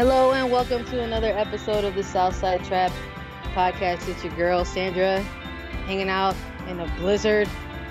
Hello 0.00 0.32
and 0.32 0.50
welcome 0.50 0.82
to 0.86 1.02
another 1.02 1.26
episode 1.26 1.84
of 1.84 1.94
the 1.94 2.02
Southside 2.02 2.64
Trap 2.64 2.90
podcast. 3.52 4.08
It's 4.08 4.24
your 4.24 4.34
girl 4.34 4.64
Sandra 4.64 5.20
hanging 5.84 6.08
out 6.08 6.34
in 6.68 6.80
a 6.80 6.86
blizzard 6.96 7.46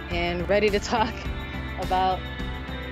and 0.09 0.50
ready 0.50 0.72
to 0.72 0.80
talk 0.80 1.14
about 1.80 2.18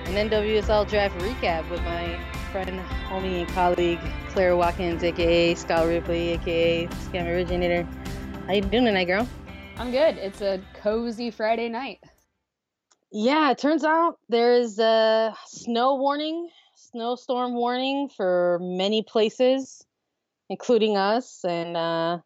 an 0.04 0.30
NWSL 0.30 0.88
draft 0.88 1.18
recap 1.18 1.68
with 1.68 1.82
my 1.82 2.16
friend, 2.52 2.78
homie, 3.08 3.40
and 3.40 3.48
colleague 3.48 3.98
Claire 4.28 4.56
Watkins, 4.56 5.02
aka 5.02 5.52
Scott 5.56 5.88
Ripley, 5.88 6.34
aka 6.34 6.86
Scam 6.86 7.26
Originator. 7.26 7.82
How 8.46 8.52
you 8.52 8.60
doing 8.60 8.84
tonight, 8.84 9.06
girl? 9.06 9.26
I'm 9.78 9.90
good. 9.90 10.16
It's 10.16 10.42
a 10.42 10.60
cozy 10.80 11.32
Friday 11.32 11.68
night. 11.68 11.98
Yeah, 13.10 13.50
it 13.50 13.58
turns 13.58 13.82
out 13.82 14.20
there 14.28 14.52
is 14.52 14.78
a 14.78 15.34
snow 15.46 15.96
warning, 15.96 16.50
snowstorm 16.92 17.54
warning 17.54 18.08
for 18.08 18.58
many 18.60 19.02
places, 19.02 19.84
including 20.48 20.96
us. 20.96 21.44
And 21.44 21.76
uh, 21.76 22.18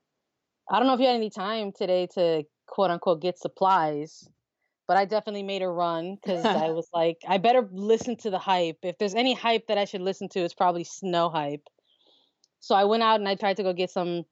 I 0.70 0.78
don't 0.78 0.86
know 0.86 0.94
if 0.94 1.00
you 1.00 1.06
had 1.06 1.16
any 1.16 1.30
time 1.30 1.72
today 1.72 2.06
to 2.14 2.44
quote 2.66 2.90
unquote 2.90 3.20
get 3.20 3.38
supplies, 3.38 4.28
but 4.88 4.96
I 4.96 5.04
definitely 5.04 5.42
made 5.42 5.62
a 5.62 5.68
run 5.68 6.16
because 6.16 6.54
I 6.54 6.68
was 6.70 6.88
like, 6.92 7.18
I 7.26 7.38
better 7.38 7.68
listen 7.72 8.16
to 8.18 8.30
the 8.30 8.38
hype. 8.38 8.78
If 8.82 8.98
there's 8.98 9.14
any 9.14 9.34
hype 9.34 9.66
that 9.68 9.78
I 9.78 9.84
should 9.84 10.02
listen 10.02 10.28
to, 10.30 10.40
it's 10.40 10.54
probably 10.54 10.84
snow 10.84 11.28
hype. 11.28 11.68
So 12.60 12.74
I 12.74 12.84
went 12.84 13.02
out 13.02 13.20
and 13.20 13.28
I 13.28 13.34
tried 13.34 13.56
to 13.56 13.62
go 13.62 13.72
get 13.72 13.90
some 13.90 14.24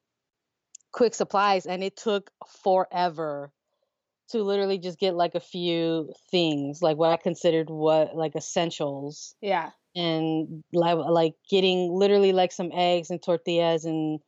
quick 0.93 1.15
supplies, 1.15 1.67
and 1.67 1.83
it 1.83 1.97
took 1.97 2.31
forever 2.63 3.53
to 4.31 4.43
literally 4.43 4.79
just 4.79 4.99
get 4.99 5.15
like 5.15 5.35
a 5.35 5.41
few 5.41 6.13
things, 6.31 6.83
like 6.83 6.97
what 6.97 7.11
I 7.11 7.17
considered 7.17 7.69
what 7.69 8.17
like 8.17 8.37
essentials. 8.37 9.35
Yeah. 9.41 9.71
And 9.97 10.63
like 10.73 10.97
like 10.97 11.35
getting 11.49 11.93
literally 11.93 12.33
like 12.33 12.53
some 12.53 12.71
eggs 12.73 13.11
and 13.11 13.21
tortillas 13.23 13.85
and 13.85 14.21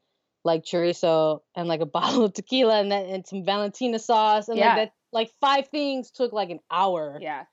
like 0.45 0.65
chorizo 0.65 1.41
and 1.55 1.69
like 1.69 1.81
a 1.81 1.87
bottle 1.99 2.25
of 2.25 2.33
tequila 2.35 2.81
and 2.81 2.91
that 2.91 3.07
and 3.07 3.27
some 3.27 3.45
Valentina 3.45 3.99
sauce 3.99 4.49
and 4.49 4.59
Yeah. 4.59 4.69
like 4.69 4.77
that 4.77 4.93
like 5.13 5.31
five 5.41 5.69
things 5.69 6.11
took 6.11 6.33
like 6.33 6.51
an 6.51 6.59
hour 6.71 7.19
Yeah. 7.21 7.45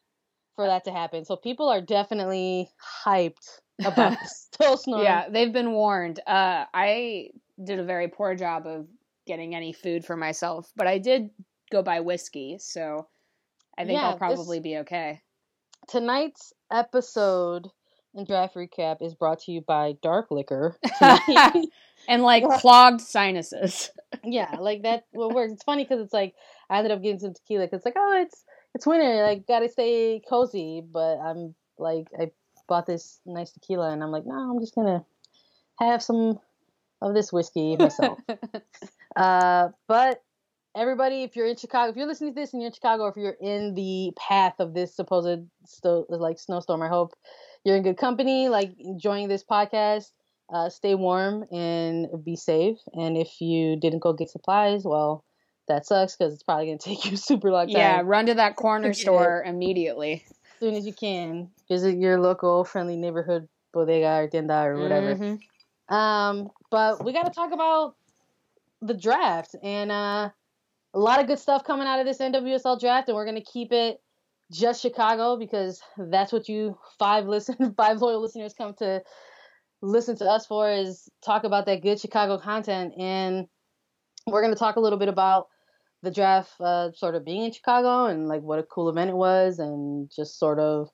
for 0.55 0.65
that 0.65 0.85
to 0.85 0.91
happen. 0.91 1.23
So 1.25 1.35
people 1.35 1.69
are 1.69 1.81
definitely 1.81 2.69
hyped 3.05 3.59
about 3.85 4.11
the 4.21 4.29
snowstorm. 4.55 5.03
Yeah. 5.03 5.29
They've 5.29 5.53
been 5.53 5.73
warned. 5.73 6.19
Uh, 6.25 6.65
I 6.73 7.29
did 7.63 7.77
a 7.79 7.83
very 7.83 8.07
poor 8.07 8.33
job 8.33 8.65
of 8.65 8.87
getting 9.27 9.53
any 9.53 9.71
food 9.73 10.03
for 10.03 10.15
myself, 10.17 10.71
but 10.75 10.87
I 10.87 10.97
did 10.97 11.29
go 11.71 11.83
buy 11.83 11.99
whiskey, 11.99 12.57
so 12.59 13.07
I 13.77 13.83
think 13.85 13.99
Yeah, 13.99 14.05
I'll 14.05 14.11
this- 14.13 14.17
probably 14.17 14.59
be 14.61 14.77
okay. 14.77 15.21
Tonight's 15.87 16.53
episode 16.71 17.67
and 18.15 18.27
draft 18.27 18.55
recap 18.55 19.01
is 19.01 19.13
brought 19.13 19.39
to 19.41 19.51
you 19.51 19.61
by 19.61 19.95
Dark 20.01 20.31
Liquor. 20.31 20.77
and 22.07 22.23
like 22.23 22.43
clogged 22.59 23.01
sinuses. 23.01 23.91
yeah, 24.23 24.55
like 24.59 24.83
that 24.83 25.05
will 25.13 25.31
work. 25.31 25.51
It's 25.51 25.63
funny 25.63 25.83
because 25.83 26.01
it's 26.01 26.13
like 26.13 26.35
I 26.69 26.77
ended 26.77 26.91
up 26.91 27.01
getting 27.01 27.19
some 27.19 27.33
tequila 27.33 27.65
because 27.65 27.77
it's 27.77 27.85
like 27.85 27.95
oh 27.97 28.21
it's 28.21 28.43
it's 28.75 28.85
winter 28.85 29.23
like 29.23 29.47
gotta 29.47 29.69
stay 29.69 30.21
cozy, 30.27 30.81
but 30.81 31.17
I'm 31.17 31.55
like 31.77 32.07
I 32.19 32.31
bought 32.67 32.85
this 32.85 33.19
nice 33.25 33.51
tequila 33.51 33.91
and 33.91 34.03
I'm 34.03 34.11
like 34.11 34.25
no 34.25 34.35
I'm 34.35 34.59
just 34.59 34.75
gonna 34.75 35.03
have 35.79 36.03
some 36.03 36.39
of 37.01 37.13
this 37.13 37.31
whiskey 37.31 37.77
myself. 37.77 38.19
uh, 39.15 39.69
but 39.87 40.21
everybody, 40.75 41.23
if 41.23 41.35
you're 41.35 41.47
in 41.47 41.57
Chicago, 41.57 41.91
if 41.91 41.97
you're 41.97 42.07
listening 42.07 42.33
to 42.33 42.39
this 42.39 42.53
and 42.53 42.61
you're 42.61 42.67
in 42.67 42.73
Chicago, 42.73 43.03
or 43.03 43.09
if 43.09 43.17
you're 43.17 43.37
in 43.41 43.73
the 43.75 44.11
path 44.17 44.55
of 44.59 44.73
this 44.73 44.95
supposed 44.95 45.41
sto- 45.65 46.05
like 46.09 46.39
snowstorm, 46.39 46.81
I 46.81 46.87
hope 46.87 47.13
you're 47.63 47.75
in 47.75 47.83
good 47.83 47.97
company, 47.97 48.49
like 48.49 48.71
enjoying 48.79 49.27
this 49.27 49.43
podcast. 49.43 50.11
Uh, 50.51 50.67
stay 50.69 50.95
warm 50.95 51.45
and 51.51 52.07
be 52.23 52.35
safe. 52.35 52.77
And 52.93 53.15
if 53.15 53.39
you 53.39 53.79
didn't 53.79 53.99
go 53.99 54.13
get 54.13 54.29
supplies, 54.31 54.83
well, 54.83 55.23
that 55.67 55.85
sucks 55.85 56.15
because 56.15 56.33
it's 56.33 56.41
probably 56.43 56.65
gonna 56.67 56.77
take 56.79 57.05
you 57.09 57.17
super 57.17 57.51
long 57.51 57.67
time. 57.67 57.75
yeah, 57.75 58.01
run 58.03 58.25
to 58.25 58.33
that 58.35 58.55
corner 58.55 58.93
store 58.95 59.43
immediately. 59.45 60.23
as 60.27 60.59
soon 60.59 60.75
as 60.75 60.85
you 60.85 60.93
can, 60.93 61.49
visit 61.69 61.97
your 61.97 62.19
local 62.19 62.63
friendly 62.63 62.97
neighborhood 62.97 63.47
bodega 63.71 64.23
or 64.23 64.27
tienda 64.27 64.63
or 64.63 64.79
whatever. 64.81 65.15
Mhm. 65.15 65.39
Um, 65.95 66.49
but 66.71 67.03
we 67.03 67.13
got 67.13 67.23
to 67.23 67.31
talk 67.31 67.51
about 67.51 67.95
the 68.81 68.93
draft 68.95 69.55
and 69.61 69.91
uh, 69.91 70.29
a 70.93 70.99
lot 70.99 71.19
of 71.19 71.27
good 71.27 71.39
stuff 71.39 71.63
coming 71.63 71.87
out 71.87 71.99
of 71.99 72.05
this 72.05 72.17
NWSL 72.17 72.79
draft, 72.79 73.07
and 73.07 73.15
we're 73.15 73.25
gonna 73.25 73.41
keep 73.41 73.71
it 73.71 74.01
just 74.51 74.81
Chicago 74.81 75.37
because 75.37 75.81
that's 75.97 76.31
what 76.31 76.49
you 76.49 76.77
five 76.97 77.27
listen 77.27 77.73
five 77.77 78.01
loyal 78.01 78.21
listeners 78.21 78.53
come 78.53 78.73
to 78.75 79.01
listen 79.81 80.17
to 80.17 80.25
us 80.25 80.45
for 80.45 80.69
is 80.69 81.07
talk 81.23 81.43
about 81.43 81.65
that 81.67 81.81
good 81.81 81.99
Chicago 81.99 82.37
content, 82.37 82.93
and 82.97 83.47
we're 84.27 84.41
gonna 84.41 84.55
talk 84.55 84.75
a 84.75 84.81
little 84.81 84.99
bit 84.99 85.09
about 85.09 85.47
the 86.01 86.11
draft 86.11 86.51
uh, 86.61 86.91
sort 86.93 87.15
of 87.15 87.25
being 87.25 87.43
in 87.43 87.51
Chicago 87.51 88.05
and 88.05 88.27
like 88.27 88.41
what 88.41 88.59
a 88.59 88.63
cool 88.63 88.89
event 88.89 89.09
it 89.09 89.15
was, 89.15 89.59
and 89.59 90.11
just 90.15 90.39
sort 90.39 90.59
of 90.59 90.89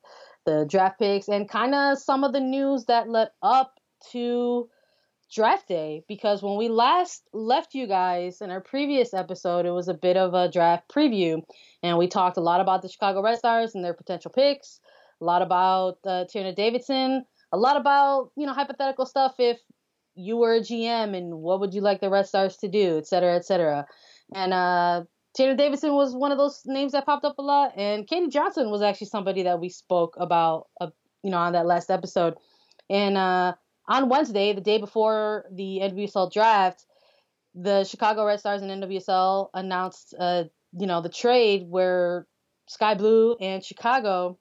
the 0.45 0.66
draft 0.69 1.00
picks 1.00 1.28
and 1.28 1.50
kind 1.50 1.73
of 1.73 1.97
some 1.97 2.23
of 2.23 2.34
the 2.34 2.39
news 2.39 2.85
that 2.85 3.09
led 3.09 3.29
up 3.41 3.73
to 4.11 4.69
draft 5.35 5.68
day 5.68 6.01
because 6.07 6.41
when 6.41 6.57
we 6.57 6.69
last 6.69 7.28
left 7.34 7.75
you 7.75 7.88
guys 7.88 8.40
in 8.41 8.50
our 8.50 8.62
previous 8.62 9.13
episode 9.13 9.66
it 9.66 9.72
was 9.72 9.90
a 9.90 9.94
bit 9.94 10.16
of 10.16 10.34
a 10.34 10.50
draft 10.50 10.90
preview 10.90 11.41
and 11.84 11.97
we 11.97 12.07
talked 12.07 12.38
a 12.38 12.41
lot 12.41 12.62
about 12.62 12.81
the 12.81 12.88
chicago 12.88 13.22
red 13.22 13.38
stars 13.38 13.75
and 13.75 13.84
their 13.84 13.94
potential 13.94 14.31
picks 14.31 14.79
a 15.22 15.25
lot 15.25 15.41
about 15.41 15.97
uh, 16.06 16.23
Tierney 16.31 16.56
davidson 16.56 17.25
a 17.51 17.57
lot 17.57 17.75
about 17.75 18.31
you 18.38 18.46
know 18.46 18.53
hypothetical 18.53 19.06
stuff 19.06 19.35
if 19.38 19.57
you 20.16 20.38
were 20.38 20.56
a 20.56 20.62
gm 20.62 21.16
and 21.16 21.35
what 21.35 21.59
would 21.59 21.73
you 21.73 21.81
like 21.81 22.00
the 22.00 22.09
red 22.09 22.25
stars 22.25 22.56
to 22.56 22.69
do 22.69 22.97
et 22.97 23.06
cetera 23.06 23.35
et 23.35 23.46
cetera 23.46 23.85
and 24.34 24.53
uh 24.53 25.03
Tierney 25.35 25.57
Davidson 25.57 25.94
was 25.94 26.16
one 26.16 26.31
of 26.31 26.38
those 26.38 26.62
names 26.66 26.94
that 26.94 27.06
popped 27.06 27.25
up 27.25 27.38
a 27.38 27.41
lot, 27.41 27.73
and 27.75 28.07
Katie 28.07 28.29
Johnson 28.29 28.72
was 28.72 28.81
actually 28.81 29.07
somebody 29.07 29.44
that 29.44 29.59
we 29.59 29.67
spoke 29.67 30.16
about, 30.17 30.67
uh, 30.79 30.88
you 31.23 31.29
know, 31.29 31.38
on 31.40 31.52
that 31.52 31.66
last 31.66 31.91
episode. 31.91 32.35
And 32.90 33.17
uh, 33.17 33.56
on 33.88 34.09
Wednesday, 34.09 34.53
the 34.53 34.62
day 34.62 34.78
before 34.78 35.46
the 35.51 35.79
NWSL 35.84 36.31
draft, 36.31 36.85
the 37.53 37.84
Chicago 37.84 38.25
Red 38.25 38.40
Stars 38.40 38.62
and 38.62 38.84
NWSL 38.84 39.50
announced, 39.53 40.13
uh, 40.19 40.46
you 40.78 40.88
know, 40.88 41.01
the 41.01 41.09
trade 41.09 41.66
where 41.68 42.28
Sky 42.68 42.96
Blue 42.96 43.35
and 43.40 43.63
Chicago 43.63 44.38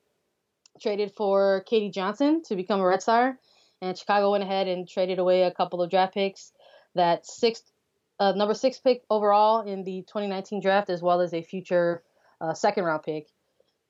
traded 0.80 1.12
for 1.12 1.62
Katie 1.66 1.90
Johnson 1.90 2.42
to 2.46 2.56
become 2.56 2.80
a 2.80 2.86
Red 2.86 3.02
Star, 3.02 3.38
and 3.80 3.96
Chicago 3.96 4.32
went 4.32 4.42
ahead 4.42 4.66
and 4.66 4.88
traded 4.88 5.18
away 5.18 5.42
a 5.42 5.52
couple 5.52 5.82
of 5.82 5.90
draft 5.90 6.14
picks. 6.14 6.52
That 6.94 7.26
sixth, 7.26 7.64
uh, 8.18 8.32
number 8.32 8.54
six 8.54 8.78
pick 8.78 9.02
overall 9.10 9.62
in 9.62 9.84
the 9.84 10.02
2019 10.02 10.60
draft, 10.60 10.90
as 10.90 11.02
well 11.02 11.20
as 11.20 11.34
a 11.34 11.42
future 11.42 12.02
uh, 12.40 12.54
second 12.54 12.84
round 12.84 13.02
pick 13.02 13.28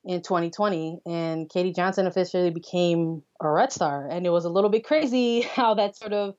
in 0.05 0.21
2020, 0.21 0.99
and 1.05 1.49
Katie 1.49 1.73
Johnson 1.73 2.05
officially 2.05 2.51
became 2.51 3.23
a 3.41 3.49
Red 3.49 3.73
Star, 3.73 4.07
and 4.07 4.25
it 4.25 4.29
was 4.29 4.45
a 4.45 4.49
little 4.49 4.69
bit 4.69 4.85
crazy 4.85 5.41
how 5.55 5.73
that 5.75 5.97
sort 5.97 6.13
of 6.13 6.35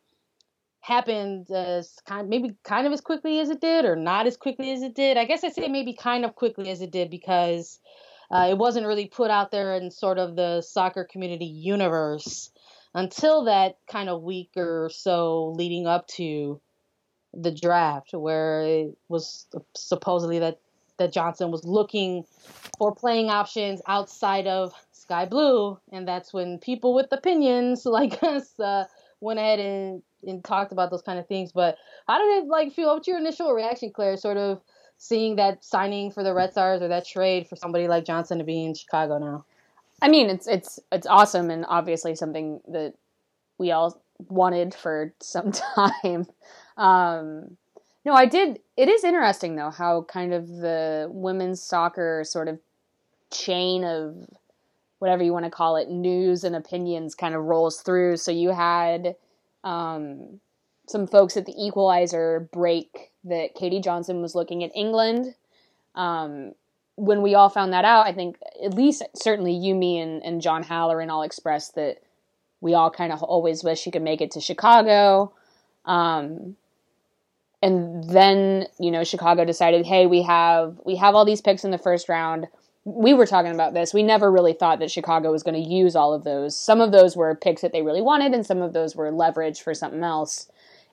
happened 0.81 1.51
as 1.51 1.97
kind 2.07 2.29
maybe 2.29 2.55
kind 2.63 2.87
of 2.87 2.93
as 2.93 3.01
quickly 3.01 3.41
as 3.41 3.51
it 3.51 3.61
did 3.61 3.85
or 3.85 3.97
not 3.97 4.29
as 4.29 4.37
quickly 4.37 4.71
as 4.71 4.83
it 4.83 4.95
did. 4.95 5.17
I 5.17 5.25
guess 5.25 5.43
I 5.43 5.51
say 5.51 5.67
maybe 5.67 5.95
kind 5.95 6.25
of 6.25 6.37
quickly 6.37 6.71
as 6.71 6.81
it 6.81 6.93
did 6.93 7.11
because 7.11 7.81
uh, 8.31 8.47
it 8.51 8.57
wasn't 8.57 8.87
really 8.87 9.07
put 9.07 9.31
out 9.31 9.51
there 9.51 9.75
in 9.75 9.91
sort 9.91 10.19
of 10.19 10.37
the 10.37 10.61
soccer 10.61 11.05
community 11.05 11.47
universe 11.47 12.53
until 12.95 13.45
that 13.45 13.79
kind 13.91 14.09
of 14.09 14.23
week 14.23 14.51
or 14.57 14.89
so 14.93 15.53
leading 15.57 15.89
up 15.89 16.07
to 16.07 16.61
the 17.35 17.51
draft 17.51 18.11
where 18.13 18.63
it 18.63 18.97
was 19.09 19.47
supposedly 19.75 20.39
that 20.39 20.61
that 20.99 21.13
Johnson 21.13 21.51
was 21.51 21.65
looking 21.65 22.25
for 22.79 22.95
playing 22.95 23.31
options 23.31 23.81
outside 23.87 24.47
of 24.47 24.73
Sky 24.93 25.25
Blue, 25.25 25.79
and 25.93 26.07
that's 26.07 26.33
when 26.33 26.59
people 26.59 26.95
with 26.95 27.07
opinions 27.13 27.85
like 27.87 28.23
us 28.23 28.59
uh, 28.61 28.85
went 29.21 29.39
ahead 29.39 29.59
and, 29.61 30.03
and 30.27 30.45
talked 30.45 30.73
about 30.73 30.91
those 30.91 31.03
kind 31.03 31.19
of 31.19 31.27
things. 31.27 31.53
But 31.53 31.77
how 32.09 32.19
did 32.19 32.45
it 32.45 32.49
like 32.49 32.73
feel? 32.73 32.95
What's 32.95 33.09
your 33.09 33.19
initial 33.19 33.53
reaction, 33.53 33.93
Claire? 33.95 34.17
Sort 34.17 34.37
of 34.37 34.61
seeing 34.99 35.37
that 35.37 35.65
signing 35.65 36.11
for 36.11 36.23
the 36.23 36.35
Red 36.35 36.53
Stars 36.53 36.83
or 36.83 36.89
that 36.89 37.07
trade 37.07 37.47
for 37.47 37.57
somebody 37.57 37.87
like 37.89 38.05
Johnson 38.05 38.39
to 38.39 38.45
be 38.45 38.65
in 38.65 38.75
Chicago 38.75 39.19
now. 39.19 39.45
I 40.03 40.09
mean, 40.09 40.29
it's 40.29 40.47
it's 40.47 40.79
it's 40.93 41.07
awesome 41.07 41.51
and 41.51 41.65
obviously 41.69 42.15
something 42.15 42.61
that 42.69 42.95
we 43.59 43.73
all 43.73 44.01
wanted 44.29 44.75
for 44.75 45.13
some 45.21 45.53
time. 45.77 46.27
Um, 46.77 47.57
no, 48.07 48.15
I 48.15 48.25
did. 48.25 48.61
It 48.77 48.89
is 48.89 49.03
interesting 49.03 49.57
though 49.57 49.71
how 49.71 50.03
kind 50.03 50.33
of 50.33 50.47
the 50.47 51.09
women's 51.11 51.61
soccer 51.61 52.23
sort 52.25 52.47
of 52.47 52.61
chain 53.33 53.83
of 53.83 54.15
whatever 55.01 55.25
you 55.25 55.33
want 55.33 55.45
to 55.45 55.51
call 55.51 55.75
it 55.75 55.91
news 55.91 56.45
and 56.45 56.55
opinions 56.55 57.17
kind 57.17 57.35
of 57.35 57.43
rolls 57.43 57.81
through. 57.81 58.17
So 58.17 58.31
you 58.31 58.51
had 58.51 59.17
um, 59.65 60.41
some 60.87 61.09
folks 61.09 61.37
at 61.37 61.47
the 61.47 61.55
Equalizer 61.59 62.49
break 62.53 63.11
that 63.25 63.57
Katie 63.57 63.81
Johnson 63.81 64.23
was 64.23 64.37
looking 64.37 64.63
at 64.63 64.71
England. 64.73 65.35
Um, 65.97 66.53
when 66.95 67.23
we 67.23 67.35
all 67.35 67.49
found 67.49 67.73
that 67.73 67.85
out, 67.85 68.07
I 68.07 68.13
think 68.13 68.39
at 68.65 68.73
least 68.73 69.03
certainly 69.17 69.53
you, 69.53 69.75
me, 69.75 69.99
and, 69.99 70.23
and 70.23 70.41
John 70.41 70.63
Halloran 70.63 71.11
all 71.11 71.23
expressed 71.23 71.75
that 71.75 71.99
we 72.61 72.73
all 72.73 72.91
kind 72.91 73.13
of 73.13 73.21
always 73.25 73.65
wish 73.65 73.81
she 73.81 73.91
could 73.91 74.03
make 74.03 74.21
it 74.21 74.31
to 74.31 74.41
Chicago. 74.41 75.33
Um, 75.85 76.57
and 77.63 78.09
then 78.09 78.67
you 78.79 78.91
know 78.91 79.05
Chicago 79.05 79.45
decided, 79.45 79.87
hey, 79.87 80.07
we 80.07 80.23
have 80.23 80.81
we 80.85 80.97
have 80.97 81.15
all 81.15 81.25
these 81.25 81.41
picks 81.41 81.65
in 81.65 81.71
the 81.71 81.79
first 81.79 82.09
round. 82.09 82.47
We 82.85 83.15
were 83.15 83.27
talking 83.27 83.53
about 83.53 83.75
this. 83.75 83.93
We 83.93 84.05
never 84.05 84.31
really 84.31 84.53
thought 84.53 84.79
that 84.79 84.93
Chicago 84.93 85.33
was 85.33 85.43
going 85.43 85.61
to 85.61 85.69
use 85.69 85.97
all 85.97 86.15
of 86.15 86.23
those. 86.23 86.57
Some 86.57 86.81
of 86.81 86.93
those 86.93 87.17
were 87.17 87.35
picks 87.35 87.63
that 87.63 87.73
they 87.73 87.83
really 87.83 88.03
wanted, 88.03 88.33
and 88.33 88.47
some 88.47 88.63
of 88.63 88.73
those 88.73 88.95
were 88.95 89.11
leverage 89.11 89.61
for 89.61 89.75
something 89.75 90.05
else. 90.05 90.49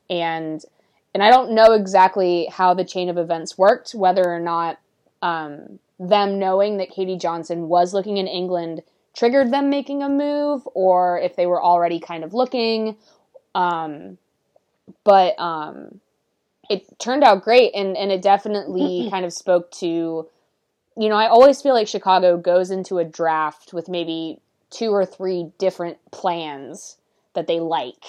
And 0.10 0.64
and 1.14 1.22
I 1.22 1.30
don't 1.30 1.54
know 1.54 1.74
exactly 1.74 2.48
how 2.52 2.74
the 2.74 2.86
chain 2.86 3.10
of 3.10 3.18
events 3.18 3.58
worked, 3.58 3.92
whether 3.92 4.24
or 4.26 4.40
not 4.40 4.80
um, 5.22 5.80
them 6.00 6.40
knowing 6.40 6.78
that 6.78 6.90
Katie 6.90 7.18
Johnson 7.18 7.68
was 7.68 7.94
looking 7.94 8.18
in 8.18 8.28
England 8.28 8.82
triggered 9.16 9.52
them 9.52 9.70
making 9.70 10.02
a 10.02 10.10
move, 10.10 10.68
or 10.74 11.20
if 11.20 11.36
they 11.36 11.46
were 11.46 11.62
already 11.62 12.00
kind 12.00 12.24
of 12.24 12.34
looking. 12.34 12.98
Um, 13.54 14.18
but 15.04 15.40
um, 15.40 16.02
it 16.70 16.84
turned 17.00 17.24
out 17.24 17.44
great 17.44 17.74
and 17.76 17.98
and 17.98 18.12
it 18.12 18.22
definitely 18.22 19.08
kind 19.12 19.26
of 19.26 19.34
spoke 19.34 19.72
to 19.72 20.28
you 20.96 21.10
know, 21.10 21.16
I 21.16 21.28
always 21.28 21.62
feel 21.62 21.74
like 21.74 21.88
Chicago 21.88 22.38
goes 22.38 22.70
into 22.70 23.00
a 23.00 23.06
draft 23.06 23.74
with 23.74 23.90
maybe 23.90 24.40
two 24.70 24.92
or 24.92 25.06
three 25.06 25.52
different 25.58 25.98
plans 26.12 26.98
that 27.34 27.48
they 27.48 27.60
like. 27.60 28.04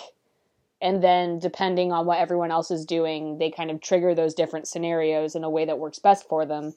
And 0.82 1.02
then 1.02 1.38
depending 1.38 1.92
on 1.92 2.04
what 2.04 2.18
everyone 2.18 2.50
else 2.50 2.70
is 2.70 2.84
doing, 2.84 3.38
they 3.38 3.50
kind 3.50 3.70
of 3.70 3.80
trigger 3.80 4.14
those 4.14 4.34
different 4.34 4.68
scenarios 4.68 5.34
in 5.34 5.44
a 5.44 5.50
way 5.50 5.64
that 5.64 5.78
works 5.78 5.98
best 5.98 6.28
for 6.28 6.44
them. 6.44 6.74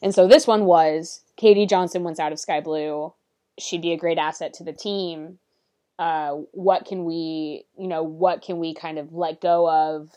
And 0.00 0.14
so 0.14 0.26
this 0.26 0.46
one 0.46 0.64
was 0.64 1.20
Katie 1.36 1.66
Johnson 1.66 2.02
wants 2.02 2.20
out 2.20 2.32
of 2.32 2.40
Sky 2.40 2.60
Blue. 2.60 3.12
She'd 3.58 3.82
be 3.82 3.92
a 3.92 3.98
great 3.98 4.16
asset 4.16 4.54
to 4.54 4.64
the 4.64 4.72
team. 4.72 5.38
Uh, 5.98 6.36
what 6.52 6.86
can 6.86 7.04
we, 7.04 7.66
you 7.78 7.86
know, 7.86 8.02
what 8.02 8.40
can 8.40 8.58
we 8.58 8.72
kind 8.72 8.98
of 8.98 9.12
let 9.12 9.42
go 9.42 9.68
of 9.68 10.10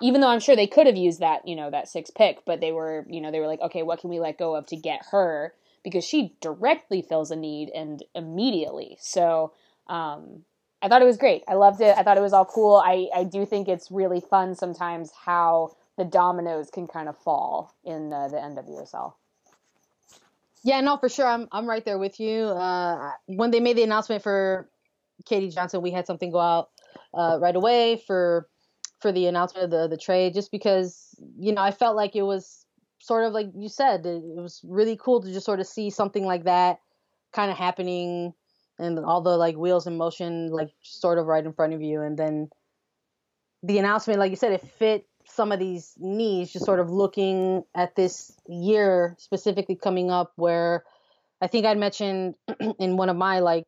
even 0.00 0.20
though 0.20 0.28
I'm 0.28 0.40
sure 0.40 0.56
they 0.56 0.66
could 0.66 0.86
have 0.86 0.96
used 0.96 1.20
that, 1.20 1.46
you 1.46 1.56
know, 1.56 1.70
that 1.70 1.88
six 1.88 2.10
pick, 2.10 2.44
but 2.44 2.60
they 2.60 2.72
were, 2.72 3.06
you 3.08 3.20
know, 3.20 3.30
they 3.30 3.40
were 3.40 3.46
like, 3.46 3.60
okay, 3.60 3.82
what 3.82 4.00
can 4.00 4.10
we 4.10 4.20
let 4.20 4.38
go 4.38 4.54
of 4.54 4.66
to 4.66 4.76
get 4.76 5.00
her? 5.10 5.54
Because 5.84 6.04
she 6.04 6.34
directly 6.40 7.02
fills 7.02 7.30
a 7.30 7.36
need 7.36 7.70
and 7.70 8.02
immediately. 8.14 8.96
So 9.00 9.52
um, 9.88 10.44
I 10.82 10.88
thought 10.88 11.02
it 11.02 11.06
was 11.06 11.16
great. 11.16 11.42
I 11.48 11.54
loved 11.54 11.80
it. 11.80 11.96
I 11.96 12.02
thought 12.02 12.16
it 12.16 12.22
was 12.22 12.32
all 12.32 12.44
cool. 12.44 12.82
I, 12.84 13.08
I 13.14 13.24
do 13.24 13.44
think 13.44 13.68
it's 13.68 13.90
really 13.90 14.20
fun 14.20 14.54
sometimes 14.54 15.10
how 15.24 15.76
the 15.96 16.04
dominoes 16.04 16.70
can 16.70 16.86
kind 16.86 17.08
of 17.08 17.18
fall 17.18 17.74
in 17.84 18.12
uh, 18.12 18.28
the 18.28 18.36
NWSL. 18.36 19.14
Yeah, 20.62 20.80
no, 20.80 20.96
for 20.98 21.08
sure. 21.08 21.26
I'm 21.26 21.48
I'm 21.52 21.66
right 21.66 21.84
there 21.84 21.98
with 21.98 22.20
you. 22.20 22.44
Uh, 22.44 23.12
when 23.26 23.50
they 23.50 23.60
made 23.60 23.76
the 23.76 23.82
announcement 23.82 24.22
for 24.22 24.68
Katie 25.24 25.48
Johnson, 25.48 25.80
we 25.80 25.90
had 25.90 26.06
something 26.06 26.30
go 26.30 26.38
out 26.38 26.70
uh, 27.14 27.38
right 27.40 27.56
away 27.56 28.02
for 28.06 28.46
for 29.00 29.12
the 29.12 29.26
announcement 29.26 29.64
of 29.64 29.70
the 29.70 29.88
the 29.88 29.96
trade 29.96 30.34
just 30.34 30.50
because 30.50 31.14
you 31.38 31.52
know 31.52 31.62
I 31.62 31.70
felt 31.70 31.96
like 31.96 32.14
it 32.14 32.22
was 32.22 32.64
sort 33.00 33.24
of 33.24 33.32
like 33.32 33.48
you 33.56 33.68
said 33.68 34.04
it, 34.06 34.22
it 34.22 34.40
was 34.40 34.60
really 34.64 34.96
cool 34.96 35.22
to 35.22 35.32
just 35.32 35.46
sort 35.46 35.60
of 35.60 35.66
see 35.66 35.90
something 35.90 36.24
like 36.24 36.44
that 36.44 36.78
kind 37.32 37.50
of 37.50 37.56
happening 37.56 38.34
and 38.78 38.98
all 38.98 39.20
the 39.20 39.36
like 39.36 39.56
wheels 39.56 39.86
in 39.86 39.96
motion 39.96 40.48
like 40.50 40.70
sort 40.82 41.18
of 41.18 41.26
right 41.26 41.44
in 41.44 41.52
front 41.52 41.74
of 41.74 41.82
you. 41.82 42.00
And 42.00 42.18
then 42.18 42.48
the 43.62 43.78
announcement 43.78 44.18
like 44.18 44.30
you 44.30 44.36
said 44.36 44.52
it 44.52 44.66
fit 44.78 45.06
some 45.26 45.52
of 45.52 45.58
these 45.58 45.92
needs 45.98 46.52
just 46.52 46.64
sort 46.64 46.80
of 46.80 46.90
looking 46.90 47.62
at 47.74 47.94
this 47.94 48.32
year 48.48 49.14
specifically 49.18 49.76
coming 49.76 50.10
up 50.10 50.32
where 50.36 50.82
I 51.42 51.46
think 51.46 51.66
I'd 51.66 51.78
mentioned 51.78 52.34
in 52.78 52.96
one 52.96 53.10
of 53.10 53.16
my 53.16 53.40
like 53.40 53.64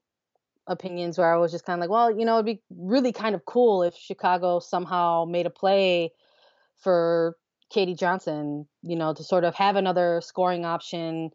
opinions 0.67 1.19
where 1.19 1.33
I 1.33 1.39
was 1.39 1.53
just 1.53 1.65
kind 1.65 1.79
of 1.79 1.81
like, 1.81 1.91
well, 1.91 2.17
you 2.17 2.25
know, 2.25 2.35
it'd 2.35 2.47
be 2.47 2.63
really 2.71 3.13
kind 3.13 3.35
of 3.35 3.45
cool 3.45 3.83
if 3.83 3.95
Chicago 3.95 4.61
somehow 4.61 5.25
made 5.25 5.47
a 5.47 5.51
play 5.51 6.13
for 6.79 7.37
Katie 7.71 7.95
Johnson, 7.95 8.67
you 8.83 8.97
know, 8.97 9.15
to 9.15 9.25
sort 9.25 9.45
of 9.45 9.55
have 9.55 9.77
another 9.77 10.21
scoring 10.23 10.65
option, 10.65 11.31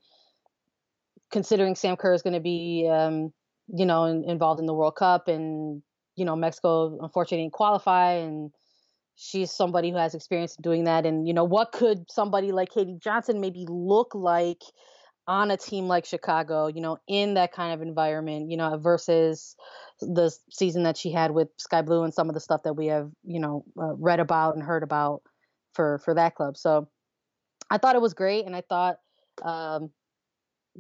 considering 1.31 1.75
Sam 1.75 1.97
Kerr 1.97 2.13
is 2.13 2.21
going 2.21 2.33
to 2.33 2.39
be, 2.39 2.87
um, 2.91 3.33
you 3.67 3.85
know, 3.85 4.05
in, 4.05 4.23
involved 4.29 4.59
in 4.59 4.65
the 4.65 4.73
World 4.73 4.95
Cup 4.95 5.27
and, 5.27 5.81
you 6.15 6.25
know, 6.25 6.35
Mexico 6.35 6.97
unfortunately 7.01 7.43
didn't 7.43 7.53
qualify 7.53 8.13
and 8.13 8.51
she's 9.15 9.51
somebody 9.51 9.89
who 9.89 9.97
has 9.97 10.13
experience 10.13 10.55
in 10.55 10.61
doing 10.61 10.83
that. 10.85 11.05
And, 11.05 11.27
you 11.27 11.33
know, 11.33 11.43
what 11.43 11.71
could 11.71 12.09
somebody 12.09 12.51
like 12.51 12.69
Katie 12.69 12.97
Johnson 13.01 13.41
maybe 13.41 13.65
look 13.67 14.13
like 14.13 14.61
on 15.27 15.51
a 15.51 15.57
team 15.57 15.87
like 15.87 16.05
Chicago, 16.05 16.67
you 16.67 16.81
know, 16.81 16.97
in 17.07 17.33
that 17.33 17.51
kind 17.51 17.73
of 17.73 17.81
environment, 17.85 18.49
you 18.49 18.57
know, 18.57 18.77
versus 18.77 19.55
the 19.99 20.33
season 20.49 20.83
that 20.83 20.97
she 20.97 21.11
had 21.11 21.31
with 21.31 21.49
Sky 21.57 21.81
Blue 21.81 22.03
and 22.03 22.13
some 22.13 22.29
of 22.29 22.33
the 22.33 22.39
stuff 22.39 22.63
that 22.63 22.73
we 22.73 22.87
have, 22.87 23.11
you 23.23 23.39
know, 23.39 23.65
uh, 23.79 23.93
read 23.95 24.19
about 24.19 24.55
and 24.55 24.63
heard 24.63 24.83
about 24.83 25.21
for 25.73 25.99
for 25.99 26.13
that 26.13 26.35
club. 26.35 26.55
So 26.57 26.87
I 27.69 27.77
thought 27.77 27.95
it 27.95 28.01
was 28.01 28.13
great, 28.13 28.45
and 28.45 28.55
I 28.55 28.61
thought, 28.61 28.97
um, 29.43 29.89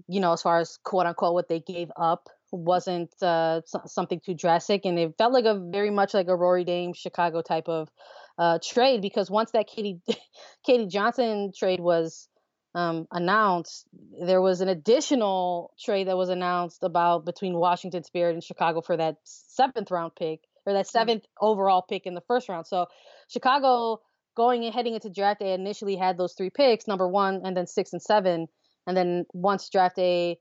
you 0.07 0.21
know, 0.21 0.31
as 0.33 0.41
far 0.41 0.59
as 0.59 0.77
quote 0.83 1.05
unquote 1.05 1.33
what 1.33 1.49
they 1.49 1.59
gave 1.59 1.91
up 1.97 2.29
wasn't 2.51 3.11
uh, 3.21 3.61
something 3.85 4.21
too 4.25 4.33
drastic, 4.33 4.85
and 4.85 4.97
it 4.97 5.15
felt 5.17 5.33
like 5.33 5.45
a 5.45 5.59
very 5.59 5.89
much 5.89 6.13
like 6.13 6.29
a 6.29 6.35
Rory 6.35 6.63
Dame 6.63 6.93
Chicago 6.93 7.41
type 7.41 7.67
of 7.67 7.89
uh, 8.37 8.59
trade 8.63 9.01
because 9.01 9.29
once 9.29 9.51
that 9.51 9.67
Katie 9.67 9.99
Katie 10.65 10.87
Johnson 10.87 11.51
trade 11.57 11.81
was 11.81 12.29
um, 12.75 13.07
announced, 13.11 13.85
there 14.25 14.41
was 14.41 14.61
an 14.61 14.69
additional 14.69 15.73
trade 15.79 16.07
that 16.07 16.17
was 16.17 16.29
announced 16.29 16.83
about 16.83 17.25
between 17.25 17.57
Washington 17.57 18.03
Spirit 18.03 18.33
and 18.33 18.43
Chicago 18.43 18.81
for 18.81 18.97
that 18.97 19.17
seventh 19.23 19.89
round 19.89 20.13
pick 20.15 20.41
or 20.67 20.73
that 20.73 20.85
7th 20.85 21.07
mm-hmm. 21.07 21.45
overall 21.45 21.81
pick 21.81 22.05
in 22.05 22.13
the 22.13 22.21
first 22.27 22.49
round. 22.49 22.67
So 22.67 22.87
Chicago 23.29 24.01
going 24.35 24.65
and 24.65 24.73
heading 24.73 24.93
into 24.93 25.09
draft 25.09 25.39
day 25.39 25.53
initially 25.53 25.95
had 25.95 26.17
those 26.17 26.33
three 26.33 26.51
picks, 26.51 26.87
number 26.87 27.07
one, 27.07 27.41
and 27.43 27.55
then 27.55 27.65
six 27.65 27.93
and 27.93 28.01
seven. 28.01 28.47
And 28.85 28.95
then 28.95 29.25
once 29.33 29.69
draft 29.69 29.95
day 29.95 30.39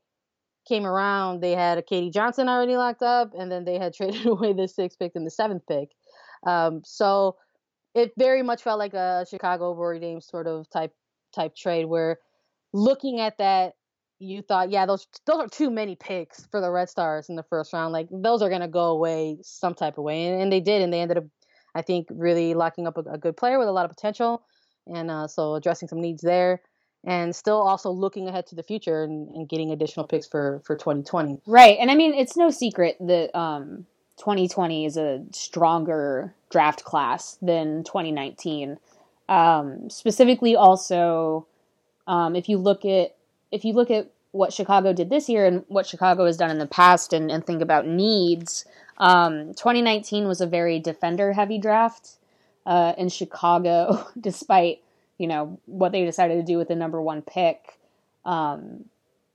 came 0.67 0.85
around, 0.85 1.41
they 1.41 1.53
had 1.53 1.77
a 1.77 1.81
Katie 1.81 2.11
Johnson 2.11 2.49
already 2.49 2.75
locked 2.75 3.01
up, 3.01 3.31
and 3.37 3.51
then 3.51 3.63
they 3.63 3.79
had 3.79 3.93
traded 3.95 4.25
away 4.25 4.53
the 4.53 4.67
sixth 4.67 4.99
pick 4.99 5.13
and 5.15 5.25
the 5.25 5.31
seventh 5.31 5.63
pick. 5.67 5.89
Um, 6.45 6.81
so 6.83 7.37
it 7.95 8.11
very 8.17 8.43
much 8.43 8.61
felt 8.61 8.77
like 8.77 8.93
a 8.93 9.25
Chicago 9.27 9.73
Rory 9.73 9.99
Dame 9.99 10.21
sort 10.21 10.45
of 10.45 10.69
type 10.69 10.93
type 11.33 11.55
trade 11.55 11.85
where 11.85 12.19
looking 12.73 13.19
at 13.19 13.37
that, 13.37 13.73
you 14.19 14.41
thought, 14.41 14.71
yeah, 14.71 14.85
those 14.85 15.07
those 15.25 15.37
are 15.37 15.47
too 15.47 15.69
many 15.69 15.95
picks 15.95 16.45
for 16.47 16.59
the 16.59 16.71
Red 16.71 16.89
Stars 16.89 17.29
in 17.29 17.35
the 17.35 17.43
first 17.43 17.73
round. 17.73 17.93
Like 17.93 18.07
those 18.11 18.41
are 18.41 18.49
gonna 18.49 18.67
go 18.67 18.85
away 18.85 19.37
some 19.43 19.75
type 19.75 19.97
of 19.97 20.03
way, 20.03 20.27
and, 20.27 20.41
and 20.41 20.51
they 20.51 20.59
did, 20.59 20.81
and 20.81 20.91
they 20.91 21.01
ended 21.01 21.17
up, 21.17 21.25
I 21.75 21.81
think, 21.81 22.07
really 22.09 22.53
locking 22.53 22.87
up 22.87 22.97
a, 22.97 23.01
a 23.01 23.17
good 23.17 23.37
player 23.37 23.59
with 23.59 23.67
a 23.67 23.71
lot 23.71 23.85
of 23.85 23.91
potential, 23.91 24.43
and 24.87 25.11
uh, 25.11 25.27
so 25.27 25.55
addressing 25.55 25.87
some 25.87 26.01
needs 26.01 26.21
there 26.21 26.61
and 27.03 27.35
still 27.35 27.61
also 27.61 27.91
looking 27.91 28.27
ahead 28.27 28.45
to 28.47 28.55
the 28.55 28.63
future 28.63 29.03
and, 29.03 29.29
and, 29.29 29.49
getting 29.49 29.71
additional 29.71 30.05
picks 30.05 30.27
for 30.27 30.61
for 30.65 30.75
2020 30.75 31.39
right 31.45 31.77
and 31.79 31.89
i 31.91 31.95
mean 31.95 32.13
it's 32.13 32.35
no 32.35 32.49
secret 32.49 32.97
that 32.99 33.35
um 33.37 33.85
2020 34.17 34.85
is 34.85 34.97
a 34.97 35.23
stronger 35.31 36.33
draft 36.49 36.83
class 36.83 37.37
than 37.41 37.83
2019 37.83 38.77
um 39.29 39.89
specifically 39.89 40.55
also 40.55 41.45
um, 42.07 42.35
if 42.35 42.47
you 42.49 42.57
look 42.57 42.85
at 42.85 43.15
if 43.51 43.65
you 43.65 43.73
look 43.73 43.91
at 43.91 44.09
what 44.31 44.53
Chicago 44.53 44.93
did 44.93 45.09
this 45.09 45.29
year 45.29 45.45
and 45.45 45.63
what 45.67 45.85
Chicago 45.85 46.25
has 46.25 46.37
done 46.37 46.49
in 46.49 46.57
the 46.57 46.67
past, 46.67 47.13
and, 47.13 47.31
and 47.31 47.45
think 47.45 47.61
about 47.61 47.87
needs, 47.87 48.65
um, 48.97 49.53
2019 49.53 50.27
was 50.27 50.41
a 50.41 50.47
very 50.47 50.79
defender 50.79 51.33
heavy 51.33 51.57
draft 51.57 52.17
uh, 52.65 52.93
in 52.97 53.09
Chicago, 53.09 54.07
despite 54.19 54.81
you 55.17 55.27
know 55.27 55.59
what 55.65 55.91
they 55.91 56.05
decided 56.05 56.35
to 56.35 56.43
do 56.43 56.57
with 56.57 56.69
the 56.69 56.75
number 56.75 57.01
one 57.01 57.21
pick. 57.21 57.77
Um, 58.25 58.85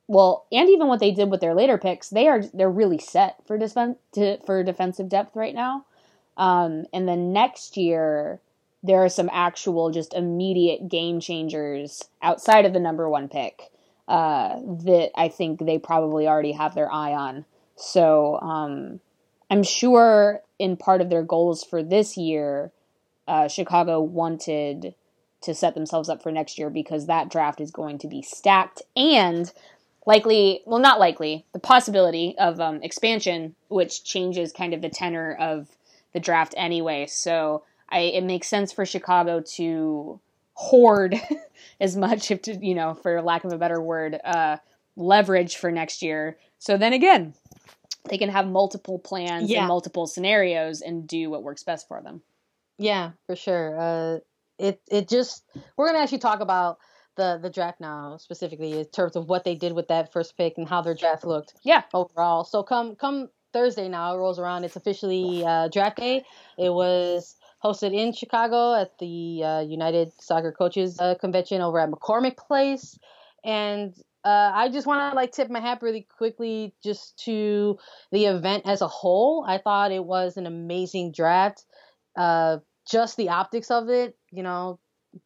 well, 0.08 0.46
and 0.52 0.68
even 0.68 0.88
what 0.88 1.00
they 1.00 1.12
did 1.12 1.30
with 1.30 1.40
their 1.40 1.54
later 1.54 1.78
picks, 1.78 2.08
they 2.08 2.28
are 2.28 2.42
they're 2.54 2.70
really 2.70 2.99
set 2.99 3.37
for 3.46 3.58
defense 3.58 3.99
for 4.46 4.62
defensive 4.64 5.08
depth 5.08 5.37
right 5.37 5.54
now. 5.54 5.84
Um, 6.38 6.87
and 6.94 7.06
then 7.06 7.32
next 7.32 7.76
year, 7.76 8.40
there 8.82 9.04
are 9.04 9.08
some 9.08 9.30
actual 9.32 9.90
just 9.90 10.14
immediate 10.14 10.88
game 10.88 11.20
changers 11.20 12.02
outside 12.20 12.64
of 12.64 12.72
the 12.72 12.80
number 12.80 13.08
one 13.08 13.28
pick 13.28 13.70
uh, 14.08 14.56
that 14.84 15.10
I 15.14 15.28
think 15.28 15.64
they 15.64 15.78
probably 15.78 16.26
already 16.26 16.52
have 16.52 16.74
their 16.74 16.92
eye 16.92 17.12
on. 17.12 17.44
So 17.76 18.38
um, 18.40 19.00
I'm 19.50 19.62
sure 19.62 20.42
in 20.58 20.76
part 20.76 21.00
of 21.00 21.10
their 21.10 21.22
goals 21.22 21.64
for 21.64 21.82
this 21.82 22.16
year, 22.16 22.72
uh, 23.28 23.48
Chicago 23.48 24.00
wanted 24.00 24.94
to 25.42 25.54
set 25.54 25.74
themselves 25.74 26.08
up 26.08 26.22
for 26.22 26.32
next 26.32 26.58
year 26.58 26.70
because 26.70 27.06
that 27.06 27.30
draft 27.30 27.60
is 27.60 27.70
going 27.70 27.98
to 27.98 28.08
be 28.08 28.22
stacked 28.22 28.82
and 28.96 29.52
likely, 30.06 30.62
well, 30.66 30.78
not 30.78 31.00
likely, 31.00 31.44
the 31.52 31.58
possibility 31.58 32.34
of 32.38 32.60
um, 32.60 32.82
expansion, 32.82 33.54
which 33.68 34.04
changes 34.04 34.52
kind 34.52 34.74
of 34.74 34.82
the 34.82 34.88
tenor 34.88 35.34
of 35.34 35.68
the 36.12 36.20
draft 36.20 36.54
anyway. 36.56 37.06
So 37.06 37.64
I, 37.92 37.99
it 38.00 38.25
makes 38.25 38.49
sense 38.49 38.72
for 38.72 38.84
Chicago 38.87 39.40
to 39.56 40.20
hoard 40.54 41.14
as 41.80 41.96
much, 41.96 42.30
if 42.30 42.42
to, 42.42 42.54
you 42.64 42.75
know, 42.75 42.94
for 42.94 43.20
lack 43.22 43.44
of 43.44 43.52
a 43.52 43.58
better 43.58 43.80
word, 43.80 44.18
uh, 44.25 44.56
leverage 44.96 45.56
for 45.56 45.70
next 45.70 46.02
year. 46.02 46.38
So 46.58 46.76
then 46.76 46.92
again, 46.92 47.34
they 48.08 48.18
can 48.18 48.28
have 48.30 48.49
multiple 48.49 48.99
plans 48.99 49.50
Yeah. 49.50 49.61
and 49.61 49.68
multiple 49.68 50.06
scenarios 50.06 50.80
and 50.80 51.06
do 51.06 51.30
what 51.30 51.42
works 51.42 51.62
best 51.62 51.87
for 51.87 52.00
them. 52.02 52.22
Yeah, 52.78 53.12
for 53.26 53.37
sure. 53.37 53.78
Uh, 53.78 54.18
it 54.58 54.80
it 54.90 55.08
just 55.08 55.44
we're 55.76 55.87
gonna 55.87 56.00
actually 56.00 56.18
talk 56.18 56.40
about 56.40 56.78
the 57.16 57.38
the 57.40 57.50
draft 57.50 57.80
now 57.80 58.16
specifically 58.16 58.78
in 58.80 58.84
terms 58.87 59.16
of 59.16 59.28
what 59.28 59.44
they 59.44 59.54
did 59.54 59.72
with 59.72 59.88
that 59.88 60.12
first 60.12 60.37
pick 60.37 60.54
and 60.58 60.68
how 60.68 60.82
their 60.82 60.94
draft 60.94 61.25
looked. 61.25 61.54
Yeah. 61.62 61.82
Overall, 61.94 62.44
so 62.44 62.62
come 62.62 62.96
come 62.96 63.28
Thursday 63.52 63.88
now 63.88 64.14
it 64.14 64.18
rolls 64.18 64.38
around. 64.38 64.64
It's 64.64 64.76
officially 64.76 65.44
uh, 65.44 65.68
draft 65.68 65.99
day. 65.99 66.25
It 66.58 66.70
was 66.72 67.37
hosted 67.62 67.95
in 67.95 68.12
Chicago 68.12 68.75
at 68.75 68.99
the 68.99 69.42
uh, 69.45 69.61
United 69.61 70.12
Soccer 70.21 70.52
Coaches 70.52 70.99
uh, 71.00 71.14
Convention 71.14 71.61
over 71.61 71.78
at 71.78 71.90
McCormick 71.90 72.37
Place, 72.37 72.99
and 73.45 73.95
uh, 74.25 74.52
I 74.54 74.69
just 74.69 74.87
want 74.87 75.12
to 75.12 75.16
like 75.16 75.33
tip 75.33 75.50
my 75.50 75.61
hat 75.61 75.81
really 75.83 76.07
quickly 76.16 76.75
just 76.83 77.19
to 77.25 77.78
the 78.12 78.26
event 78.26 78.64
as 78.66 78.81
a 78.81 78.88
whole. 78.88 79.45
I 79.47 79.59
thought 79.59 79.90
it 79.90 80.04
was 80.04 80.37
an 80.37 80.47
amazing 80.47 81.12
draft. 81.12 81.64
Uh, 82.16 82.59
just 82.88 83.16
the 83.16 83.31
optics 83.31 83.71
of 83.71 83.88
it, 83.88 84.16
you 84.31 84.42
know, 84.42 84.78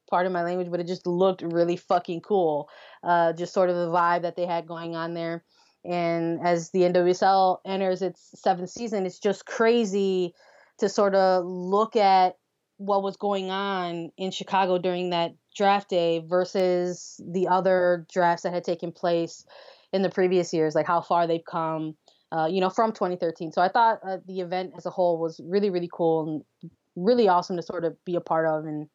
part 0.09 0.27
of 0.27 0.33
my 0.33 0.43
language, 0.43 0.71
but 0.71 0.81
it 0.81 0.87
just 0.87 1.07
looked 1.07 1.43
really 1.43 1.77
fucking 1.77 2.21
cool. 2.23 2.69
Uh, 3.03 3.33
just 3.33 3.53
sort 3.53 3.71
of 3.71 3.77
the 3.77 3.89
vibe 3.89 4.23
that 4.23 4.37
they 4.37 4.47
had 4.47 4.67
going 4.67 4.95
on 4.95 5.15
there. 5.15 5.45
And 5.85 6.41
as 6.45 6.71
the 6.71 6.81
NWSL 6.81 7.59
enters 7.65 8.03
its 8.03 8.31
seventh 8.35 8.71
season, 8.71 9.07
it's 9.07 9.21
just 9.21 9.47
crazy 9.47 10.35
to 10.79 10.89
sort 10.89 11.15
of 11.15 11.45
look 11.45 11.97
at 11.97 12.37
what 12.79 13.03
was 13.03 13.17
going 13.17 13.51
on 13.51 14.11
in 14.19 14.31
Chicago 14.31 14.79
during 14.79 15.11
that 15.11 15.33
draft 15.55 15.89
day 15.89 16.23
versus 16.27 17.21
the 17.27 17.49
other 17.49 18.07
drafts 18.13 18.43
that 18.43 18.53
had 18.53 18.65
taken 18.65 18.93
place 18.93 19.47
in 19.93 20.03
the 20.03 20.11
previous 20.11 20.53
years, 20.53 20.75
like 20.75 20.87
how 20.87 21.01
far 21.01 21.27
they've 21.27 21.45
come, 21.49 21.97
uh, 22.33 22.47
you 22.51 22.61
know, 22.61 22.69
from 22.69 22.93
2013. 22.93 23.53
So 23.53 23.63
I 23.63 23.69
thought 23.69 24.01
uh, 24.07 24.19
the 24.27 24.41
event 24.41 24.75
as 24.77 24.85
a 24.85 24.91
whole 24.91 25.19
was 25.19 25.41
really, 25.43 25.71
really 25.71 25.89
cool 25.91 26.45
and 26.61 26.71
really 26.97 27.29
awesome 27.29 27.57
to 27.57 27.63
sort 27.63 27.85
of 27.85 27.97
be 28.05 28.17
a 28.17 28.21
part 28.21 28.47
of 28.47 28.65
and 28.65 28.89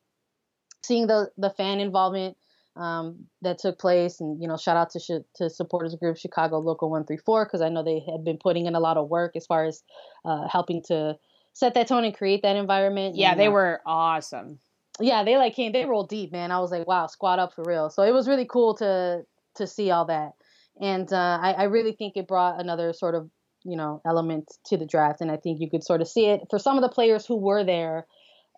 seeing 0.84 1.08
the 1.08 1.30
the 1.38 1.52
fan 1.52 1.80
involvement 1.80 2.36
um, 2.76 3.26
that 3.42 3.60
took 3.60 3.78
place 3.80 4.20
and 4.20 4.42
you 4.42 4.48
know 4.48 4.58
shout 4.58 4.78
out 4.78 4.90
to 4.92 5.00
sh- 5.00 5.26
to 5.36 5.50
supporters 5.50 5.96
group 5.96 6.18
Chicago 6.18 6.60
Local 6.60 6.90
134 6.90 7.46
because 7.46 7.62
I 7.62 7.70
know 7.70 7.84
they 7.84 8.00
had 8.00 8.24
been 8.24 8.38
putting 8.38 8.66
in 8.66 8.76
a 8.76 8.80
lot 8.80 8.98
of 8.98 9.10
work 9.10 9.36
as 9.36 9.46
far 9.46 9.66
as 9.66 9.84
uh, 10.26 10.48
helping 10.48 10.82
to 10.88 11.18
set 11.54 11.74
that 11.74 11.88
tone 11.88 12.04
and 12.04 12.16
create 12.16 12.42
that 12.44 12.56
environment. 12.56 13.16
Yeah, 13.16 13.32
and, 13.32 13.40
they 13.40 13.48
uh, 13.48 13.52
were 13.52 13.82
awesome. 13.86 14.60
yeah, 15.00 15.24
they 15.24 15.38
like 15.38 15.56
came, 15.56 15.72
they 15.72 15.86
rolled 15.86 16.10
deep, 16.10 16.32
man. 16.32 16.52
I 16.52 16.60
was 16.60 16.72
like, 16.72 16.88
wow, 16.88 17.08
squad 17.08 17.40
up 17.40 17.54
for 17.54 17.64
real. 17.66 17.90
So 17.90 18.04
it 18.04 18.14
was 18.14 18.28
really 18.28 18.46
cool 18.46 18.76
to 18.76 19.24
to 19.56 19.68
see 19.68 19.92
all 19.92 20.06
that, 20.06 20.32
and 20.80 21.12
uh, 21.12 21.40
I, 21.42 21.52
I 21.52 21.64
really 21.64 21.92
think 21.92 22.16
it 22.16 22.28
brought 22.28 22.60
another 22.60 22.94
sort 22.94 23.16
of 23.16 23.30
you 23.64 23.76
know 23.76 24.02
element 24.06 24.52
to 24.68 24.78
the 24.78 24.86
draft, 24.86 25.22
and 25.22 25.32
I 25.32 25.38
think 25.38 25.60
you 25.60 25.70
could 25.70 25.84
sort 25.84 26.02
of 26.02 26.08
see 26.08 26.28
it 26.28 26.42
for 26.50 26.60
some 26.60 26.78
of 26.78 26.82
the 26.82 26.90
players 26.90 27.26
who 27.26 27.36
were 27.36 27.64
there, 27.64 28.08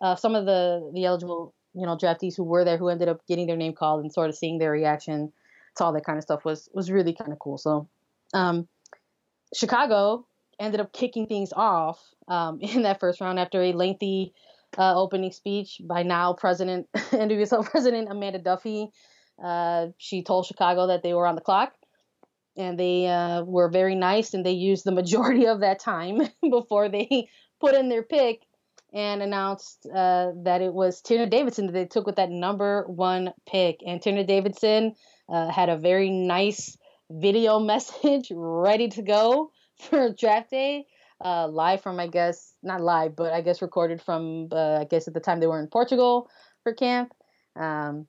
uh, 0.00 0.16
some 0.16 0.34
of 0.34 0.46
the 0.46 0.90
the 0.94 1.04
eligible 1.04 1.54
you 1.74 1.86
know 1.86 1.96
draftees 1.96 2.36
who 2.36 2.44
were 2.44 2.64
there 2.64 2.78
who 2.78 2.88
ended 2.88 3.08
up 3.08 3.26
getting 3.26 3.46
their 3.46 3.56
name 3.56 3.72
called 3.72 4.02
and 4.02 4.12
sort 4.12 4.30
of 4.30 4.36
seeing 4.36 4.58
their 4.58 4.70
reaction 4.70 5.32
to 5.76 5.84
all 5.84 5.92
that 5.92 6.04
kind 6.04 6.18
of 6.18 6.22
stuff 6.22 6.44
was 6.44 6.68
was 6.72 6.90
really 6.90 7.12
kind 7.12 7.32
of 7.32 7.38
cool. 7.38 7.58
So, 7.58 7.88
um, 8.32 8.68
Chicago 9.54 10.26
ended 10.64 10.80
up 10.80 10.92
kicking 10.92 11.26
things 11.26 11.52
off 11.54 12.00
um, 12.28 12.58
in 12.62 12.82
that 12.82 13.00
first 13.00 13.20
round 13.20 13.38
after 13.38 13.62
a 13.62 13.72
lengthy 13.72 14.32
uh, 14.78 14.94
opening 15.00 15.32
speech 15.32 15.80
by 15.84 16.02
now 16.02 16.32
President 16.32 16.86
and 17.12 17.30
NWSL 17.30 17.64
President 17.64 18.08
Amanda 18.10 18.38
Duffy. 18.38 18.88
Uh, 19.42 19.88
she 19.98 20.22
told 20.22 20.46
Chicago 20.46 20.88
that 20.88 21.02
they 21.02 21.14
were 21.14 21.26
on 21.26 21.34
the 21.34 21.40
clock, 21.40 21.72
and 22.56 22.78
they 22.78 23.06
uh, 23.06 23.42
were 23.42 23.68
very 23.68 23.94
nice, 23.94 24.34
and 24.34 24.46
they 24.46 24.52
used 24.52 24.84
the 24.84 24.92
majority 24.92 25.46
of 25.46 25.60
that 25.60 25.80
time 25.80 26.20
before 26.50 26.88
they 26.88 27.28
put 27.60 27.74
in 27.74 27.88
their 27.88 28.02
pick 28.02 28.42
and 28.92 29.22
announced 29.22 29.86
uh, 29.92 30.30
that 30.44 30.62
it 30.62 30.72
was 30.72 31.00
Tierney 31.00 31.28
Davidson 31.28 31.66
that 31.66 31.72
they 31.72 31.84
took 31.84 32.06
with 32.06 32.16
that 32.16 32.30
number 32.30 32.84
one 32.86 33.32
pick. 33.44 33.80
And 33.84 34.00
Tierney 34.00 34.22
Davidson 34.22 34.94
uh, 35.28 35.50
had 35.50 35.68
a 35.68 35.76
very 35.76 36.10
nice 36.10 36.78
video 37.10 37.58
message 37.58 38.30
ready 38.32 38.88
to 38.88 39.02
go 39.02 39.50
for 39.80 40.12
draft 40.12 40.50
day 40.50 40.86
uh, 41.24 41.48
live 41.48 41.82
from 41.82 42.00
I 42.00 42.06
guess 42.06 42.54
not 42.62 42.80
live, 42.80 43.16
but 43.16 43.32
I 43.32 43.40
guess 43.40 43.62
recorded 43.62 44.00
from 44.00 44.48
uh, 44.52 44.80
I 44.80 44.84
guess 44.84 45.08
at 45.08 45.14
the 45.14 45.20
time 45.20 45.40
they 45.40 45.46
were 45.46 45.60
in 45.60 45.68
Portugal 45.68 46.28
for 46.62 46.72
camp. 46.74 47.12
Um, 47.56 48.06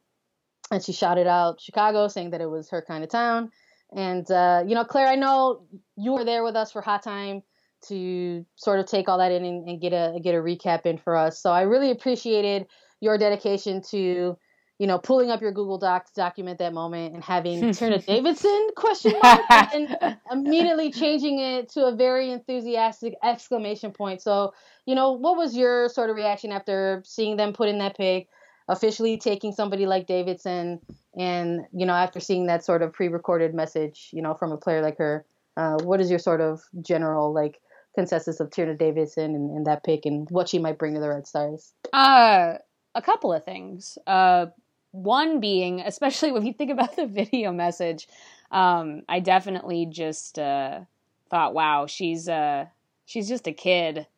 and 0.71 0.83
she 0.83 0.93
shouted 0.93 1.27
out 1.27 1.61
Chicago, 1.61 2.07
saying 2.07 2.31
that 2.31 2.41
it 2.41 2.49
was 2.49 2.69
her 2.71 2.83
kind 2.85 3.03
of 3.03 3.09
town. 3.09 3.51
And 3.95 4.29
uh, 4.31 4.63
you 4.65 4.75
know, 4.75 4.83
Claire, 4.83 5.07
I 5.07 5.15
know 5.15 5.67
you 5.95 6.13
were 6.13 6.25
there 6.25 6.43
with 6.43 6.55
us 6.55 6.71
for 6.71 6.81
Hot 6.81 7.03
Time 7.03 7.43
to 7.87 8.45
sort 8.55 8.79
of 8.79 8.87
take 8.87 9.07
all 9.07 9.19
that 9.19 9.31
in 9.31 9.45
and, 9.45 9.69
and 9.69 9.81
get 9.81 9.93
a 9.93 10.19
get 10.21 10.33
a 10.33 10.39
recap 10.39 10.85
in 10.85 10.97
for 10.97 11.15
us. 11.15 11.39
So 11.39 11.51
I 11.51 11.61
really 11.61 11.91
appreciated 11.91 12.65
your 12.99 13.17
dedication 13.17 13.81
to 13.91 14.37
you 14.77 14.87
know, 14.87 14.97
pulling 14.97 15.31
up 15.31 15.41
your 15.41 15.51
Google 15.51 15.77
Docs 15.77 16.11
document 16.11 16.59
that 16.59 16.73
moment 16.73 17.13
and 17.13 17.23
having 17.23 17.71
Tierney 17.73 17.99
Davidson 17.99 18.69
question 18.75 19.13
mark 19.21 19.41
and 19.73 20.17
immediately 20.31 20.91
changing 20.91 21.39
it 21.39 21.69
to 21.69 21.85
a 21.85 21.95
very 21.95 22.31
enthusiastic 22.31 23.15
exclamation 23.23 23.91
point. 23.91 24.21
So, 24.21 24.53
you 24.85 24.95
know, 24.95 25.13
what 25.13 25.37
was 25.37 25.55
your 25.55 25.87
sort 25.89 26.09
of 26.09 26.15
reaction 26.15 26.51
after 26.51 27.01
seeing 27.05 27.37
them 27.37 27.53
put 27.53 27.69
in 27.69 27.77
that 27.79 27.95
pick, 27.95 28.27
officially 28.67 29.17
taking 29.17 29.53
somebody 29.53 29.85
like 29.85 30.07
Davidson, 30.07 30.81
and 31.17 31.61
you 31.71 31.85
know, 31.85 31.93
after 31.93 32.19
seeing 32.19 32.47
that 32.47 32.65
sort 32.65 32.81
of 32.81 32.91
pre-recorded 32.91 33.53
message, 33.53 34.09
you 34.11 34.21
know, 34.21 34.33
from 34.33 34.51
a 34.51 34.57
player 34.57 34.81
like 34.81 34.97
her? 34.97 35.25
Uh, 35.57 35.77
what 35.83 36.01
is 36.01 36.09
your 36.09 36.19
sort 36.19 36.41
of 36.41 36.61
general 36.81 37.33
like 37.33 37.61
consensus 37.95 38.41
of 38.41 38.51
Tierney 38.51 38.75
Davidson 38.75 39.35
and, 39.35 39.55
and 39.55 39.65
that 39.67 39.85
pick 39.85 40.05
and 40.05 40.29
what 40.29 40.49
she 40.49 40.59
might 40.59 40.77
bring 40.77 40.95
to 40.95 40.99
the 40.99 41.07
Red 41.07 41.25
Stars? 41.25 41.71
Uh, 41.93 42.55
a 42.93 43.01
couple 43.01 43.31
of 43.31 43.45
things. 43.45 43.97
Uh, 44.05 44.47
one 44.95 45.39
being, 45.39 45.81
especially 45.81 46.31
when 46.31 46.45
you 46.45 46.53
think 46.53 46.71
about 46.71 46.95
the 46.95 47.05
video 47.05 47.51
message, 47.51 48.07
um, 48.51 49.03
I 49.09 49.19
definitely 49.19 49.85
just 49.85 50.39
uh, 50.39 50.81
thought, 51.29 51.53
wow, 51.53 51.85
she's 51.87 52.29
uh, 52.29 52.65
she's 53.05 53.27
just 53.27 53.47
a 53.47 53.53
kid. 53.53 54.07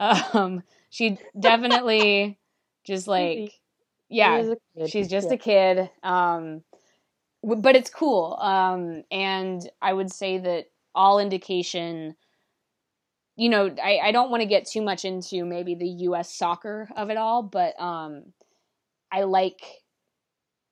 Um, 0.00 0.62
she 0.90 1.18
definitely 1.36 2.38
just 2.84 3.08
like, 3.08 3.58
yeah, 4.08 4.54
she's 4.86 5.08
just 5.08 5.26
yeah. 5.26 5.34
a 5.34 5.36
kid. 5.36 5.90
Um, 6.04 6.62
but 7.42 7.74
it's 7.74 7.90
cool. 7.90 8.38
Um, 8.40 9.02
and 9.10 9.68
I 9.82 9.92
would 9.92 10.12
say 10.12 10.38
that 10.38 10.70
all 10.94 11.18
indication, 11.18 12.14
you 13.34 13.48
know, 13.48 13.74
I, 13.82 13.98
I 14.04 14.12
don't 14.12 14.30
want 14.30 14.42
to 14.42 14.48
get 14.48 14.66
too 14.66 14.82
much 14.82 15.04
into 15.04 15.44
maybe 15.44 15.74
the 15.74 15.88
U.S. 15.88 16.32
soccer 16.32 16.88
of 16.94 17.10
it 17.10 17.16
all, 17.16 17.42
but 17.42 17.74
um, 17.80 18.32
I 19.10 19.22
like 19.22 19.60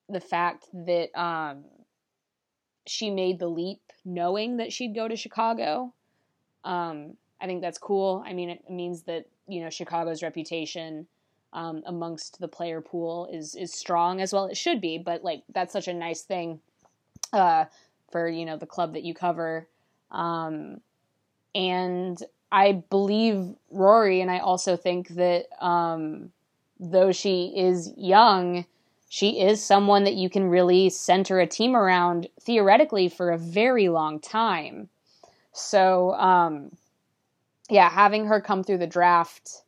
the 0.09 0.19
fact 0.19 0.67
that 0.73 1.09
um, 1.19 1.65
she 2.85 3.09
made 3.09 3.39
the 3.39 3.47
leap 3.47 3.81
knowing 4.05 4.57
that 4.57 4.71
she'd 4.71 4.95
go 4.95 5.07
to 5.07 5.15
Chicago. 5.15 5.93
Um, 6.63 7.17
I 7.41 7.45
think 7.45 7.61
that's 7.61 7.77
cool. 7.77 8.23
I 8.25 8.33
mean, 8.33 8.49
it 8.49 8.69
means 8.69 9.03
that 9.03 9.25
you 9.47 9.61
know 9.61 9.69
Chicago's 9.69 10.23
reputation 10.23 11.07
um, 11.53 11.83
amongst 11.85 12.39
the 12.39 12.47
player 12.47 12.81
pool 12.81 13.29
is 13.31 13.55
is 13.55 13.73
strong 13.73 14.21
as 14.21 14.33
well. 14.33 14.45
It 14.45 14.57
should 14.57 14.81
be, 14.81 14.97
but 14.97 15.23
like 15.23 15.43
that's 15.53 15.73
such 15.73 15.87
a 15.87 15.93
nice 15.93 16.21
thing 16.21 16.59
uh, 17.33 17.65
for 18.11 18.27
you 18.27 18.45
know 18.45 18.57
the 18.57 18.65
club 18.65 18.93
that 18.93 19.03
you 19.03 19.13
cover. 19.13 19.67
Um, 20.11 20.81
and 21.53 22.21
I 22.51 22.83
believe 22.89 23.55
Rory, 23.71 24.21
and 24.21 24.31
I 24.31 24.39
also 24.39 24.77
think 24.77 25.09
that 25.09 25.45
um, 25.63 26.31
though 26.79 27.11
she 27.11 27.53
is 27.55 27.91
young, 27.97 28.65
she 29.09 29.41
is 29.41 29.63
someone 29.63 30.03
that 30.03 30.15
you 30.15 30.29
can 30.29 30.49
really 30.49 30.89
center 30.89 31.39
a 31.39 31.47
team 31.47 31.75
around 31.75 32.27
theoretically 32.41 33.07
for 33.07 33.31
a 33.31 33.37
very 33.37 33.89
long 33.89 34.19
time. 34.19 34.89
So, 35.53 36.13
um, 36.13 36.71
yeah, 37.69 37.89
having 37.89 38.25
her 38.25 38.41
come 38.41 38.63
through 38.63 38.79
the 38.79 38.87
draft, 38.87 39.63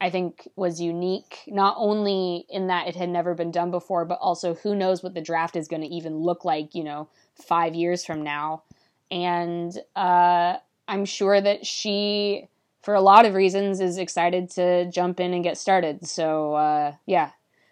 I 0.00 0.10
think 0.10 0.48
was 0.54 0.80
unique, 0.80 1.40
not 1.46 1.76
only 1.78 2.46
in 2.48 2.68
that 2.68 2.86
it 2.86 2.94
had 2.94 3.08
never 3.08 3.34
been 3.34 3.50
done 3.50 3.70
before, 3.70 4.04
but 4.04 4.18
also 4.20 4.54
who 4.54 4.74
knows 4.74 5.02
what 5.02 5.14
the 5.14 5.20
draft 5.20 5.56
is 5.56 5.66
going 5.66 5.82
to 5.82 5.88
even 5.88 6.18
look 6.18 6.44
like, 6.44 6.74
you 6.74 6.84
know, 6.84 7.08
five 7.34 7.74
years 7.74 8.04
from 8.04 8.22
now. 8.22 8.62
And 9.10 9.76
uh, 9.96 10.58
I'm 10.86 11.04
sure 11.04 11.40
that 11.40 11.66
she, 11.66 12.48
for 12.82 12.94
a 12.94 13.00
lot 13.00 13.24
of 13.24 13.34
reasons, 13.34 13.80
is 13.80 13.98
excited 13.98 14.50
to 14.50 14.90
jump 14.90 15.20
in 15.20 15.32
and 15.34 15.42
get 15.42 15.58
started. 15.58 16.06
So, 16.06 16.54
uh, 16.54 16.94
yeah. 17.06 17.30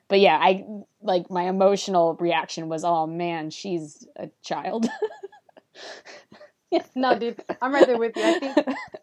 But 0.09 0.21
yeah, 0.21 0.39
I 0.41 0.65
like 1.03 1.31
my 1.31 1.45
emotional 1.45 2.15
reaction 2.15 2.69
was, 2.69 2.85
oh 2.85 3.07
man, 3.07 3.51
she's 3.51 4.07
a 4.17 4.31
child. 4.43 4.87
no, 6.95 7.19
dude, 7.19 7.43
I'm 7.63 7.73
right 7.73 7.87
there 7.87 7.99
with 7.99 8.17
you. 8.17 8.23
I 8.23 8.39
think 8.39 8.57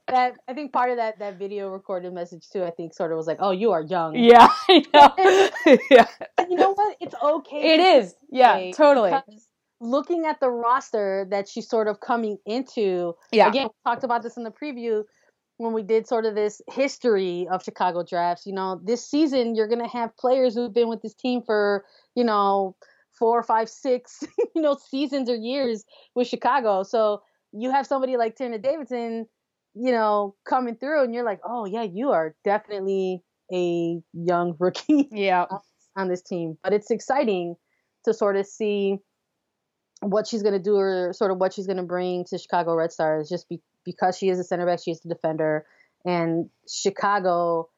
that 0.07 0.33
I 0.47 0.53
think 0.53 0.73
part 0.73 0.91
of 0.91 0.97
that 0.97 1.19
that 1.19 1.37
video 1.37 1.69
recorded 1.69 2.13
message 2.13 2.49
too. 2.49 2.63
I 2.63 2.71
think 2.71 2.93
sort 2.93 3.11
of 3.11 3.17
was 3.17 3.27
like, 3.27 3.37
"Oh, 3.39 3.51
you 3.51 3.71
are 3.71 3.81
young." 3.81 4.15
yeah, 4.15 4.47
I 4.69 4.83
know. 4.93 5.77
yeah, 5.89 6.07
And 6.37 6.51
you 6.51 6.57
know 6.57 6.73
what? 6.73 6.97
It's 6.99 7.15
okay. 7.21 7.73
It 7.73 7.79
is. 7.79 8.15
Yeah, 8.31 8.71
totally. 8.71 9.13
looking 9.79 10.25
at 10.25 10.39
the 10.39 10.49
roster 10.49 11.27
that 11.29 11.47
she's 11.47 11.67
sort 11.67 11.87
of 11.87 11.99
coming 11.99 12.37
into. 12.45 13.15
Yeah. 13.31 13.49
Again, 13.49 13.67
we 13.67 13.91
talked 13.91 14.03
about 14.03 14.23
this 14.23 14.37
in 14.37 14.43
the 14.43 14.51
preview 14.51 15.03
when 15.57 15.73
we 15.73 15.83
did 15.83 16.07
sort 16.07 16.25
of 16.25 16.35
this 16.35 16.61
history 16.71 17.47
of 17.51 17.63
Chicago 17.63 18.03
drafts. 18.03 18.45
You 18.45 18.53
know, 18.53 18.79
this 18.83 19.07
season 19.09 19.55
you're 19.55 19.67
gonna 19.67 19.87
have 19.87 20.15
players 20.17 20.55
who've 20.55 20.73
been 20.73 20.89
with 20.89 21.01
this 21.01 21.13
team 21.13 21.41
for, 21.45 21.85
you 22.15 22.23
know, 22.23 22.75
four, 23.17 23.43
five, 23.43 23.69
six, 23.69 24.23
you 24.55 24.61
know, 24.61 24.75
seasons 24.89 25.29
or 25.29 25.35
years 25.35 25.83
with 26.15 26.27
Chicago. 26.27 26.83
So 26.83 27.21
you 27.51 27.71
have 27.71 27.85
somebody 27.85 28.17
like 28.17 28.35
Tierney 28.35 28.57
Davidson, 28.57 29.27
you 29.75 29.91
know, 29.91 30.35
coming 30.45 30.75
through 30.75 31.03
and 31.03 31.13
you're 31.13 31.23
like, 31.25 31.39
oh 31.45 31.65
yeah, 31.65 31.83
you 31.83 32.11
are 32.11 32.35
definitely 32.43 33.23
a 33.53 34.01
young 34.13 34.55
rookie 34.59 35.07
Yeah. 35.11 35.45
on 35.95 36.07
this 36.09 36.21
team. 36.21 36.57
But 36.63 36.73
it's 36.73 36.89
exciting 36.91 37.55
to 38.05 38.13
sort 38.13 38.35
of 38.35 38.45
see 38.47 38.97
what 40.01 40.27
she's 40.27 40.41
going 40.41 40.53
to 40.53 40.59
do 40.59 40.75
or 40.75 41.13
sort 41.13 41.31
of 41.31 41.37
what 41.37 41.53
she's 41.53 41.65
going 41.67 41.77
to 41.77 41.83
bring 41.83 42.25
to 42.25 42.37
Chicago 42.37 42.75
Red 42.75 42.91
Stars 42.91 43.29
just 43.29 43.47
be, 43.47 43.61
because 43.85 44.17
she 44.17 44.29
is 44.29 44.39
a 44.39 44.43
center 44.43 44.65
back, 44.65 44.79
she 44.83 44.91
is 44.91 45.01
a 45.05 45.09
defender. 45.09 45.65
And 46.05 46.49
Chicago, 46.67 47.69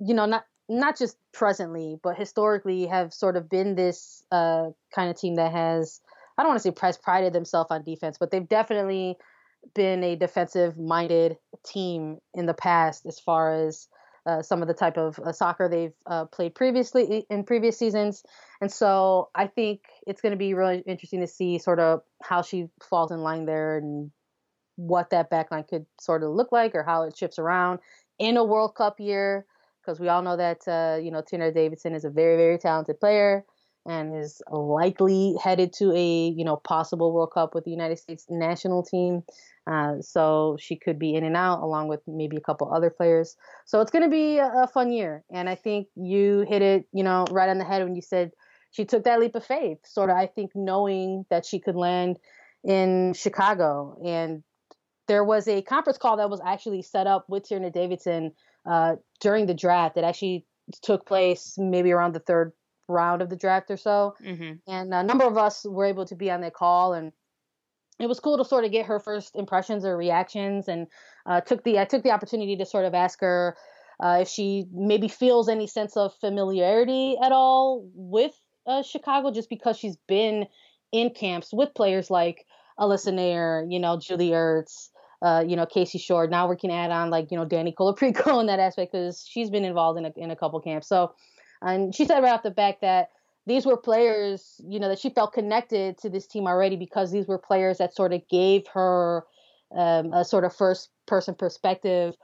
you 0.00 0.14
know, 0.14 0.26
not 0.26 0.44
not 0.68 0.98
just 0.98 1.16
presently, 1.32 1.96
but 2.02 2.16
historically 2.16 2.86
have 2.86 3.14
sort 3.14 3.36
of 3.36 3.48
been 3.48 3.76
this 3.76 4.24
uh, 4.32 4.70
kind 4.94 5.10
of 5.10 5.16
team 5.16 5.36
that 5.36 5.52
has, 5.52 6.00
I 6.36 6.42
don't 6.42 6.50
want 6.50 6.58
to 6.58 6.62
say 6.62 6.72
press 6.72 6.98
prided 6.98 7.32
themselves 7.32 7.70
on 7.70 7.84
defense, 7.84 8.16
but 8.18 8.30
they've 8.30 8.48
definitely 8.48 9.16
been 9.74 10.02
a 10.02 10.16
defensive 10.16 10.76
minded 10.76 11.36
team 11.64 12.18
in 12.34 12.46
the 12.46 12.54
past 12.54 13.06
as 13.06 13.20
far 13.20 13.66
as 13.66 13.88
uh, 14.26 14.42
some 14.42 14.60
of 14.60 14.66
the 14.66 14.74
type 14.74 14.96
of 14.96 15.18
uh, 15.20 15.32
soccer 15.32 15.68
they've 15.68 15.94
uh, 16.04 16.24
played 16.24 16.54
previously 16.54 17.24
in 17.30 17.44
previous 17.44 17.78
seasons. 17.78 18.24
And 18.60 18.72
so 18.72 19.28
I 19.34 19.46
think 19.46 19.82
it's 20.04 20.20
going 20.20 20.32
to 20.32 20.36
be 20.36 20.54
really 20.54 20.82
interesting 20.84 21.20
to 21.20 21.28
see 21.28 21.58
sort 21.58 21.78
of 21.78 22.00
how 22.22 22.42
she 22.42 22.66
falls 22.90 23.12
in 23.12 23.20
line 23.20 23.46
there 23.46 23.78
and 23.78 24.10
what 24.76 25.10
that 25.10 25.30
backline 25.30 25.66
could 25.66 25.86
sort 26.00 26.22
of 26.22 26.30
look 26.30 26.52
like 26.52 26.74
or 26.74 26.82
how 26.82 27.02
it 27.02 27.16
shifts 27.16 27.38
around 27.38 27.80
in 28.18 28.36
a 28.36 28.44
World 28.44 28.74
Cup 28.74 29.00
year. 29.00 29.46
Because 29.80 30.00
we 30.00 30.08
all 30.08 30.22
know 30.22 30.36
that, 30.36 30.66
uh, 30.66 30.98
you 31.00 31.10
know, 31.10 31.22
Tierney 31.22 31.52
Davidson 31.52 31.94
is 31.94 32.04
a 32.04 32.10
very, 32.10 32.36
very 32.36 32.58
talented 32.58 32.98
player 32.98 33.44
and 33.86 34.16
is 34.16 34.42
likely 34.50 35.36
headed 35.42 35.72
to 35.74 35.92
a, 35.92 36.28
you 36.36 36.44
know, 36.44 36.56
possible 36.56 37.12
World 37.12 37.30
Cup 37.32 37.54
with 37.54 37.64
the 37.64 37.70
United 37.70 37.98
States 37.98 38.26
national 38.28 38.82
team. 38.82 39.22
Uh, 39.66 40.00
so 40.00 40.56
she 40.60 40.76
could 40.76 40.98
be 40.98 41.14
in 41.14 41.24
and 41.24 41.36
out 41.36 41.60
along 41.62 41.88
with 41.88 42.00
maybe 42.06 42.36
a 42.36 42.40
couple 42.40 42.72
other 42.72 42.90
players. 42.90 43.36
So 43.64 43.80
it's 43.80 43.90
going 43.90 44.04
to 44.04 44.10
be 44.10 44.38
a, 44.38 44.46
a, 44.62 44.66
fun 44.68 44.92
year. 44.92 45.24
And 45.30 45.48
I 45.48 45.54
think 45.54 45.88
you 45.96 46.44
hit 46.48 46.62
it, 46.62 46.86
you 46.92 47.02
know, 47.02 47.24
right 47.30 47.48
on 47.48 47.58
the 47.58 47.64
head 47.64 47.82
when 47.82 47.96
you 47.96 48.02
said 48.02 48.32
she 48.70 48.84
took 48.84 49.04
that 49.04 49.20
leap 49.20 49.34
of 49.34 49.44
faith, 49.44 49.78
sort 49.84 50.10
of, 50.10 50.16
I 50.16 50.26
think, 50.26 50.52
knowing 50.54 51.24
that 51.30 51.44
she 51.44 51.58
could 51.58 51.74
land 51.76 52.18
in 52.62 53.12
Chicago. 53.14 53.98
And 54.04 54.42
there 55.08 55.24
was 55.24 55.48
a 55.48 55.62
conference 55.62 55.98
call 55.98 56.16
that 56.16 56.30
was 56.30 56.40
actually 56.44 56.82
set 56.82 57.06
up 57.06 57.28
with 57.28 57.48
Tierney 57.48 57.70
Davidson 57.70 58.32
uh, 58.64 58.96
during 59.20 59.46
the 59.46 59.54
draft 59.54 59.94
that 59.94 60.04
actually 60.04 60.44
took 60.82 61.06
place 61.06 61.54
maybe 61.58 61.92
around 61.92 62.14
the 62.14 62.20
third 62.20 62.52
round 62.88 63.22
of 63.22 63.30
the 63.30 63.36
draft 63.36 63.70
or 63.70 63.76
so. 63.76 64.14
Mm-hmm. 64.24 64.70
And 64.70 64.94
a 64.94 65.02
number 65.02 65.24
of 65.24 65.36
us 65.36 65.64
were 65.64 65.84
able 65.84 66.06
to 66.06 66.14
be 66.16 66.30
on 66.30 66.40
that 66.40 66.54
call 66.54 66.94
and 66.94 67.12
it 67.98 68.08
was 68.08 68.20
cool 68.20 68.36
to 68.36 68.44
sort 68.44 68.64
of 68.64 68.72
get 68.72 68.86
her 68.86 69.00
first 69.00 69.36
impressions 69.36 69.84
or 69.84 69.96
reactions 69.96 70.68
and 70.68 70.86
uh, 71.24 71.40
took 71.40 71.64
the 71.64 71.78
I 71.78 71.84
took 71.84 72.02
the 72.02 72.10
opportunity 72.10 72.56
to 72.56 72.66
sort 72.66 72.84
of 72.84 72.94
ask 72.94 73.20
her 73.20 73.56
uh, 74.00 74.18
if 74.20 74.28
she 74.28 74.66
maybe 74.72 75.08
feels 75.08 75.48
any 75.48 75.66
sense 75.66 75.96
of 75.96 76.14
familiarity 76.20 77.16
at 77.22 77.32
all 77.32 77.88
with 77.94 78.38
uh, 78.66 78.82
Chicago 78.82 79.30
just 79.30 79.48
because 79.48 79.78
she's 79.78 79.96
been 80.06 80.46
in 80.92 81.10
camps 81.10 81.50
with 81.52 81.74
players 81.74 82.10
like 82.10 82.44
Alyssa 82.78 83.12
Naeher, 83.12 83.66
you 83.70 83.78
know, 83.78 83.98
Julie 83.98 84.30
Ertz, 84.30 84.90
uh, 85.22 85.44
you 85.46 85.56
know, 85.56 85.66
Casey 85.66 85.98
Short. 85.98 86.30
Now 86.30 86.48
we 86.48 86.56
can 86.56 86.70
add 86.70 86.90
on 86.90 87.10
like, 87.10 87.30
you 87.30 87.36
know, 87.36 87.46
Dani 87.46 87.74
Colaprico 87.74 88.40
in 88.40 88.46
that 88.46 88.58
aspect 88.58 88.92
because 88.92 89.26
she's 89.26 89.50
been 89.50 89.64
involved 89.64 89.98
in 89.98 90.06
a, 90.06 90.12
in 90.16 90.30
a 90.30 90.36
couple 90.36 90.60
camps. 90.60 90.88
So, 90.88 91.14
and 91.62 91.94
she 91.94 92.04
said 92.04 92.22
right 92.22 92.32
off 92.32 92.42
the 92.42 92.50
back 92.50 92.80
that 92.80 93.10
these 93.46 93.64
were 93.64 93.76
players, 93.76 94.60
you 94.66 94.80
know, 94.80 94.88
that 94.88 94.98
she 94.98 95.10
felt 95.10 95.32
connected 95.32 95.98
to 95.98 96.10
this 96.10 96.26
team 96.26 96.46
already 96.46 96.76
because 96.76 97.12
these 97.12 97.26
were 97.26 97.38
players 97.38 97.78
that 97.78 97.94
sort 97.94 98.12
of 98.12 98.22
gave 98.28 98.66
her 98.74 99.24
um, 99.74 100.12
a 100.12 100.24
sort 100.24 100.44
of 100.44 100.54
first 100.54 100.90
person 101.06 101.34
perspective 101.34 102.14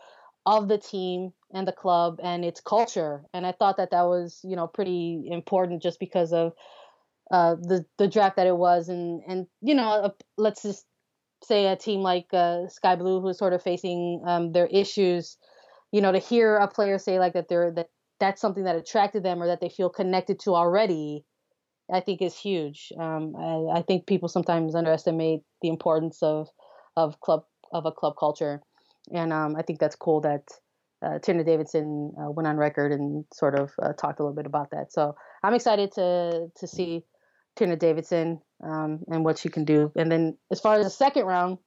of 0.45 0.69
the 0.69 0.79
team 0.79 1.33
and 1.55 1.67
the 1.69 1.73
club 1.73 2.19
and 2.23 2.45
its 2.45 2.61
culture. 2.61 3.23
And 3.33 3.47
I 3.47 3.53
thought 3.53 3.77
that 3.77 3.93
that 3.93 4.03
was, 4.03 4.41
you 4.43 4.57
know, 4.57 4.67
pretty 4.67 5.29
important 5.31 5.83
just 5.83 6.01
because 6.01 6.33
of 6.33 6.53
uh, 7.31 7.55
the 7.55 7.87
the 7.99 8.09
draft 8.09 8.37
that 8.37 8.47
it 8.47 8.57
was, 8.57 8.89
and 8.89 9.23
and 9.27 9.47
you 9.63 9.75
know, 9.75 10.13
let's 10.37 10.63
just 10.63 10.85
say 11.45 11.67
a 11.67 11.77
team 11.77 12.01
like 12.01 12.27
uh, 12.33 12.69
Sky 12.69 12.97
Blue 12.97 13.21
who's 13.21 13.39
sort 13.39 13.53
of 13.53 13.63
facing 13.63 14.23
um, 14.27 14.53
their 14.53 14.67
issues. 14.67 15.37
You 15.91 16.01
know, 16.01 16.13
to 16.13 16.19
hear 16.19 16.57
a 16.57 16.69
player 16.69 16.99
say 16.99 17.19
like 17.19 17.35
that 17.35 17.49
they're 17.49 17.73
that 17.73 17.89
that's 18.21 18.41
something 18.41 18.65
that 18.65 18.77
attracted 18.77 19.23
them 19.23 19.43
or 19.43 19.49
that 19.49 19.61
they 19.61 19.69
feel 19.69 19.91
connected 19.91 20.39
to 20.41 20.55
already, 20.55 21.25
I 21.93 22.01
think 22.01 22.23
is 22.23 22.37
huge. 22.37 22.93
Um, 22.99 23.35
I, 23.37 23.79
I, 23.79 23.83
think 23.83 24.07
people 24.07 24.29
sometimes 24.29 24.77
underestimate 24.77 25.41
the 25.61 25.69
importance 25.69 26.23
of 26.23 26.49
of 26.97 27.21
club 27.21 27.45
of 27.73 27.85
a 27.85 27.93
club 27.93 28.15
culture, 28.19 28.63
and 29.13 29.33
um, 29.33 29.57
I 29.57 29.63
think 29.63 29.81
that's 29.81 29.97
cool 29.97 30.21
that 30.21 30.45
uh, 31.05 31.19
Tierney 31.19 31.45
Davidson 31.45 32.13
uh, 32.17 32.31
went 32.31 32.47
on 32.47 32.57
record 32.57 32.93
and 32.93 33.25
sort 33.35 33.59
of 33.59 33.73
uh, 33.83 33.93
talked 33.93 34.21
a 34.21 34.23
little 34.23 34.37
bit 34.37 34.47
about 34.47 34.71
that. 34.71 34.93
So 34.93 35.17
I'm 35.43 35.55
excited 35.55 35.93
to 35.93 36.49
to 36.55 36.67
see 36.67 37.03
Tierney 37.57 37.77
Davidson 37.77 38.41
um, 38.63 39.01
and 39.09 39.25
what 39.25 39.39
she 39.39 39.49
can 39.49 39.65
do. 39.65 39.93
And 39.97 40.11
then 40.11 40.37
as 40.51 40.61
far 40.61 40.77
as 40.77 40.85
the 40.85 40.91
second 40.91 41.25
round, 41.25 41.59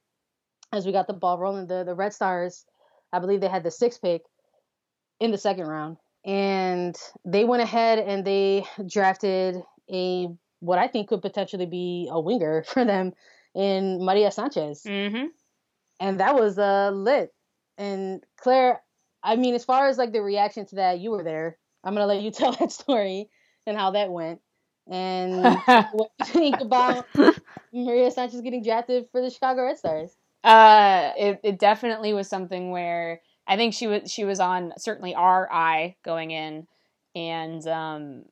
as 0.72 0.84
we 0.84 0.92
got 0.92 1.06
the 1.06 1.12
ball 1.12 1.38
rolling, 1.38 1.66
the 1.66 1.84
the 1.84 1.94
Red 1.94 2.12
Stars, 2.12 2.64
I 3.12 3.18
believe 3.18 3.40
they 3.40 3.48
had 3.48 3.64
the 3.64 3.70
sixth 3.70 4.02
pick 4.02 4.22
in 5.20 5.30
the 5.30 5.38
second 5.38 5.66
round 5.66 5.96
and 6.26 6.98
they 7.24 7.44
went 7.44 7.62
ahead 7.62 8.00
and 8.00 8.24
they 8.24 8.64
drafted 8.86 9.62
a 9.90 10.28
what 10.58 10.78
I 10.78 10.88
think 10.88 11.08
could 11.08 11.22
potentially 11.22 11.66
be 11.66 12.08
a 12.10 12.20
winger 12.20 12.64
for 12.66 12.84
them 12.84 13.12
in 13.54 14.04
Maria 14.04 14.30
Sanchez. 14.30 14.82
Mm-hmm. 14.86 15.26
And 16.00 16.20
that 16.20 16.34
was 16.34 16.58
uh, 16.58 16.90
lit. 16.92 17.32
And 17.78 18.22
Claire, 18.38 18.82
I 19.22 19.36
mean, 19.36 19.54
as 19.54 19.64
far 19.64 19.88
as 19.88 19.96
like 19.96 20.12
the 20.12 20.20
reaction 20.20 20.66
to 20.66 20.76
that, 20.76 20.98
you 20.98 21.12
were 21.12 21.22
there. 21.22 21.56
I'm 21.84 21.94
gonna 21.94 22.06
let 22.06 22.22
you 22.22 22.30
tell 22.32 22.52
that 22.52 22.72
story 22.72 23.30
and 23.66 23.76
how 23.76 23.92
that 23.92 24.10
went, 24.10 24.40
and 24.88 25.42
what 25.92 26.10
do 26.24 26.26
you 26.26 26.32
think 26.32 26.60
about 26.60 27.06
Maria 27.72 28.10
Sanchez 28.10 28.40
getting 28.40 28.62
drafted 28.62 29.06
for 29.10 29.20
the 29.20 29.30
Chicago 29.30 29.64
Red 29.64 29.78
Stars. 29.78 30.16
Uh, 30.44 31.12
it, 31.18 31.40
it 31.42 31.58
definitely 31.58 32.12
was 32.12 32.28
something 32.28 32.70
where 32.70 33.20
I 33.46 33.56
think 33.56 33.74
she 33.74 33.86
was 33.86 34.10
she 34.10 34.24
was 34.24 34.40
on 34.40 34.72
certainly 34.78 35.14
our 35.14 35.50
eye 35.52 35.96
going 36.04 36.30
in, 36.30 36.66
and 37.14 37.66
um, 37.66 38.24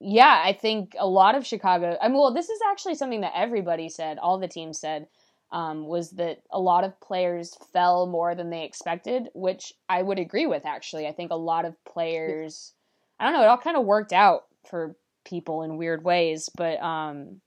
yeah, 0.00 0.42
I 0.44 0.52
think 0.52 0.94
a 0.98 1.06
lot 1.06 1.34
of 1.34 1.46
Chicago. 1.46 1.96
I 2.00 2.08
mean, 2.08 2.18
well, 2.18 2.34
this 2.34 2.48
is 2.48 2.60
actually 2.70 2.96
something 2.96 3.22
that 3.22 3.32
everybody 3.34 3.88
said, 3.88 4.18
all 4.18 4.38
the 4.38 4.48
teams 4.48 4.78
said, 4.80 5.06
um, 5.52 5.86
was 5.86 6.10
that 6.12 6.42
a 6.50 6.58
lot 6.58 6.84
of 6.84 7.00
players 7.00 7.56
fell 7.72 8.06
more 8.06 8.34
than 8.34 8.50
they 8.50 8.64
expected, 8.64 9.28
which 9.34 9.72
I 9.88 10.02
would 10.02 10.18
agree 10.18 10.46
with. 10.46 10.66
Actually, 10.66 11.06
I 11.06 11.12
think 11.12 11.30
a 11.30 11.36
lot 11.36 11.64
of 11.64 11.76
players, 11.84 12.72
I 13.20 13.24
don't 13.24 13.34
know, 13.34 13.42
it 13.42 13.48
all 13.48 13.58
kind 13.58 13.76
of 13.76 13.84
worked 13.84 14.12
out 14.12 14.44
for 14.68 14.96
people 15.24 15.62
in 15.62 15.76
weird 15.76 16.04
ways, 16.04 16.48
but 16.56 16.80
um, 16.82 17.40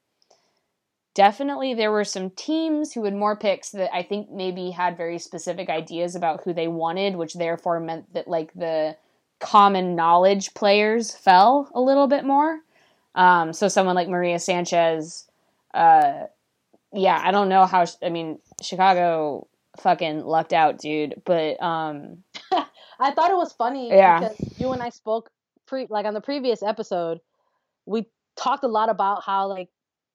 definitely 1.14 1.74
there 1.74 1.92
were 1.92 2.04
some 2.04 2.30
teams 2.32 2.94
who 2.94 3.04
had 3.06 3.14
more 3.14 3.36
picks 3.36 3.72
that 3.72 3.94
I 3.94 4.04
think 4.04 4.30
maybe 4.30 4.70
had 4.70 4.98
very 4.98 5.20
specific 5.20 5.70
ideas 5.70 6.16
about 6.16 6.44
who 6.44 6.54
they 6.54 6.68
wanted, 6.68 7.16
which 7.16 7.34
therefore 7.34 7.80
meant 7.80 8.14
that 8.14 8.28
like 8.28 8.54
the 8.54 8.96
common 9.40 9.96
knowledge 9.96 10.54
players 10.54 11.16
fell 11.16 11.70
a 11.74 11.82
little 11.82 12.08
bit 12.08 12.24
more. 12.24 12.60
Um, 13.16 13.52
so 13.52 13.68
someone 13.68 13.96
like 13.96 14.08
Maria 14.08 14.40
Sanchez, 14.40 15.28
uh, 15.74 16.26
yeah, 16.94 17.20
I 17.24 17.32
don't 17.32 17.50
know 17.50 17.66
how. 17.66 17.86
I 18.04 18.10
mean, 18.10 18.40
Chicago 18.62 19.48
fucking 19.80 20.24
lucked 20.24 20.54
out, 20.54 20.78
dude. 20.80 21.22
But 21.26 21.62
um, 21.62 22.24
I 23.00 23.12
thought 23.12 23.32
it 23.32 23.38
was 23.38 23.54
funny 23.54 23.90
yeah. 23.90 24.20
because 24.20 24.60
you 24.60 24.72
and 24.72 24.82
I 24.82 24.90
spoke 24.90 25.30
pre 25.66 25.88
like 25.90 26.06
on 26.06 26.14
the 26.14 26.22
previous 26.22 26.64
episode. 26.64 27.20
We 27.88 28.06
talked 28.36 28.64
a 28.64 28.68
lot 28.68 28.90
about 28.90 29.24
how 29.24 29.48
like 29.48 29.70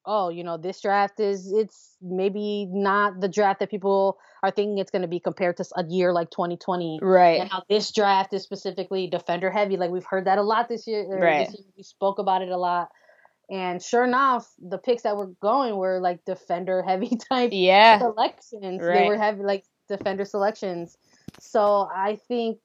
oh, 0.04 0.28
you 0.28 0.44
know, 0.44 0.56
this 0.56 0.80
draft 0.80 1.20
is 1.20 1.52
it's 1.52 1.96
maybe 2.00 2.66
not 2.70 3.20
the 3.20 3.28
draft 3.28 3.60
that 3.60 3.70
people 3.70 4.18
are 4.42 4.50
thinking 4.50 4.78
it's 4.78 4.90
going 4.90 5.02
to 5.02 5.08
be 5.08 5.20
compared 5.20 5.56
to 5.58 5.64
a 5.76 5.84
year 5.86 6.12
like 6.12 6.30
2020. 6.30 6.98
Right. 7.02 7.40
And 7.40 7.50
how 7.50 7.62
this 7.68 7.92
draft 7.92 8.32
is 8.32 8.42
specifically 8.42 9.06
defender 9.06 9.50
heavy. 9.50 9.76
Like 9.76 9.90
we've 9.90 10.04
heard 10.04 10.26
that 10.26 10.38
a 10.38 10.42
lot 10.42 10.68
this 10.68 10.86
year. 10.86 11.06
Right. 11.06 11.46
This 11.46 11.56
year. 11.58 11.66
We 11.76 11.82
spoke 11.82 12.18
about 12.18 12.42
it 12.42 12.48
a 12.48 12.56
lot. 12.56 12.88
And 13.50 13.82
sure 13.82 14.04
enough, 14.04 14.48
the 14.58 14.78
picks 14.78 15.02
that 15.02 15.16
were 15.16 15.30
going 15.40 15.76
were 15.76 16.00
like 16.00 16.24
defender 16.24 16.82
heavy 16.82 17.16
type 17.30 17.50
yeah. 17.52 17.98
selections. 17.98 18.82
Right. 18.82 19.00
They 19.00 19.08
were 19.08 19.18
heavy 19.18 19.42
like 19.42 19.64
defender 19.88 20.24
selections. 20.24 20.96
So 21.38 21.88
I 21.94 22.18
think, 22.28 22.58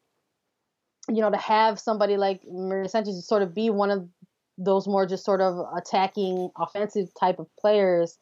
you 1.10 1.22
know, 1.22 1.30
to 1.30 1.38
have 1.38 1.80
somebody 1.80 2.18
like 2.18 2.42
Maria 2.50 2.90
Sanchez 2.90 3.26
sort 3.28 3.42
of 3.42 3.54
be 3.54 3.70
one 3.70 3.92
of 3.92 4.08
those 4.58 4.88
more 4.88 5.06
just 5.06 5.24
sort 5.26 5.42
of 5.42 5.58
attacking 5.76 6.50
offensive 6.58 7.10
type 7.20 7.40
of 7.40 7.48
players. 7.60 8.18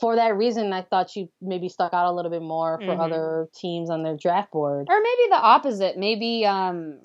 For 0.00 0.16
that 0.16 0.36
reason, 0.36 0.72
I 0.72 0.82
thought 0.82 1.10
she 1.10 1.28
maybe 1.40 1.68
stuck 1.68 1.92
out 1.92 2.10
a 2.10 2.12
little 2.12 2.30
bit 2.30 2.42
more 2.42 2.78
for 2.78 2.94
Mhm. 2.94 3.00
other 3.00 3.48
teams 3.54 3.90
on 3.90 4.02
their 4.02 4.16
draft 4.16 4.50
board. 4.52 4.88
or 4.90 5.00
maybe 5.00 5.28
the 5.30 5.36
opposite. 5.40 5.96
Maybe 5.98 6.44
um, 6.46 7.00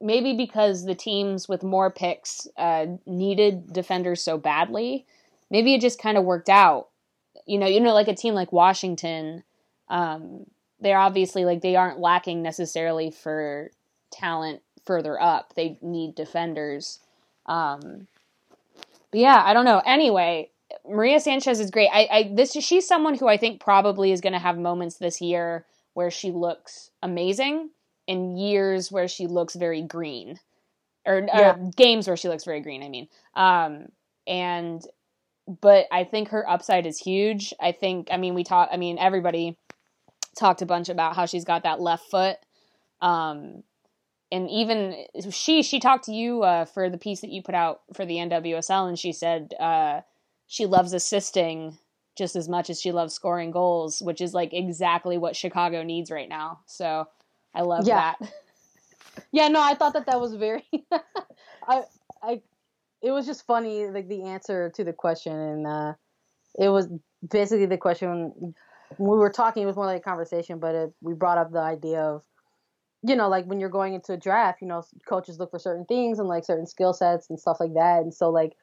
maybe 0.00 0.34
because 0.36 0.84
the 0.84 0.94
teams 0.94 1.48
with 1.48 1.62
more 1.62 1.90
picks 1.90 2.46
uh, 2.56 2.86
needed 3.06 3.72
defenders 3.72 4.22
so 4.22 4.38
badly, 4.38 5.06
maybe 5.50 5.74
it 5.74 5.80
just 5.80 6.00
kind 6.00 6.16
of 6.18 6.24
worked 6.24 6.48
out. 6.48 6.88
You 7.46 7.58
know, 7.58 7.66
you 7.66 7.80
know, 7.80 7.94
like 7.94 8.08
a 8.08 8.14
team 8.14 8.34
like 8.34 8.52
Washington, 8.52 9.42
um, 9.88 10.44
they're 10.80 10.98
obviously 10.98 11.44
like 11.44 11.62
they 11.62 11.76
aren't 11.76 11.98
lacking 11.98 12.42
necessarily 12.42 13.10
for 13.10 13.70
talent 14.12 14.62
further 14.84 15.20
up. 15.20 15.54
They 15.54 15.78
need 15.82 16.14
defenders. 16.14 17.00
Um, 17.48 18.06
but 19.10 19.20
yeah, 19.20 19.42
I 19.44 19.54
don't 19.54 19.64
know. 19.64 19.82
Anyway, 19.84 20.50
Maria 20.88 21.18
Sanchez 21.18 21.58
is 21.58 21.70
great. 21.70 21.88
I, 21.92 22.08
I 22.10 22.30
this 22.34 22.52
she's 22.52 22.86
someone 22.86 23.16
who 23.16 23.26
I 23.26 23.36
think 23.36 23.60
probably 23.60 24.12
is 24.12 24.20
going 24.20 24.34
to 24.34 24.38
have 24.38 24.58
moments 24.58 24.96
this 24.96 25.20
year 25.20 25.64
where 25.94 26.10
she 26.10 26.30
looks 26.30 26.90
amazing, 27.02 27.70
and 28.06 28.38
years 28.38 28.92
where 28.92 29.08
she 29.08 29.26
looks 29.26 29.54
very 29.54 29.82
green, 29.82 30.38
or, 31.06 31.26
or 31.32 31.70
games 31.76 32.06
where 32.06 32.16
she 32.16 32.28
looks 32.28 32.44
very 32.44 32.60
green. 32.60 32.82
I 32.82 32.88
mean, 32.88 33.08
um, 33.34 33.88
and 34.26 34.82
but 35.60 35.86
I 35.90 36.04
think 36.04 36.28
her 36.28 36.48
upside 36.48 36.86
is 36.86 36.98
huge. 36.98 37.54
I 37.58 37.72
think. 37.72 38.08
I 38.10 38.18
mean, 38.18 38.34
we 38.34 38.44
talk. 38.44 38.68
I 38.70 38.76
mean, 38.76 38.98
everybody 38.98 39.56
talked 40.38 40.62
a 40.62 40.66
bunch 40.66 40.88
about 40.88 41.16
how 41.16 41.26
she's 41.26 41.44
got 41.44 41.62
that 41.64 41.80
left 41.80 42.10
foot. 42.10 42.36
Um, 43.00 43.62
and 44.30 44.50
even 44.50 45.06
she 45.30 45.62
she 45.62 45.80
talked 45.80 46.04
to 46.04 46.12
you 46.12 46.42
uh, 46.42 46.64
for 46.66 46.90
the 46.90 46.98
piece 46.98 47.20
that 47.20 47.30
you 47.30 47.42
put 47.42 47.54
out 47.54 47.80
for 47.94 48.04
the 48.04 48.16
NWSL, 48.16 48.88
and 48.88 48.98
she 48.98 49.12
said 49.12 49.54
uh, 49.58 50.00
she 50.46 50.66
loves 50.66 50.92
assisting 50.92 51.78
just 52.16 52.36
as 52.36 52.48
much 52.48 52.68
as 52.68 52.80
she 52.80 52.92
loves 52.92 53.14
scoring 53.14 53.50
goals, 53.50 54.02
which 54.02 54.20
is 54.20 54.34
like 54.34 54.52
exactly 54.52 55.16
what 55.18 55.36
Chicago 55.36 55.82
needs 55.82 56.10
right 56.10 56.28
now. 56.28 56.60
So 56.66 57.06
I 57.54 57.62
love 57.62 57.86
Yeah. 57.86 57.94
that. 57.94 58.16
Yeah, 59.32 59.48
no, 59.48 59.60
I 59.60 59.74
thought 59.74 59.92
that 59.94 60.06
that 60.06 60.20
was 60.20 60.34
very. 60.34 60.64
I, 61.68 61.82
I, 62.22 62.40
it 63.02 63.10
was 63.10 63.26
just 63.26 63.46
funny, 63.46 63.86
like 63.88 64.08
the 64.08 64.24
answer 64.24 64.70
to 64.76 64.84
the 64.84 64.92
question, 64.92 65.32
and 65.34 65.66
uh, 65.66 65.92
it 66.58 66.68
was 66.68 66.88
basically 67.28 67.66
the 67.66 67.78
question 67.78 68.54
when 68.96 69.10
we 69.10 69.18
were 69.18 69.30
talking. 69.30 69.62
It 69.62 69.66
was 69.66 69.76
more 69.76 69.86
like 69.86 70.00
a 70.00 70.04
conversation, 70.04 70.58
but 70.60 70.74
it, 70.74 70.94
we 71.00 71.14
brought 71.14 71.38
up 71.38 71.52
the 71.52 71.60
idea 71.60 72.00
of, 72.00 72.22
you 73.02 73.14
know, 73.14 73.28
like 73.28 73.46
when 73.46 73.60
you're 73.60 73.68
going 73.68 73.94
into 73.94 74.12
a 74.12 74.16
draft, 74.16 74.60
you 74.60 74.68
know, 74.68 74.82
coaches 75.08 75.38
look 75.38 75.50
for 75.50 75.58
certain 75.58 75.84
things 75.84 76.18
and 76.18 76.28
like 76.28 76.44
certain 76.44 76.66
skill 76.66 76.92
sets 76.92 77.30
and 77.30 77.38
stuff 77.38 77.58
like 77.60 77.74
that, 77.74 78.00
and 78.02 78.12
so 78.12 78.30
like 78.30 78.56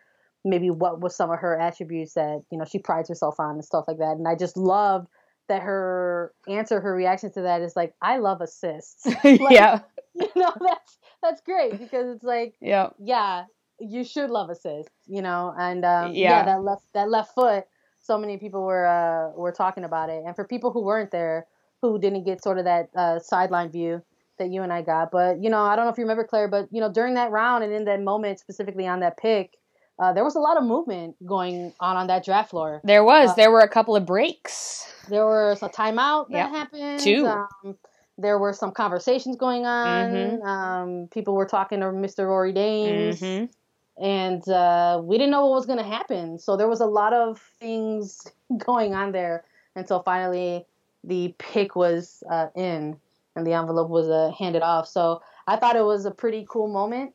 maybe 0.43 0.69
what 0.69 1.01
was 1.01 1.15
some 1.15 1.31
of 1.31 1.39
her 1.39 1.59
attributes 1.59 2.13
that 2.13 2.43
you 2.51 2.57
know 2.57 2.65
she 2.65 2.79
prides 2.79 3.09
herself 3.09 3.39
on 3.39 3.55
and 3.55 3.65
stuff 3.65 3.85
like 3.87 3.97
that, 3.97 4.17
and 4.17 4.27
I 4.27 4.35
just 4.35 4.57
loved 4.57 5.07
that 5.47 5.61
her 5.61 6.33
answer, 6.47 6.81
her 6.81 6.95
reaction 6.95 7.31
to 7.33 7.41
that 7.41 7.61
is 7.61 7.75
like, 7.75 7.93
I 8.01 8.17
love 8.17 8.41
assists. 8.41 9.05
yeah, 9.23 9.79
you 10.15 10.29
know 10.35 10.53
that's 10.61 10.97
that's 11.21 11.41
great 11.41 11.77
because 11.77 12.07
it's 12.15 12.23
like 12.23 12.55
yeah, 12.61 12.89
yeah 12.99 13.45
you 13.79 14.03
should 14.03 14.29
love 14.29 14.49
assists 14.49 14.91
you 15.07 15.21
know 15.21 15.53
and 15.57 15.83
um, 15.85 16.13
Yeah. 16.13 16.39
yeah. 16.39 16.45
that 16.45 16.63
left 16.63 16.85
that 16.93 17.09
left 17.09 17.33
foot 17.35 17.65
so 18.01 18.17
many 18.17 18.37
people 18.37 18.63
were 18.63 18.85
uh, 18.85 19.37
were 19.37 19.51
talking 19.51 19.83
about 19.83 20.09
it 20.09 20.23
and 20.25 20.35
for 20.35 20.45
people 20.45 20.71
who 20.71 20.83
weren't 20.83 21.11
there 21.11 21.47
who 21.81 21.99
didn't 21.99 22.23
get 22.23 22.41
sort 22.41 22.57
of 22.57 22.65
that 22.65 22.89
uh, 22.95 23.19
sideline 23.19 23.69
view 23.69 24.01
that 24.37 24.49
you 24.51 24.61
and 24.63 24.71
I 24.73 24.81
got 24.81 25.11
but 25.11 25.41
you 25.41 25.49
know 25.49 25.61
I 25.61 25.75
don't 25.75 25.85
know 25.85 25.91
if 25.91 25.97
you 25.97 26.03
remember 26.03 26.23
Claire 26.23 26.47
but 26.47 26.67
you 26.71 26.81
know 26.81 26.91
during 26.91 27.13
that 27.15 27.31
round 27.31 27.63
and 27.63 27.73
in 27.73 27.85
that 27.85 28.01
moment 28.01 28.39
specifically 28.39 28.87
on 28.87 28.99
that 29.01 29.17
pick 29.17 29.57
uh, 29.97 30.11
there 30.13 30.23
was 30.23 30.35
a 30.35 30.39
lot 30.39 30.57
of 30.57 30.63
movement 30.63 31.15
going 31.25 31.73
on 31.79 31.95
on 31.97 32.07
that 32.07 32.25
draft 32.25 32.49
floor 32.49 32.81
there 32.83 33.03
was. 33.03 33.29
Uh, 33.31 33.33
there 33.35 33.51
were 33.51 33.61
a 33.61 33.69
couple 33.69 33.95
of 33.95 34.05
breaks. 34.05 34.91
there 35.09 35.25
was 35.25 35.61
a 35.63 35.69
timeout 35.69 36.29
that 36.29 36.37
Yep. 36.37 36.49
happened. 36.49 36.99
Two. 36.99 37.25
Um, 37.27 37.77
there 38.17 38.37
were 38.39 38.53
some 38.53 38.71
conversations 38.71 39.35
going 39.35 39.65
on. 39.65 40.09
Mhm. 40.11 40.45
Um, 40.45 41.07
people 41.11 41.33
were 41.35 41.45
talking 41.45 41.79
to 41.81 41.87
Mr. 41.87 42.27
Rory 42.27 42.53
Dames, 42.53 43.21
Mhm. 43.21 43.49
and 43.97 44.49
uh, 44.49 45.01
we 45.03 45.17
didn't 45.17 45.31
know 45.31 45.45
what 45.45 45.55
was 45.55 45.65
going 45.65 45.79
to 45.79 45.85
happen. 45.85 46.39
So 46.39 46.57
there 46.57 46.67
was 46.67 46.81
a 46.81 46.85
lot 46.85 47.13
of 47.13 47.39
things 47.59 48.25
going 48.57 48.93
on 48.93 49.11
there 49.11 49.43
until 49.75 50.01
finally 50.01 50.65
the 51.03 51.35
pick 51.37 51.75
was 51.75 52.23
uh, 52.29 52.47
in 52.55 52.97
and 53.35 53.45
the 53.45 53.53
envelope 53.53 53.89
was 53.89 54.09
uh, 54.09 54.31
handed 54.37 54.61
off. 54.61 54.87
So 54.87 55.21
I 55.47 55.57
thought 55.57 55.75
it 55.75 55.83
was 55.83 56.05
a 56.05 56.11
pretty 56.11 56.45
cool 56.49 56.67
moment. 56.67 57.13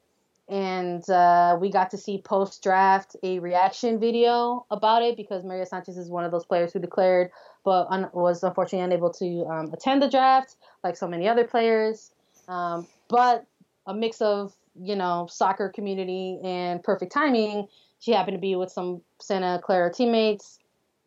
And 0.48 1.08
uh, 1.08 1.56
we 1.60 1.70
got 1.70 1.90
to 1.92 1.96
see 1.96 2.20
post 2.20 2.60
draft 2.60 3.14
a 3.22 3.38
reaction 3.38 4.00
video 4.00 4.66
about 4.70 5.02
it 5.02 5.16
because 5.16 5.44
Maria 5.44 5.64
Sanchez 5.64 5.96
is 5.96 6.08
one 6.08 6.24
of 6.24 6.32
those 6.32 6.44
players 6.44 6.72
who 6.72 6.80
declared 6.80 7.30
but 7.64 7.86
un- 7.90 8.10
was 8.12 8.42
unfortunately 8.42 8.84
unable 8.84 9.10
to 9.10 9.44
um, 9.46 9.72
attend 9.72 10.02
the 10.02 10.08
draft 10.08 10.56
like 10.82 10.96
so 10.96 11.06
many 11.06 11.28
other 11.28 11.44
players. 11.44 12.10
Um, 12.48 12.86
but 13.08 13.46
a 13.86 13.94
mix 13.94 14.20
of 14.20 14.54
you 14.80 14.96
know 14.96 15.28
soccer 15.30 15.68
community 15.68 16.38
and 16.42 16.82
perfect 16.82 17.12
timing. 17.12 17.68
She 17.98 18.12
happened 18.12 18.36
to 18.36 18.40
be 18.40 18.56
with 18.56 18.72
some 18.72 19.02
Santa 19.20 19.60
Clara 19.62 19.92
teammates, 19.92 20.58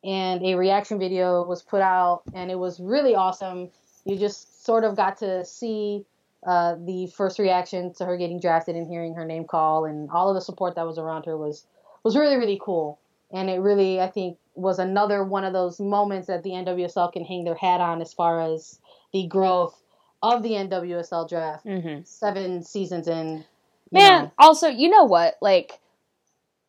and 0.03 0.43
a 0.45 0.55
reaction 0.55 0.99
video 0.99 1.43
was 1.43 1.61
put 1.63 1.81
out, 1.81 2.21
and 2.33 2.51
it 2.51 2.59
was 2.59 2.79
really 2.79 3.15
awesome. 3.15 3.69
You 4.05 4.17
just 4.17 4.52
sort 4.63 4.83
of 4.83 4.95
got 4.95 5.17
to 5.17 5.43
see 5.45 6.05
uh, 6.45 6.75
the 6.85 7.07
first 7.07 7.39
reaction 7.39 7.93
to 7.93 8.05
her 8.05 8.17
getting 8.17 8.39
drafted 8.39 8.75
and 8.75 8.87
hearing 8.87 9.13
her 9.15 9.25
name 9.25 9.45
call, 9.45 9.85
and 9.85 10.09
all 10.11 10.29
of 10.29 10.35
the 10.35 10.41
support 10.41 10.75
that 10.75 10.85
was 10.85 10.97
around 10.97 11.25
her 11.25 11.37
was 11.37 11.65
was 12.03 12.15
really 12.15 12.35
really 12.37 12.59
cool. 12.61 12.99
And 13.31 13.49
it 13.49 13.59
really, 13.59 13.99
I 13.99 14.09
think, 14.09 14.37
was 14.53 14.77
another 14.77 15.23
one 15.23 15.43
of 15.43 15.53
those 15.53 15.79
moments 15.79 16.27
that 16.27 16.43
the 16.43 16.51
NWSL 16.51 17.11
can 17.11 17.25
hang 17.25 17.43
their 17.45 17.55
hat 17.55 17.81
on 17.81 17.99
as 17.99 18.13
far 18.13 18.41
as 18.41 18.79
the 19.11 19.25
growth 19.25 19.81
of 20.21 20.43
the 20.43 20.51
NWSL 20.51 21.27
draft. 21.27 21.65
Mhm. 21.65 22.05
Seven 22.05 22.61
seasons 22.61 23.07
in, 23.07 23.43
Man, 23.91 24.25
know. 24.25 24.31
also, 24.37 24.67
you 24.67 24.89
know 24.89 25.03
what? 25.05 25.37
Like 25.41 25.79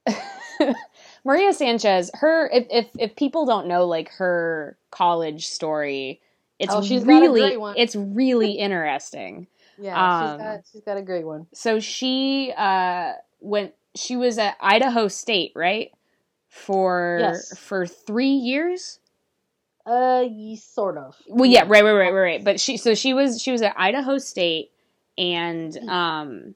Maria 1.25 1.53
Sanchez, 1.53 2.11
her 2.15 2.49
if, 2.49 2.67
if 2.71 2.87
if 2.99 3.17
people 3.17 3.45
don't 3.47 3.67
know 3.67 3.85
like 3.87 4.09
her 4.13 4.77
college 4.91 5.47
story, 5.47 6.21
it's 6.64 6.74
Oh, 6.74 6.83
she's 6.83 7.05
got 7.05 7.11
a 7.12 7.20
really 7.20 7.40
great 7.40 7.61
one. 7.61 7.74
it's 7.77 7.94
really 7.96 8.53
interesting. 8.53 9.46
yeah, 9.79 9.94
um, 9.94 10.31
she's 10.31 10.38
got 10.46 10.61
she's 10.72 10.83
got 10.83 10.96
a 10.96 11.03
great 11.03 11.24
one. 11.27 11.46
So 11.55 11.81
she 11.81 12.53
uh 12.57 13.12
went 13.40 13.74
she 13.94 14.16
was 14.16 14.38
at 14.38 14.57
Idaho 14.61 15.09
State, 15.09 15.53
right? 15.55 15.90
For 16.48 17.18
Yes. 17.20 17.59
for 17.59 17.87
3 17.87 18.29
years? 18.29 18.98
Uh, 19.87 20.24
sort 20.57 20.96
of. 20.96 21.16
Well, 21.29 21.50
yeah, 21.50 21.64
right, 21.66 21.85
right, 21.85 21.92
right, 21.92 22.12
right, 22.12 22.14
right. 22.14 22.44
But 22.44 22.59
she, 22.59 22.77
so 22.79 22.94
she 22.94 23.12
was, 23.12 23.40
she 23.42 23.53
was 23.53 23.61
at 23.61 23.74
Idaho 23.77 24.16
State, 24.18 24.70
and 25.18 25.77
um, 25.88 26.55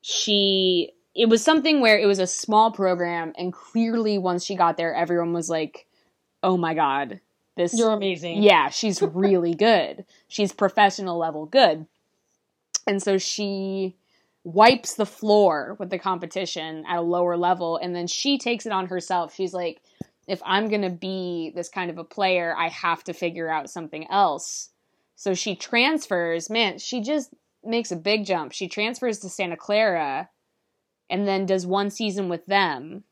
she, 0.00 0.92
it 1.14 1.28
was 1.28 1.44
something 1.44 1.80
where 1.80 1.98
it 1.98 2.06
was 2.06 2.18
a 2.18 2.26
small 2.26 2.72
program, 2.72 3.32
and 3.38 3.52
clearly 3.52 4.18
once 4.18 4.44
she 4.44 4.56
got 4.56 4.76
there, 4.76 4.92
everyone 4.94 5.32
was 5.32 5.48
like, 5.48 5.86
"Oh 6.42 6.56
my 6.56 6.74
god, 6.74 7.20
this, 7.58 7.78
You're 7.78 7.92
amazing. 7.92 8.42
yeah, 8.42 8.70
she's 8.70 9.02
really 9.14 9.54
good. 9.54 10.06
She's 10.28 10.52
professional 10.52 11.18
level 11.18 11.44
good." 11.44 11.86
And 12.86 13.02
so 13.02 13.18
she 13.18 13.96
wipes 14.44 14.94
the 14.94 15.04
floor 15.04 15.76
with 15.78 15.90
the 15.90 15.98
competition 15.98 16.84
at 16.88 16.96
a 16.96 17.02
lower 17.02 17.36
level, 17.36 17.76
and 17.76 17.94
then 17.94 18.06
she 18.06 18.38
takes 18.38 18.64
it 18.64 18.72
on 18.72 18.86
herself. 18.86 19.34
She's 19.34 19.52
like, 19.52 19.82
if 20.26 20.40
I'm 20.44 20.68
going 20.68 20.82
to 20.82 20.90
be 20.90 21.52
this 21.54 21.68
kind 21.68 21.90
of 21.90 21.98
a 21.98 22.04
player, 22.04 22.54
I 22.56 22.68
have 22.68 23.02
to 23.04 23.12
figure 23.12 23.50
out 23.50 23.68
something 23.70 24.06
else. 24.10 24.70
So 25.16 25.34
she 25.34 25.56
transfers. 25.56 26.48
Man, 26.48 26.78
she 26.78 27.00
just 27.00 27.34
makes 27.64 27.90
a 27.90 27.96
big 27.96 28.24
jump. 28.24 28.52
She 28.52 28.68
transfers 28.68 29.18
to 29.20 29.28
Santa 29.28 29.56
Clara 29.56 30.28
and 31.10 31.26
then 31.26 31.46
does 31.46 31.66
one 31.66 31.90
season 31.90 32.28
with 32.28 32.46
them. 32.46 33.04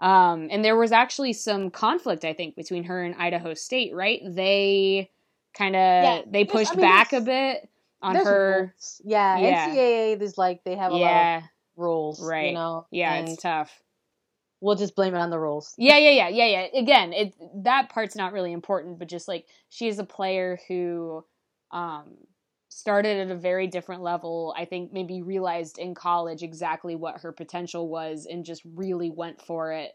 Um, 0.00 0.48
and 0.50 0.64
there 0.64 0.76
was 0.76 0.92
actually 0.92 1.32
some 1.32 1.70
conflict, 1.70 2.24
I 2.24 2.32
think, 2.32 2.54
between 2.56 2.84
her 2.84 3.02
and 3.02 3.14
Idaho 3.16 3.54
State, 3.54 3.94
right? 3.94 4.20
They 4.24 5.10
kind 5.54 5.74
of 5.74 5.80
Yeah, 5.80 6.22
they 6.30 6.44
pushed 6.44 6.72
I 6.72 6.76
mean, 6.76 6.86
back 6.86 7.12
a 7.12 7.20
bit 7.20 7.68
on 8.00 8.14
her. 8.16 8.60
rules. 8.74 9.02
Yeah, 9.04 9.38
Yeah. 9.38 9.68
NCAA. 9.74 10.18
There's 10.18 10.38
like 10.38 10.62
they 10.64 10.76
have 10.76 10.92
a 10.92 10.96
lot 10.96 11.36
of 11.38 11.42
rules. 11.76 12.22
Right. 12.22 12.48
You 12.48 12.54
know. 12.54 12.86
yeah, 12.92 13.14
and 13.14 13.28
it's 13.28 13.42
tough. 13.42 13.82
we'll 14.60 14.76
just 14.76 14.94
blame 14.94 15.14
it 15.14 15.18
on 15.18 15.30
the 15.30 15.38
rules. 15.38 15.74
Yeah, 15.78 15.98
yeah, 15.98 16.10
yeah, 16.10 16.28
yeah, 16.28 16.46
yeah. 16.72 16.80
Again, 16.80 17.12
it 17.12 17.34
that 17.64 17.88
part's 17.90 18.14
not 18.16 18.32
really 18.32 18.52
important, 18.52 18.98
but 19.00 19.08
just 19.08 19.26
like 19.28 19.46
she 19.68 19.88
is 19.88 19.98
a 19.98 20.04
player 20.04 20.60
who 20.68 21.24
um 21.72 22.16
started 22.68 23.18
at 23.18 23.30
a 23.30 23.38
very 23.38 23.66
different 23.66 24.02
level. 24.02 24.54
I 24.56 24.64
think 24.64 24.92
maybe 24.92 25.22
realized 25.22 25.78
in 25.78 25.94
college 25.94 26.42
exactly 26.42 26.94
what 26.94 27.20
her 27.20 27.32
potential 27.32 27.88
was 27.88 28.26
and 28.30 28.44
just 28.44 28.62
really 28.74 29.10
went 29.10 29.40
for 29.40 29.72
it. 29.72 29.92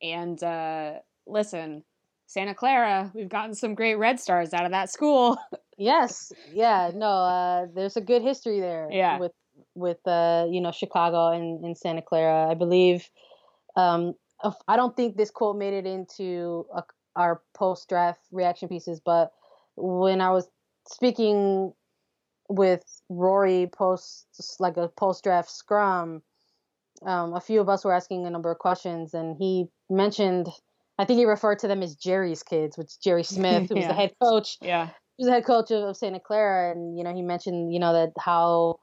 And 0.00 0.42
uh 0.42 0.94
listen, 1.26 1.84
Santa 2.26 2.54
Clara, 2.54 3.10
we've 3.14 3.28
gotten 3.28 3.54
some 3.54 3.74
great 3.74 3.96
red 3.96 4.18
stars 4.18 4.54
out 4.54 4.64
of 4.64 4.72
that 4.72 4.90
school. 4.90 5.38
Yes. 5.78 6.32
Yeah. 6.52 6.92
No. 6.94 7.08
Uh, 7.08 7.66
there's 7.74 7.96
a 7.96 8.00
good 8.00 8.22
history 8.22 8.60
there. 8.60 8.88
Yeah. 8.92 9.18
With 9.18 9.32
with 9.74 10.06
uh, 10.06 10.46
you 10.48 10.60
know 10.60 10.70
Chicago 10.70 11.32
and, 11.32 11.64
and 11.64 11.76
Santa 11.76 12.02
Clara. 12.02 12.48
I 12.48 12.54
believe 12.54 13.08
um, 13.74 14.14
I 14.68 14.76
don't 14.76 14.96
think 14.96 15.16
this 15.16 15.30
quote 15.30 15.56
made 15.56 15.74
it 15.74 15.86
into 15.86 16.66
a, 16.74 16.82
our 17.16 17.42
post 17.54 17.88
draft 17.88 18.20
reaction 18.30 18.68
pieces, 18.68 19.00
but 19.00 19.32
when 19.76 20.20
I 20.20 20.30
was 20.30 20.48
speaking 20.86 21.72
with 22.52 22.82
Rory 23.08 23.68
post 23.72 24.26
like 24.58 24.76
a 24.76 24.88
post 24.88 25.24
draft 25.24 25.50
scrum, 25.50 26.22
um, 27.04 27.34
a 27.34 27.40
few 27.40 27.60
of 27.60 27.68
us 27.68 27.84
were 27.84 27.92
asking 27.92 28.26
a 28.26 28.30
number 28.30 28.50
of 28.50 28.58
questions, 28.58 29.14
and 29.14 29.36
he 29.36 29.66
mentioned, 29.90 30.48
I 30.98 31.04
think 31.04 31.18
he 31.18 31.24
referred 31.24 31.58
to 31.60 31.68
them 31.68 31.82
as 31.82 31.96
Jerry's 31.96 32.42
kids, 32.42 32.76
which 32.76 33.00
Jerry 33.00 33.22
Smith, 33.24 33.68
who 33.68 33.76
was 33.76 33.86
the 33.86 33.94
head 33.94 34.12
coach. 34.22 34.58
Yeah. 34.60 34.88
He 35.16 35.24
was 35.24 35.26
the 35.26 35.32
head 35.32 35.44
coach 35.44 35.70
of, 35.70 35.82
of 35.84 35.96
Santa 35.96 36.20
Clara, 36.20 36.72
and 36.72 36.96
you 36.96 37.04
know 37.04 37.14
he 37.14 37.22
mentioned, 37.22 37.72
you 37.72 37.80
know, 37.80 37.92
that 37.92 38.12
how 38.18 38.78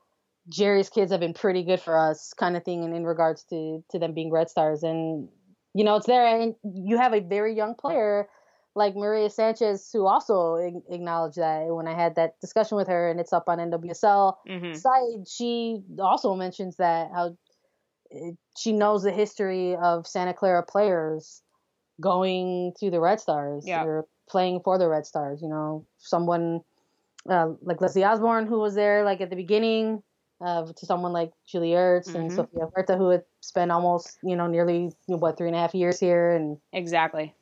Jerry's 0.50 0.90
kids 0.90 1.12
have 1.12 1.20
been 1.20 1.34
pretty 1.34 1.64
good 1.64 1.80
for 1.80 1.98
us, 1.98 2.34
kind 2.34 2.58
of 2.58 2.64
thing, 2.64 2.84
and 2.84 2.96
in 2.96 3.06
regards 3.06 3.44
to 3.46 3.84
to 3.92 4.00
them 4.00 4.14
being 4.14 4.32
Red 4.32 4.50
Stars, 4.50 4.84
and 4.84 5.30
you 5.74 5.84
know 5.84 5.96
it's 5.96 6.08
there, 6.08 6.26
and 6.26 6.56
you 6.64 6.98
have 6.98 7.14
a 7.14 7.20
very 7.20 7.56
young 7.56 7.76
player 7.76 8.28
like 8.76 8.96
Maria 8.96 9.30
Sanchez, 9.30 9.90
who 9.92 10.06
also 10.06 10.56
acknowledged 10.90 11.38
that 11.38 11.66
when 11.68 11.88
I 11.88 11.94
had 11.94 12.16
that 12.16 12.40
discussion 12.40 12.78
with 12.78 12.88
her, 12.88 13.10
and 13.10 13.20
it's 13.20 13.34
up 13.34 13.46
on 13.48 13.58
NWSL 13.58 14.36
mm-hmm. 14.48 14.74
site. 14.74 15.28
She 15.28 15.82
also 16.00 16.36
mentions 16.36 16.78
that 16.78 17.10
how 17.14 17.38
eh, 18.12 18.32
she 18.58 18.74
knows 18.74 19.04
the 19.04 19.12
history 19.12 19.76
of 19.76 20.08
Santa 20.08 20.34
Clara 20.34 20.64
players 20.64 21.42
going 22.00 22.74
to 22.80 22.90
the 22.90 23.00
Red 23.00 23.20
Stars 23.20 23.66
yeah. 23.68 23.84
or 23.84 24.06
playing 24.30 24.62
for 24.64 24.78
the 24.78 24.88
Red 24.88 25.06
Stars. 25.06 25.42
You 25.42 25.50
know, 25.50 25.86
someone 25.98 26.62
uh, 27.30 27.50
like 27.62 27.82
Leslie 27.82 28.06
Osborne 28.06 28.46
who 28.46 28.60
was 28.60 28.76
there 28.76 29.04
like 29.04 29.22
at 29.22 29.30
the 29.30 29.36
beginning. 29.36 30.04
Uh, 30.42 30.66
to 30.72 30.86
someone 30.86 31.12
like 31.12 31.34
Julie 31.46 31.72
Ertz 31.72 32.08
mm-hmm. 32.08 32.16
and 32.16 32.32
Sofia 32.32 32.68
Huerta, 32.74 32.96
who 32.96 33.10
had 33.10 33.24
spent 33.42 33.72
almost, 33.72 34.18
you 34.24 34.38
know, 34.38 34.48
nearly 34.48 34.90
what 35.08 35.38
three 35.38 35.48
and 35.48 35.56
a 35.58 35.60
half 35.60 35.76
years 35.76 36.00
here, 36.00 36.32
and 36.32 36.58
exactly 36.72 37.36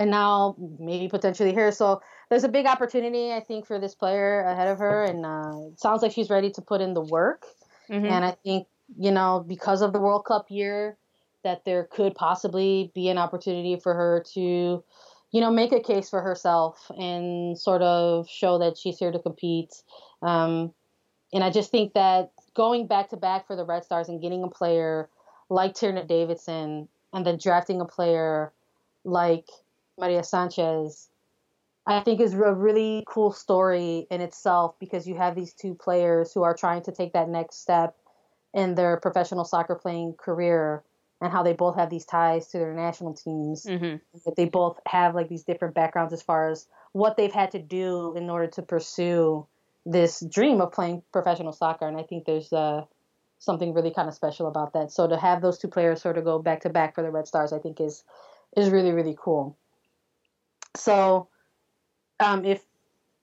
and 0.00 0.10
now 0.10 0.56
maybe 0.78 1.08
potentially 1.08 1.52
here. 1.52 1.70
So 1.70 2.00
there's 2.30 2.42
a 2.42 2.48
big 2.48 2.64
opportunity, 2.64 3.32
I 3.32 3.40
think, 3.40 3.66
for 3.66 3.78
this 3.78 3.94
player 3.94 4.40
ahead 4.40 4.66
of 4.66 4.78
her, 4.78 5.04
and 5.04 5.26
uh, 5.26 5.68
it 5.70 5.78
sounds 5.78 6.00
like 6.02 6.10
she's 6.10 6.30
ready 6.30 6.50
to 6.52 6.62
put 6.62 6.80
in 6.80 6.94
the 6.94 7.02
work. 7.02 7.44
Mm-hmm. 7.90 8.06
And 8.06 8.24
I 8.24 8.32
think 8.42 8.66
you 8.98 9.12
know 9.12 9.44
because 9.46 9.82
of 9.82 9.92
the 9.92 10.00
World 10.00 10.24
Cup 10.24 10.46
year, 10.50 10.96
that 11.44 11.66
there 11.66 11.84
could 11.84 12.14
possibly 12.14 12.90
be 12.94 13.10
an 13.10 13.18
opportunity 13.18 13.76
for 13.76 13.94
her 13.94 14.24
to, 14.34 14.82
you 15.32 15.40
know, 15.40 15.50
make 15.50 15.72
a 15.72 15.80
case 15.80 16.08
for 16.08 16.22
herself 16.22 16.90
and 16.96 17.58
sort 17.58 17.82
of 17.82 18.28
show 18.28 18.58
that 18.58 18.78
she's 18.78 18.98
here 18.98 19.12
to 19.12 19.18
compete. 19.18 19.74
Um, 20.22 20.72
and 21.32 21.44
I 21.44 21.50
just 21.50 21.70
think 21.70 21.92
that 21.92 22.32
going 22.54 22.86
back 22.86 23.10
to 23.10 23.16
back 23.16 23.46
for 23.46 23.54
the 23.54 23.64
Red 23.64 23.84
Stars 23.84 24.08
and 24.08 24.20
getting 24.20 24.42
a 24.42 24.48
player 24.48 25.10
like 25.50 25.74
Tierney 25.74 26.04
Davidson 26.04 26.88
and 27.12 27.26
then 27.26 27.38
drafting 27.38 27.80
a 27.82 27.84
player 27.84 28.52
like 29.04 29.46
Maria 30.00 30.24
Sanchez, 30.24 31.08
I 31.86 32.00
think 32.00 32.20
is 32.20 32.34
a 32.34 32.52
really 32.52 33.04
cool 33.06 33.32
story 33.32 34.06
in 34.10 34.20
itself 34.20 34.74
because 34.78 35.06
you 35.06 35.16
have 35.16 35.34
these 35.34 35.52
two 35.52 35.74
players 35.74 36.32
who 36.32 36.42
are 36.42 36.54
trying 36.54 36.82
to 36.82 36.92
take 36.92 37.12
that 37.12 37.28
next 37.28 37.62
step 37.62 37.96
in 38.52 38.74
their 38.74 38.96
professional 38.98 39.44
soccer 39.44 39.74
playing 39.74 40.14
career 40.14 40.82
and 41.20 41.32
how 41.32 41.42
they 41.42 41.52
both 41.52 41.76
have 41.76 41.90
these 41.90 42.04
ties 42.04 42.48
to 42.48 42.58
their 42.58 42.74
national 42.74 43.14
teams. 43.14 43.66
Mm-hmm. 43.66 43.96
That 44.24 44.36
they 44.36 44.46
both 44.46 44.78
have 44.86 45.14
like 45.14 45.28
these 45.28 45.44
different 45.44 45.74
backgrounds 45.74 46.12
as 46.12 46.22
far 46.22 46.50
as 46.50 46.66
what 46.92 47.16
they've 47.16 47.32
had 47.32 47.50
to 47.52 47.58
do 47.58 48.16
in 48.16 48.30
order 48.30 48.46
to 48.48 48.62
pursue 48.62 49.46
this 49.86 50.20
dream 50.20 50.60
of 50.60 50.72
playing 50.72 51.02
professional 51.12 51.52
soccer. 51.52 51.86
And 51.86 51.96
I 51.96 52.02
think 52.02 52.24
there's 52.24 52.52
uh, 52.52 52.84
something 53.38 53.74
really 53.74 53.90
kind 53.90 54.08
of 54.08 54.14
special 54.14 54.46
about 54.46 54.72
that. 54.72 54.92
So 54.92 55.08
to 55.08 55.16
have 55.16 55.42
those 55.42 55.58
two 55.58 55.68
players 55.68 56.00
sort 56.00 56.18
of 56.18 56.24
go 56.24 56.38
back 56.38 56.62
to 56.62 56.70
back 56.70 56.94
for 56.94 57.02
the 57.02 57.10
Red 57.10 57.26
Stars, 57.26 57.52
I 57.52 57.58
think 57.58 57.80
is 57.80 58.02
is 58.56 58.70
really 58.70 58.92
really 58.92 59.16
cool. 59.18 59.56
So, 60.76 61.28
um, 62.20 62.44
if 62.44 62.62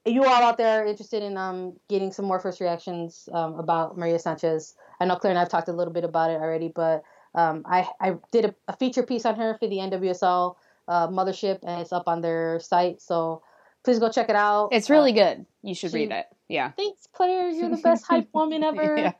you 0.05 0.23
all 0.23 0.43
out 0.43 0.57
there 0.57 0.85
interested 0.85 1.23
in 1.23 1.37
um, 1.37 1.73
getting 1.89 2.11
some 2.11 2.25
more 2.25 2.39
first 2.39 2.59
reactions 2.59 3.27
um, 3.33 3.59
about 3.59 3.97
Maria 3.97 4.19
Sanchez, 4.19 4.75
I 4.99 5.05
know 5.05 5.15
Claire 5.15 5.31
and 5.31 5.39
I've 5.39 5.49
talked 5.49 5.67
a 5.67 5.73
little 5.73 5.93
bit 5.93 6.03
about 6.03 6.31
it 6.31 6.35
already, 6.41 6.71
but 6.73 7.03
um, 7.35 7.63
I, 7.65 7.87
I 7.99 8.15
did 8.31 8.45
a, 8.45 8.55
a, 8.67 8.75
feature 8.75 9.03
piece 9.03 9.25
on 9.25 9.35
her 9.35 9.57
for 9.59 9.67
the 9.67 9.77
NWSL 9.77 10.55
uh, 10.87 11.07
Mothership, 11.07 11.59
and 11.63 11.81
it's 11.81 11.93
up 11.93 12.07
on 12.07 12.21
their 12.21 12.59
site. 12.59 13.01
So 13.01 13.43
please 13.83 13.99
go 13.99 14.09
check 14.09 14.29
it 14.29 14.35
out. 14.35 14.69
It's 14.71 14.89
really 14.89 15.11
uh, 15.19 15.35
good. 15.35 15.45
You 15.61 15.75
should 15.75 15.91
she, 15.91 15.97
read 15.97 16.11
it. 16.11 16.25
Yeah. 16.47 16.71
Thanks, 16.71 17.07
Claire. 17.11 17.49
You're 17.49 17.69
the 17.69 17.77
best 17.77 18.05
hype 18.09 18.29
woman 18.33 18.63
ever. 18.63 19.13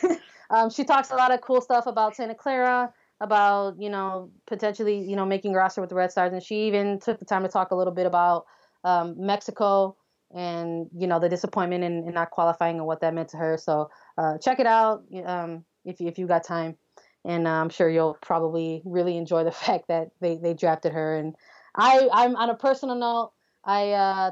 um, 0.50 0.70
she 0.70 0.84
talks 0.84 1.10
a 1.10 1.14
lot 1.14 1.32
of 1.32 1.40
cool 1.40 1.60
stuff 1.60 1.86
about 1.86 2.16
Santa 2.16 2.34
Clara 2.34 2.92
about 3.22 3.80
you 3.80 3.88
know 3.88 4.30
potentially 4.46 4.98
you 4.98 5.16
know 5.16 5.24
making 5.24 5.52
roster 5.54 5.80
with 5.80 5.90
the 5.90 5.96
Red 5.96 6.10
Stars, 6.10 6.32
and 6.32 6.42
she 6.42 6.66
even 6.66 6.98
took 6.98 7.18
the 7.18 7.24
time 7.24 7.42
to 7.42 7.48
talk 7.48 7.70
a 7.70 7.76
little 7.76 7.92
bit 7.94 8.04
about 8.04 8.44
um, 8.84 9.14
Mexico 9.16 9.96
and 10.34 10.88
you 10.96 11.06
know 11.06 11.20
the 11.20 11.28
disappointment 11.28 11.84
in, 11.84 12.04
in, 12.08 12.14
not 12.14 12.30
qualifying 12.30 12.76
and 12.76 12.86
what 12.86 13.00
that 13.00 13.14
meant 13.14 13.28
to 13.30 13.36
her. 13.36 13.56
So 13.56 13.90
uh, 14.18 14.38
check 14.38 14.58
it 14.58 14.66
out 14.66 15.04
um, 15.24 15.64
if 15.84 16.00
you, 16.00 16.08
if 16.08 16.18
you 16.18 16.26
got 16.26 16.44
time, 16.44 16.76
and 17.24 17.46
uh, 17.46 17.50
I'm 17.50 17.70
sure 17.70 17.88
you'll 17.88 18.18
probably 18.20 18.82
really 18.84 19.16
enjoy 19.16 19.44
the 19.44 19.52
fact 19.64 19.86
that 19.88 20.10
they, 20.20 20.36
they 20.36 20.52
drafted 20.52 20.92
her. 20.92 21.16
And 21.16 21.36
I 21.76 22.08
I'm 22.12 22.34
on 22.34 22.50
a 22.50 22.56
personal 22.56 22.96
note, 22.96 23.32
I 23.64 23.92
uh, 23.92 24.30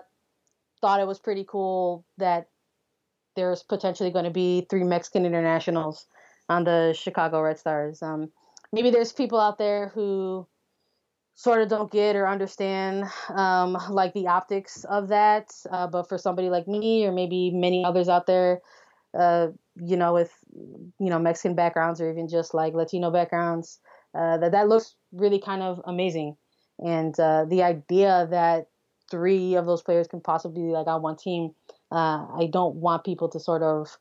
thought 0.81 1.01
it 1.01 1.07
was 1.07 1.21
pretty 1.21 1.45
cool 1.49 2.05
that 2.19 2.49
there's 3.37 3.63
potentially 3.63 4.11
going 4.11 4.25
to 4.25 4.33
be 4.33 4.67
three 4.69 4.83
Mexican 4.83 5.25
internationals 5.25 6.07
on 6.49 6.65
the 6.65 6.93
Chicago 6.99 7.41
Red 7.41 7.59
Stars. 7.59 8.03
Um, 8.03 8.33
maybe 8.73 8.91
there's 8.91 9.13
people 9.13 9.41
out 9.41 9.59
there 9.59 9.89
who 9.89 10.47
sort 11.35 11.63
of 11.63 11.69
don't 11.69 11.91
get 11.91 12.17
or 12.17 12.29
understand 12.29 13.05
um, 13.31 13.77
like 13.91 14.13
the 14.13 14.27
optics 14.27 14.85
of 14.85 15.09
that. 15.09 15.51
Uh, 15.71 15.87
but 15.87 16.09
for 16.09 16.19
somebody 16.19 16.51
like 16.51 16.69
me, 16.69 17.07
or 17.07 17.13
maybe 17.13 17.51
many 17.51 17.85
others 17.85 18.09
out 18.09 18.27
there, 18.27 18.61
uh, 19.19 19.49
you 19.77 19.97
know, 19.97 20.13
with 20.13 20.33
you 20.53 21.11
know 21.11 21.19
Mexican 21.19 21.55
backgrounds 21.55 22.01
or 22.01 22.11
even 22.11 22.29
just 22.29 22.55
like 22.55 22.75
Latino 22.75 23.11
backgrounds, 23.11 23.79
uh, 24.15 24.37
that 24.39 24.53
that 24.53 24.69
looks 24.69 24.95
really 25.13 25.41
kind 25.41 25.63
of 25.63 25.81
amazing. 25.85 26.37
And 26.79 27.19
uh, 27.19 27.45
the 27.47 27.63
idea 27.63 28.29
that 28.31 28.69
three 29.11 29.55
of 29.57 29.67
those 29.67 29.83
players 29.83 30.07
can 30.07 30.21
possibly 30.21 30.63
be 30.63 30.69
like 30.69 30.87
on 30.87 31.03
one 31.03 31.17
team, 31.17 31.55
uh, 31.91 32.27
I 32.39 32.49
don't 32.51 32.77
want 32.77 33.05
people 33.05 33.29
to 33.31 33.41
sort 33.41 33.63
of 33.63 33.97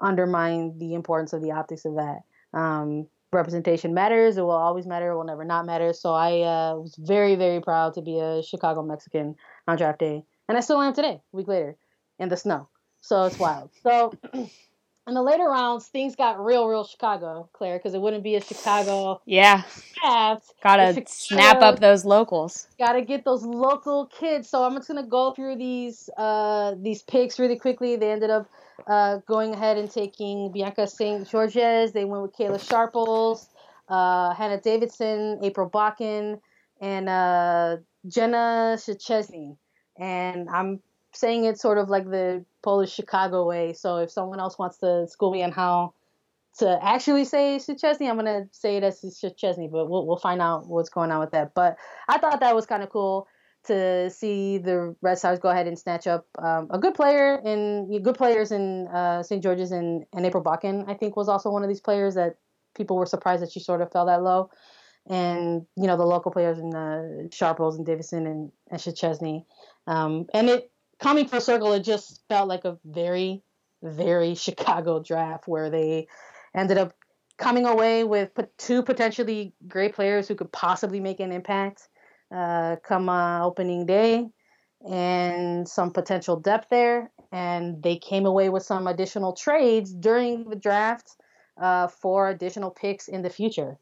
undermine 0.00 0.78
the 0.78 0.94
importance 0.94 1.32
of 1.32 1.42
the 1.42 1.52
optics 1.52 1.84
of 1.84 1.94
that. 1.94 2.20
Um, 2.52 3.08
representation 3.32 3.94
matters. 3.94 4.36
It 4.36 4.42
will 4.42 4.50
always 4.50 4.86
matter. 4.86 5.10
It 5.10 5.16
will 5.16 5.24
never 5.24 5.44
not 5.44 5.66
matter. 5.66 5.92
So 5.92 6.12
I 6.12 6.40
uh, 6.40 6.76
was 6.76 6.94
very, 6.96 7.34
very 7.34 7.60
proud 7.60 7.94
to 7.94 8.02
be 8.02 8.18
a 8.18 8.42
Chicago 8.42 8.82
Mexican 8.82 9.34
on 9.66 9.76
draft 9.76 9.98
day, 9.98 10.24
and 10.48 10.56
I 10.56 10.60
still 10.60 10.80
am 10.80 10.92
today, 10.92 11.20
a 11.32 11.36
week 11.36 11.48
later, 11.48 11.76
in 12.18 12.28
the 12.28 12.36
snow. 12.36 12.68
So 13.00 13.24
it's 13.24 13.38
wild. 13.38 13.70
So 13.82 14.12
in 14.34 15.14
the 15.14 15.22
later 15.22 15.44
rounds, 15.44 15.86
things 15.86 16.14
got 16.14 16.42
real, 16.42 16.68
real 16.68 16.84
Chicago, 16.84 17.48
Claire, 17.52 17.78
because 17.78 17.94
it 17.94 18.00
wouldn't 18.00 18.22
be 18.22 18.36
a 18.36 18.40
Chicago 18.40 19.20
yeah 19.26 19.62
draft. 20.00 20.54
Gotta 20.62 21.02
snap 21.06 21.62
up 21.62 21.80
those 21.80 22.04
locals. 22.04 22.68
Gotta 22.78 23.02
get 23.02 23.24
those 23.24 23.42
local 23.42 24.06
kids. 24.06 24.48
So 24.48 24.62
I'm 24.64 24.74
just 24.76 24.88
gonna 24.88 25.06
go 25.06 25.32
through 25.32 25.56
these 25.56 26.08
uh, 26.16 26.74
these 26.80 27.02
picks 27.02 27.38
really 27.38 27.58
quickly. 27.58 27.96
They 27.96 28.12
ended 28.12 28.30
up 28.30 28.48
uh, 28.86 29.18
going 29.26 29.54
ahead 29.54 29.78
and 29.78 29.90
taking 29.90 30.52
Bianca 30.52 30.86
St. 30.86 31.28
Georges. 31.28 31.92
They 31.92 32.04
went 32.04 32.22
with 32.22 32.32
Kayla 32.32 32.66
Sharples, 32.66 33.48
uh, 33.88 34.34
Hannah 34.34 34.60
Davison, 34.60 35.38
April 35.42 35.68
Bakken, 35.68 36.40
and 36.80 37.08
uh, 37.08 37.76
Jenna 38.06 38.76
Szczesny. 38.76 39.56
And 39.98 40.48
I'm 40.48 40.80
saying 41.12 41.44
it 41.44 41.58
sort 41.58 41.78
of 41.78 41.88
like 41.88 42.10
the 42.10 42.44
Polish 42.62 42.92
Chicago 42.92 43.46
way. 43.46 43.72
So 43.72 43.98
if 43.98 44.10
someone 44.10 44.40
else 44.40 44.58
wants 44.58 44.78
to 44.78 45.06
school 45.08 45.30
me 45.30 45.42
on 45.42 45.52
how 45.52 45.94
to 46.58 46.78
actually 46.82 47.24
say 47.24 47.58
Szczesny, 47.58 48.08
I'm 48.08 48.16
gonna 48.16 48.46
say 48.50 48.76
it 48.76 48.82
as 48.82 49.00
Szczesny, 49.00 49.70
but 49.70 49.88
we'll 49.88 50.06
we'll 50.06 50.16
find 50.16 50.42
out 50.42 50.66
what's 50.66 50.90
going 50.90 51.10
on 51.10 51.20
with 51.20 51.30
that. 51.32 51.54
But 51.54 51.76
I 52.08 52.18
thought 52.18 52.40
that 52.40 52.54
was 52.54 52.66
kind 52.66 52.82
of 52.82 52.90
cool 52.90 53.26
to 53.64 54.10
see 54.10 54.58
the 54.58 54.96
Red 55.02 55.18
Stars 55.18 55.38
go 55.38 55.48
ahead 55.48 55.66
and 55.66 55.78
snatch 55.78 56.06
up 56.06 56.26
um, 56.38 56.68
a 56.70 56.78
good 56.78 56.94
player 56.94 57.34
and 57.44 58.02
good 58.02 58.16
players 58.16 58.50
in 58.50 58.88
uh, 58.88 59.22
St. 59.22 59.42
Georges 59.42 59.72
and, 59.72 60.04
and 60.12 60.26
April 60.26 60.42
Bakken, 60.42 60.88
I 60.88 60.94
think 60.94 61.16
was 61.16 61.28
also 61.28 61.50
one 61.50 61.62
of 61.62 61.68
these 61.68 61.80
players 61.80 62.14
that 62.14 62.36
people 62.74 62.96
were 62.96 63.06
surprised 63.06 63.42
that 63.42 63.52
she 63.52 63.60
sort 63.60 63.80
of 63.80 63.92
fell 63.92 64.06
that 64.06 64.22
low. 64.22 64.50
And, 65.08 65.66
you 65.76 65.86
know, 65.86 65.96
the 65.96 66.04
local 66.06 66.30
players 66.30 66.58
in 66.58 66.74
uh, 66.74 67.28
Sharples 67.32 67.76
and 67.76 67.84
Davison 67.84 68.26
and, 68.26 68.52
and 68.70 68.80
Szczesny. 68.80 69.44
Um, 69.86 70.26
and 70.32 70.48
it, 70.48 70.70
coming 71.00 71.26
full 71.26 71.40
circle, 71.40 71.72
it 71.72 71.82
just 71.82 72.22
felt 72.28 72.48
like 72.48 72.64
a 72.64 72.78
very, 72.84 73.42
very 73.82 74.34
Chicago 74.36 75.02
draft 75.02 75.46
where 75.46 75.70
they 75.70 76.08
ended 76.54 76.78
up 76.78 76.94
coming 77.38 77.66
away 77.66 78.04
with 78.04 78.30
two 78.58 78.82
potentially 78.82 79.54
great 79.66 79.94
players 79.94 80.28
who 80.28 80.34
could 80.34 80.52
possibly 80.52 81.00
make 81.00 81.18
an 81.18 81.32
impact 81.32 81.88
uh, 82.34 82.76
come 82.82 83.08
uh, 83.08 83.44
opening 83.44 83.86
day 83.86 84.26
and 84.88 85.68
some 85.68 85.92
potential 85.92 86.36
depth 86.36 86.68
there. 86.70 87.10
And 87.30 87.82
they 87.82 87.96
came 87.96 88.26
away 88.26 88.48
with 88.48 88.62
some 88.62 88.86
additional 88.86 89.32
trades 89.32 89.92
during 89.92 90.48
the 90.48 90.56
draft 90.56 91.16
uh, 91.60 91.88
for 91.88 92.28
additional 92.28 92.70
picks 92.70 93.08
in 93.08 93.22
the 93.22 93.30
future. 93.30 93.78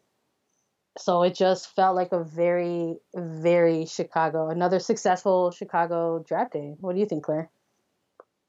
So 0.98 1.22
it 1.22 1.34
just 1.34 1.74
felt 1.74 1.96
like 1.96 2.12
a 2.12 2.22
very, 2.22 2.96
very 3.14 3.86
Chicago, 3.86 4.48
another 4.48 4.80
successful 4.80 5.50
Chicago 5.50 6.22
draft 6.26 6.52
day. 6.52 6.74
What 6.80 6.94
do 6.94 7.00
you 7.00 7.06
think, 7.06 7.24
Claire? 7.24 7.50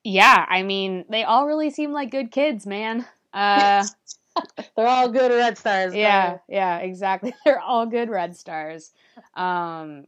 Yeah, 0.04 0.46
I 0.50 0.64
mean, 0.64 1.06
they 1.10 1.24
all 1.24 1.46
really 1.46 1.70
seem 1.70 1.92
like 1.92 2.10
good 2.10 2.32
kids, 2.32 2.66
man. 2.66 3.06
Uh, 3.34 3.86
They're 4.76 4.88
all 4.88 5.10
good 5.10 5.32
Red 5.32 5.58
Stars. 5.58 5.94
Yeah, 5.94 6.39
yeah, 6.48 6.78
exactly. 6.80 7.34
They're 7.46 7.60
all 7.60 7.86
good 7.86 8.10
Red 8.10 8.36
Stars. 8.36 8.91
Um, 9.36 10.06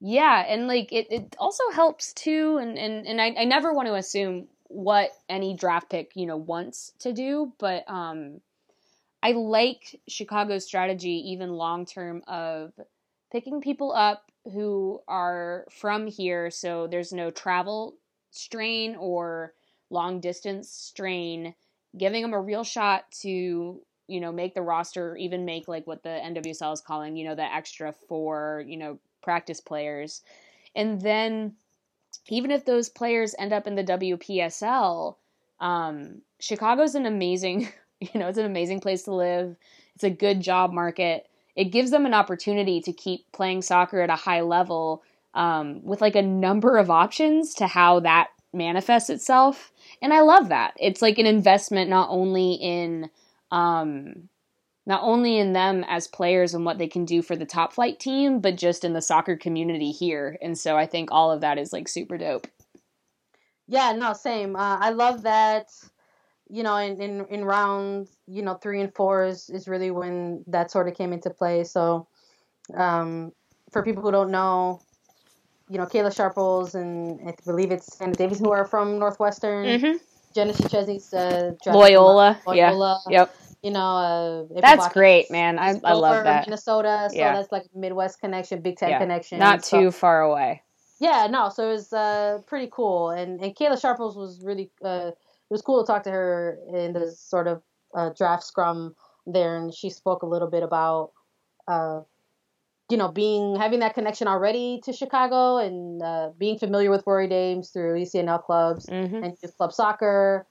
yeah, 0.00 0.44
and 0.46 0.68
like 0.68 0.92
it, 0.92 1.08
it 1.10 1.36
also 1.38 1.64
helps 1.72 2.12
too, 2.12 2.58
and 2.58 2.78
and 2.78 3.06
and 3.06 3.20
I, 3.20 3.34
I 3.38 3.44
never 3.44 3.72
want 3.72 3.88
to 3.88 3.94
assume 3.94 4.48
what 4.68 5.10
any 5.28 5.54
draft 5.54 5.90
pick 5.90 6.12
you 6.14 6.26
know 6.26 6.36
wants 6.36 6.92
to 7.00 7.12
do, 7.12 7.52
but 7.58 7.84
um, 7.88 8.40
I 9.22 9.32
like 9.32 10.00
Chicago's 10.08 10.64
strategy 10.64 11.30
even 11.32 11.50
long 11.50 11.84
term 11.84 12.22
of 12.28 12.72
picking 13.32 13.60
people 13.60 13.92
up 13.92 14.30
who 14.52 15.00
are 15.08 15.66
from 15.70 16.06
here, 16.06 16.50
so 16.50 16.86
there's 16.86 17.12
no 17.12 17.30
travel 17.30 17.96
strain 18.30 18.94
or 18.96 19.52
long 19.90 20.20
distance 20.20 20.70
strain, 20.70 21.54
giving 21.98 22.22
them 22.22 22.34
a 22.34 22.40
real 22.40 22.64
shot 22.64 23.10
to 23.22 23.80
you 24.06 24.20
know 24.20 24.32
make 24.32 24.54
the 24.54 24.62
roster, 24.62 25.16
even 25.16 25.44
make 25.44 25.68
like 25.68 25.86
what 25.86 26.02
the 26.02 26.08
NWSL 26.08 26.72
is 26.72 26.80
calling 26.80 27.16
you 27.16 27.24
know 27.26 27.34
the 27.34 27.42
extra 27.42 27.92
four 28.08 28.64
you 28.66 28.76
know 28.76 28.98
practice 29.22 29.60
players, 29.60 30.22
and 30.74 31.00
then 31.00 31.54
even 32.28 32.50
if 32.50 32.64
those 32.64 32.88
players 32.88 33.34
end 33.38 33.52
up 33.52 33.66
in 33.66 33.74
the 33.74 33.84
WPSL, 33.84 35.16
um, 35.60 36.22
Chicago's 36.40 36.94
an 36.94 37.06
amazing, 37.06 37.68
you 38.00 38.20
know, 38.20 38.28
it's 38.28 38.38
an 38.38 38.44
amazing 38.46 38.80
place 38.80 39.04
to 39.04 39.14
live. 39.14 39.56
It's 39.94 40.04
a 40.04 40.10
good 40.10 40.40
job 40.40 40.72
market. 40.72 41.26
It 41.56 41.66
gives 41.66 41.90
them 41.90 42.06
an 42.06 42.14
opportunity 42.14 42.80
to 42.82 42.92
keep 42.92 43.30
playing 43.32 43.62
soccer 43.62 44.00
at 44.00 44.10
a 44.10 44.16
high 44.16 44.42
level 44.42 45.02
um, 45.34 45.84
with 45.84 46.00
like 46.00 46.14
a 46.14 46.22
number 46.22 46.76
of 46.76 46.90
options 46.90 47.54
to 47.54 47.66
how 47.66 48.00
that 48.00 48.28
manifests 48.52 49.10
itself. 49.10 49.72
And 50.00 50.12
I 50.12 50.20
love 50.20 50.48
that. 50.48 50.74
It's 50.80 51.02
like 51.02 51.18
an 51.18 51.26
investment 51.26 51.90
not 51.90 52.08
only 52.10 52.54
in 52.54 53.10
um, 53.50 54.28
not 54.86 55.02
only 55.02 55.36
in 55.36 55.52
them 55.52 55.84
as 55.86 56.08
players 56.08 56.54
and 56.54 56.64
what 56.64 56.78
they 56.78 56.88
can 56.88 57.04
do 57.04 57.20
for 57.20 57.36
the 57.36 57.44
top 57.44 57.74
flight 57.74 58.00
team, 58.00 58.40
but 58.40 58.56
just 58.56 58.84
in 58.84 58.94
the 58.94 59.02
soccer 59.02 59.36
community 59.36 59.90
here. 59.90 60.38
And 60.40 60.56
so 60.56 60.78
I 60.78 60.86
think 60.86 61.10
all 61.12 61.30
of 61.30 61.42
that 61.42 61.58
is 61.58 61.74
like 61.74 61.88
super 61.88 62.16
dope. 62.16 62.46
Yeah, 63.66 63.92
no, 63.92 64.14
same. 64.14 64.56
Uh, 64.56 64.78
I 64.80 64.90
love 64.90 65.22
that. 65.22 65.66
You 66.48 66.62
know, 66.62 66.76
in, 66.76 66.98
in 67.02 67.26
in 67.26 67.44
rounds, 67.44 68.16
you 68.26 68.40
know, 68.40 68.54
three 68.54 68.80
and 68.80 68.94
four 68.94 69.26
is, 69.26 69.50
is 69.50 69.68
really 69.68 69.90
when 69.90 70.42
that 70.46 70.70
sort 70.70 70.88
of 70.88 70.96
came 70.96 71.12
into 71.12 71.28
play. 71.28 71.64
So, 71.64 72.08
um, 72.74 73.32
for 73.70 73.82
people 73.82 74.02
who 74.02 74.10
don't 74.10 74.30
know, 74.30 74.80
you 75.68 75.78
know, 75.78 75.86
Kayla 75.86 76.14
Sharples 76.14 76.74
and 76.74 77.20
I 77.28 77.34
believe 77.44 77.70
it's 77.70 77.98
Hannah 77.98 78.14
Davison 78.14 78.44
who 78.44 78.52
are 78.52 78.64
from 78.64 78.98
Northwestern. 78.98 79.66
Mm-hmm. 79.66 79.96
Genesis 80.34 80.70
Chesney's 80.70 81.12
uh, 81.14 81.54
Loyola. 81.66 82.38
Loyola. 82.46 83.00
Yeah. 83.08 83.20
Yep 83.20 83.34
you 83.62 83.72
know, 83.72 84.46
uh, 84.56 84.60
that's 84.60 84.88
great, 84.92 85.30
man. 85.30 85.58
I, 85.58 85.70
I 85.82 85.92
love 85.92 86.24
that. 86.24 86.46
Minnesota, 86.46 87.08
so 87.10 87.16
yeah. 87.16 87.32
that's 87.34 87.50
like 87.50 87.64
Midwest 87.74 88.20
connection, 88.20 88.60
Big 88.60 88.76
Ten 88.76 88.90
yeah. 88.90 88.98
connection. 88.98 89.38
Not 89.38 89.64
so, 89.64 89.80
too 89.80 89.90
far 89.90 90.22
away. 90.22 90.62
Yeah, 91.00 91.26
no, 91.30 91.48
so 91.48 91.68
it 91.68 91.72
was 91.72 91.92
uh, 91.92 92.38
pretty 92.46 92.68
cool, 92.70 93.10
and 93.10 93.40
and 93.40 93.54
Kayla 93.56 93.80
Sharples 93.80 94.16
was 94.16 94.42
really 94.44 94.70
uh, 94.84 95.10
it 95.10 95.50
was 95.50 95.62
cool 95.62 95.82
to 95.82 95.86
talk 95.86 96.04
to 96.04 96.10
her 96.10 96.58
in 96.72 96.92
the 96.92 97.10
sort 97.10 97.48
of 97.48 97.62
uh, 97.94 98.10
draft 98.10 98.44
scrum 98.44 98.94
there, 99.26 99.56
and 99.56 99.74
she 99.74 99.90
spoke 99.90 100.22
a 100.22 100.26
little 100.26 100.48
bit 100.48 100.62
about. 100.62 101.10
Uh, 101.66 102.00
you 102.90 102.96
know, 102.96 103.08
being 103.08 103.56
having 103.56 103.80
that 103.80 103.94
connection 103.94 104.28
already 104.28 104.80
to 104.84 104.92
Chicago 104.92 105.58
and 105.58 106.02
uh, 106.02 106.30
being 106.38 106.58
familiar 106.58 106.90
with 106.90 107.04
Rory 107.06 107.28
Dames 107.28 107.70
through 107.70 108.00
ECNL 108.00 108.42
clubs 108.42 108.86
mm-hmm. 108.86 109.22
and 109.22 109.36
youth 109.42 109.56
club 109.56 109.72
soccer, 109.72 110.46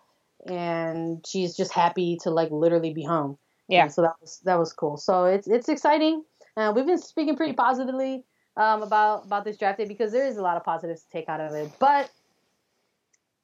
and 0.45 1.25
she's 1.25 1.55
just 1.55 1.73
happy 1.73 2.17
to 2.21 2.29
like 2.29 2.51
literally 2.51 2.93
be 2.93 3.03
home. 3.03 3.37
Yeah. 3.67 3.83
And 3.83 3.93
so 3.93 4.03
that 4.03 4.13
was 4.21 4.39
that 4.45 4.59
was 4.59 4.71
cool. 4.73 4.97
So 4.97 5.25
it's 5.25 5.47
it's 5.47 5.67
exciting. 5.67 6.23
Uh, 6.55 6.73
we've 6.75 6.85
been 6.85 6.97
speaking 6.97 7.35
pretty 7.35 7.53
positively 7.53 8.23
um, 8.55 8.83
about 8.83 9.25
about 9.25 9.43
this 9.43 9.57
draft 9.57 9.79
day 9.79 9.85
because 9.85 10.11
there 10.11 10.25
is 10.25 10.37
a 10.37 10.41
lot 10.41 10.57
of 10.57 10.63
positives 10.63 11.03
to 11.03 11.09
take 11.09 11.29
out 11.29 11.41
of 11.41 11.53
it. 11.53 11.71
But 11.79 12.09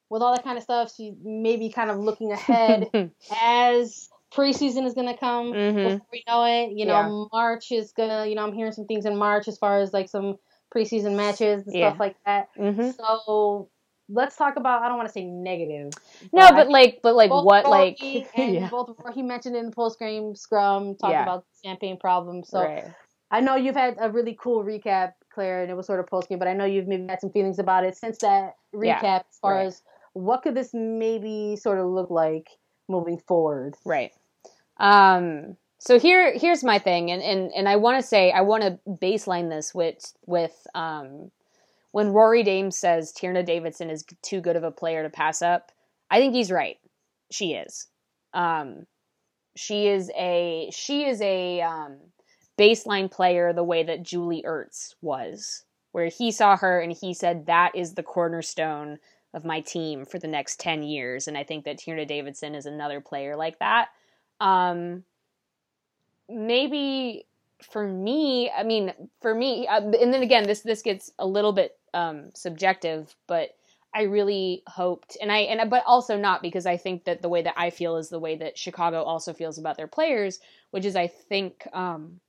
with 0.10 0.22
all 0.22 0.36
that 0.36 0.44
kind 0.44 0.58
of 0.58 0.64
stuff, 0.64 0.94
she 0.96 1.16
may 1.24 1.58
be 1.58 1.70
kind 1.70 1.90
of 1.90 1.98
looking 1.98 2.32
ahead 2.32 2.90
as 3.42 4.10
preseason 4.34 4.86
is 4.86 4.94
gonna 4.94 5.18
come 5.18 5.54
mm-hmm. 5.54 5.78
before 5.78 6.08
we 6.12 6.24
know 6.28 6.44
it. 6.46 6.72
You 6.72 6.86
know, 6.86 7.30
yeah. 7.32 7.38
March 7.38 7.72
is 7.72 7.92
gonna. 7.92 8.26
You 8.26 8.36
know, 8.36 8.44
I'm 8.44 8.54
hearing 8.54 8.72
some 8.72 8.86
things 8.86 9.06
in 9.06 9.16
March 9.16 9.48
as 9.48 9.58
far 9.58 9.80
as 9.80 9.94
like 9.94 10.10
some 10.10 10.38
preseason 10.74 11.16
matches 11.16 11.66
and 11.66 11.76
yeah. 11.76 11.90
stuff 11.90 12.00
like 12.00 12.16
that. 12.26 12.50
Mm-hmm. 12.58 12.92
So 12.92 13.70
let's 14.10 14.36
talk 14.36 14.58
about 14.58 14.82
I 14.82 14.88
don't 14.88 14.98
want 14.98 15.08
to 15.10 15.14
say 15.14 15.24
negative. 15.24 15.92
No, 16.32 16.50
but, 16.50 16.56
but 16.56 16.70
like 16.70 17.00
but 17.02 17.16
like 17.16 17.30
what 17.30 17.70
like 17.70 18.02
and 18.36 18.56
yeah. 18.56 18.70
both 18.70 18.96
he 19.14 19.22
mentioned 19.22 19.56
in 19.56 19.68
the 19.68 19.72
post 19.72 20.00
game 20.00 20.36
scrum 20.36 20.96
talked 20.96 21.12
yeah. 21.12 21.24
about 21.24 21.46
champagne 21.64 21.98
problems. 21.98 22.50
So 22.50 22.64
right. 22.64 22.86
I 23.32 23.40
know 23.40 23.56
you've 23.56 23.76
had 23.76 23.98
a 24.00 24.12
really 24.12 24.38
cool 24.40 24.64
recap, 24.64 25.14
Claire, 25.34 25.62
and 25.62 25.72
it 25.72 25.76
was 25.76 25.88
sort 25.88 26.00
of 26.00 26.08
post 26.08 26.30
game, 26.30 26.40
but 26.40 26.48
I 26.48 26.54
know 26.54 26.66
you've 26.66 26.88
maybe 26.88 27.08
had 27.08 27.22
some 27.22 27.32
feelings 27.32 27.60
about 27.60 27.86
it 27.86 27.98
since 27.98 28.20
that 28.20 28.56
recap 28.74 29.24
as 29.30 29.40
far 29.42 29.56
right. 29.56 29.68
as 29.68 29.82
what 30.14 30.44
could 30.44 30.56
this 30.56 30.70
maybe 30.74 31.56
sort 31.56 31.80
of 31.80 31.88
look 31.88 32.10
like 32.10 32.48
moving 32.88 33.18
forward. 33.28 33.76
Right. 33.86 34.12
Um 34.84 35.58
so 35.80 35.98
here 36.00 36.38
here's 36.38 36.64
my 36.64 36.78
thing 36.78 37.10
and 37.10 37.24
and, 37.24 37.52
and 37.56 37.68
I 37.68 37.78
want 37.78 38.00
to 38.00 38.08
say 38.08 38.32
I 38.32 38.42
want 38.42 38.64
to 38.64 38.80
baseline 38.88 39.50
this 39.50 39.74
with 39.74 40.14
with 40.28 40.68
um 40.76 41.32
when 41.94 42.10
Rory 42.10 42.44
Dames 42.44 42.76
says 42.76 43.14
Tierna 43.14 43.46
Davidson 43.46 43.90
is 43.90 44.04
too 44.24 44.42
good 44.42 44.56
of 44.56 44.64
a 44.64 44.72
player 44.72 45.04
to 45.04 45.10
pass 45.10 45.42
up, 45.42 45.72
I 46.10 46.20
think 46.20 46.34
he's 46.34 46.52
right. 46.52 46.78
She 47.32 47.54
is. 47.54 47.88
Um, 48.34 48.88
she 49.56 49.88
is 49.88 50.12
a 50.18 50.72
she 50.74 51.06
is 51.06 51.22
a 51.22 51.62
um, 51.62 51.98
baseline 52.58 53.10
player 53.12 53.54
the 53.54 53.64
way 53.64 53.84
that 53.84 54.02
Julie 54.02 54.44
Ertz 54.46 54.96
was, 55.02 55.64
where 55.92 56.08
he 56.08 56.32
saw 56.32 56.58
her 56.58 56.80
and 56.80 56.92
he 56.92 57.14
said 57.14 57.46
that 57.46 57.76
is 57.76 57.94
the 57.94 58.04
cornerstone 58.04 58.98
of 59.36 59.46
my 59.46 59.62
team 59.62 60.04
for 60.04 60.18
the 60.18 60.28
next 60.28 60.60
ten 60.60 60.82
years, 60.82 61.28
and 61.28 61.38
I 61.38 61.44
think 61.44 61.66
that 61.66 61.78
Tierna 61.78 62.08
Davidson 62.08 62.56
is 62.56 62.66
another 62.66 63.02
player 63.02 63.36
like 63.36 63.60
that. 63.60 63.90
Um, 64.44 65.06
maybe 66.30 67.26
for 67.62 67.88
me, 67.88 68.52
I 68.52 68.64
mean, 68.64 68.94
for 69.22 69.34
me, 69.34 69.68
uh, 69.68 69.80
and 69.82 70.14
then 70.14 70.22
again, 70.22 70.44
this 70.44 70.62
this 70.62 70.82
gets 70.82 71.12
a 71.18 71.26
little 71.26 71.54
bit 71.54 71.78
um, 71.94 72.32
subjective, 72.36 73.16
but 73.26 73.56
I 73.96 74.04
really 74.04 74.64
hoped, 74.68 75.16
and 75.22 75.32
I 75.32 75.40
and 75.40 75.70
but 75.70 75.84
also 75.88 76.18
not 76.18 76.42
because 76.42 76.66
I 76.66 76.76
think 76.76 77.06
that 77.06 77.22
the 77.22 77.30
way 77.30 77.42
that 77.44 77.54
I 77.56 77.70
feel 77.70 77.96
is 77.96 78.10
the 78.10 78.20
way 78.20 78.36
that 78.36 78.58
Chicago 78.58 79.04
also 79.04 79.34
feels 79.34 79.58
about 79.58 79.78
their 79.78 79.88
players, 79.88 80.40
which 80.72 80.84
is 80.84 80.98
I 80.98 81.08
think 81.08 81.66
um, 81.72 82.20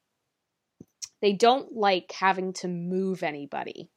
they 1.21 1.33
don't 1.33 1.75
like 1.75 2.13
having 2.13 2.53
to 2.55 2.69
move 2.69 3.25
anybody. 3.25 3.89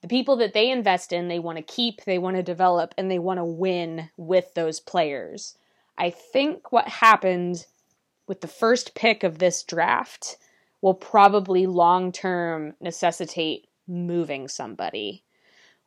The 0.00 0.08
people 0.08 0.36
that 0.36 0.54
they 0.54 0.70
invest 0.70 1.12
in, 1.12 1.28
they 1.28 1.38
want 1.38 1.58
to 1.58 1.62
keep, 1.62 2.04
they 2.04 2.18
want 2.18 2.36
to 2.36 2.42
develop, 2.42 2.94
and 2.96 3.10
they 3.10 3.18
want 3.18 3.38
to 3.38 3.44
win 3.44 4.08
with 4.16 4.54
those 4.54 4.80
players. 4.80 5.58
I 5.98 6.10
think 6.10 6.72
what 6.72 6.88
happened 6.88 7.66
with 8.26 8.40
the 8.40 8.48
first 8.48 8.94
pick 8.94 9.22
of 9.22 9.38
this 9.38 9.62
draft 9.62 10.36
will 10.80 10.94
probably 10.94 11.66
long 11.66 12.12
term 12.12 12.74
necessitate 12.80 13.68
moving 13.86 14.48
somebody, 14.48 15.24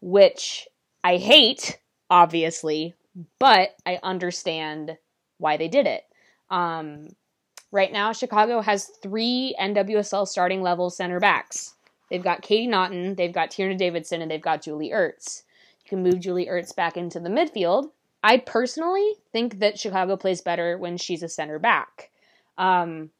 which 0.01 0.67
I 1.03 1.17
hate, 1.17 1.79
obviously, 2.09 2.93
but 3.39 3.75
I 3.85 3.99
understand 4.03 4.97
why 5.37 5.57
they 5.57 5.67
did 5.67 5.87
it. 5.87 6.03
Um, 6.49 7.09
right 7.71 7.91
now, 7.91 8.13
Chicago 8.13 8.61
has 8.61 8.91
three 9.01 9.55
NWSL 9.59 10.27
starting 10.27 10.61
level 10.61 10.89
center 10.89 11.19
backs. 11.19 11.75
They've 12.09 12.23
got 12.23 12.41
Katie 12.41 12.67
Naughton, 12.67 13.15
they've 13.15 13.33
got 13.33 13.51
Tierna 13.51 13.77
Davidson, 13.77 14.21
and 14.21 14.31
they've 14.31 14.41
got 14.41 14.61
Julie 14.61 14.91
Ertz. 14.91 15.43
You 15.83 15.89
can 15.89 16.03
move 16.03 16.21
Julie 16.21 16.47
Ertz 16.47 16.75
back 16.75 16.95
into 16.97 17.19
the 17.19 17.29
midfield. 17.29 17.91
I 18.27 18.39
personally 18.39 19.13
think 19.31 19.59
that 19.59 19.79
Chicago 19.79 20.17
plays 20.17 20.41
better 20.41 20.77
when 20.77 20.97
she's 20.97 21.23
a 21.23 21.29
center 21.29 21.59
back. 21.59 22.11
Um, 22.57 23.11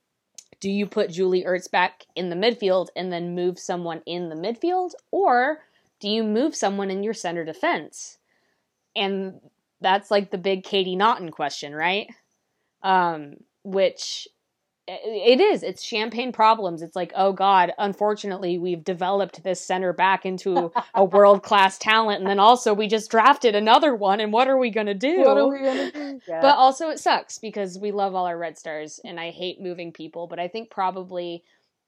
do 0.60 0.70
you 0.70 0.86
put 0.86 1.12
Julie 1.12 1.46
Ertz 1.46 1.72
back 1.72 2.04
in 2.18 2.30
the 2.30 2.36
midfield 2.36 2.88
and 2.94 3.10
then 3.10 3.34
move 3.34 3.58
someone 3.58 4.02
in 4.06 4.28
the 4.28 4.36
midfield? 4.36 4.92
Or 5.12 5.60
do 6.02 6.10
you 6.10 6.26
move 6.26 6.58
someone 6.58 6.92
in 6.92 7.04
your 7.04 7.14
center 7.14 7.46
defense? 7.46 8.18
And 8.98 9.40
that's 9.80 10.12
like 10.12 10.30
the 10.30 10.38
big 10.38 10.66
Katie 10.66 10.98
Naughton 10.98 11.32
question, 11.32 11.74
right? 11.74 12.10
Um, 12.84 13.36
which 13.64 14.28
it 14.88 15.42
is. 15.42 15.64
It's 15.64 15.84
champagne 15.84 16.32
problems. 16.32 16.82
It's 16.82 16.96
like 16.96 17.12
oh 17.16 17.34
god 17.34 17.74
unfortunately 17.78 18.58
we've 18.58 18.84
developed 18.84 19.44
this 19.44 19.60
center 19.60 19.94
back 19.94 20.26
into 20.26 20.72
a 20.94 21.04
world 21.04 21.44
class 21.44 21.78
talent 21.78 22.20
and 22.20 22.30
then 22.30 22.40
also 22.40 22.74
we 22.74 22.88
just 22.88 23.12
drafted 23.12 23.56
another 23.56 23.94
one 23.94 24.20
and 24.20 24.32
what 24.32 24.48
are 24.48 24.58
we 24.58 24.70
going 24.70 24.88
to 24.88 24.94
do? 24.94 25.22
What 25.22 25.38
are 25.38 25.48
we 25.50 25.60
going 25.60 25.92
to 25.92 25.92
do? 25.92 26.08
Yeah. 26.28 26.42
but 26.42 26.56
also 26.56 26.90
it 26.90 27.00
sucks 27.00 27.38
because 27.38 27.78
we 27.78 27.92
love 27.92 28.16
all 28.16 28.26
our 28.26 28.38
red 28.38 28.58
stars 28.58 29.00
and 29.04 29.20
i 29.20 29.30
hate 29.30 29.62
moving 29.62 29.92
people 29.92 30.28
but 30.28 30.40
i 30.40 30.48
think 30.48 30.70
probably 30.70 31.44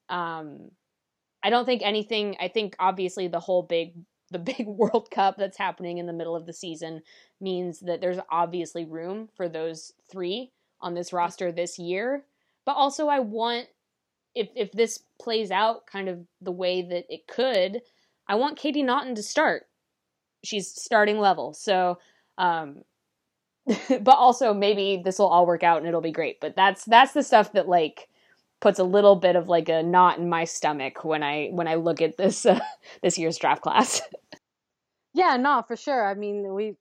um 0.08 0.70
i 1.42 1.50
don't 1.50 1.64
think 1.64 1.82
anything 1.84 2.36
i 2.40 2.48
think 2.48 2.76
obviously 2.78 3.28
the 3.28 3.40
whole 3.40 3.62
big 3.62 3.94
the 4.30 4.38
big 4.38 4.66
world 4.66 5.10
cup 5.10 5.36
that's 5.36 5.58
happening 5.58 5.98
in 5.98 6.06
the 6.06 6.12
middle 6.12 6.36
of 6.36 6.46
the 6.46 6.52
season 6.52 7.02
means 7.40 7.80
that 7.80 8.00
there's 8.00 8.18
obviously 8.30 8.84
room 8.84 9.28
for 9.36 9.48
those 9.48 9.92
three 10.10 10.52
on 10.80 10.94
this 10.94 11.12
roster 11.12 11.52
this 11.52 11.78
year 11.78 12.24
but 12.64 12.72
also 12.72 13.08
I 13.08 13.20
want 13.20 13.66
if 14.34 14.48
if 14.54 14.72
this 14.72 15.02
plays 15.20 15.50
out 15.50 15.86
kind 15.86 16.08
of 16.08 16.20
the 16.40 16.52
way 16.52 16.82
that 16.82 17.06
it 17.08 17.26
could, 17.26 17.82
I 18.26 18.36
want 18.36 18.58
Katie 18.58 18.82
Naughton 18.82 19.14
to 19.16 19.22
start. 19.22 19.66
She's 20.44 20.68
starting 20.68 21.18
level. 21.18 21.54
So 21.54 21.98
um 22.38 22.82
but 23.88 24.16
also 24.16 24.54
maybe 24.54 25.02
this 25.04 25.18
will 25.18 25.28
all 25.28 25.46
work 25.46 25.62
out 25.62 25.78
and 25.78 25.86
it'll 25.86 26.00
be 26.00 26.12
great. 26.12 26.40
But 26.40 26.56
that's 26.56 26.84
that's 26.84 27.12
the 27.12 27.22
stuff 27.22 27.52
that 27.52 27.68
like 27.68 28.08
puts 28.60 28.78
a 28.78 28.84
little 28.84 29.16
bit 29.16 29.36
of 29.36 29.48
like 29.48 29.68
a 29.68 29.82
knot 29.82 30.18
in 30.18 30.28
my 30.28 30.44
stomach 30.44 31.04
when 31.04 31.22
I 31.22 31.48
when 31.48 31.66
I 31.66 31.74
look 31.76 32.00
at 32.00 32.16
this 32.16 32.46
uh, 32.46 32.60
this 33.02 33.18
year's 33.18 33.38
draft 33.38 33.62
class. 33.62 34.02
yeah, 35.14 35.36
no, 35.36 35.62
for 35.66 35.76
sure. 35.76 36.06
I 36.06 36.14
mean, 36.14 36.54
we 36.54 36.76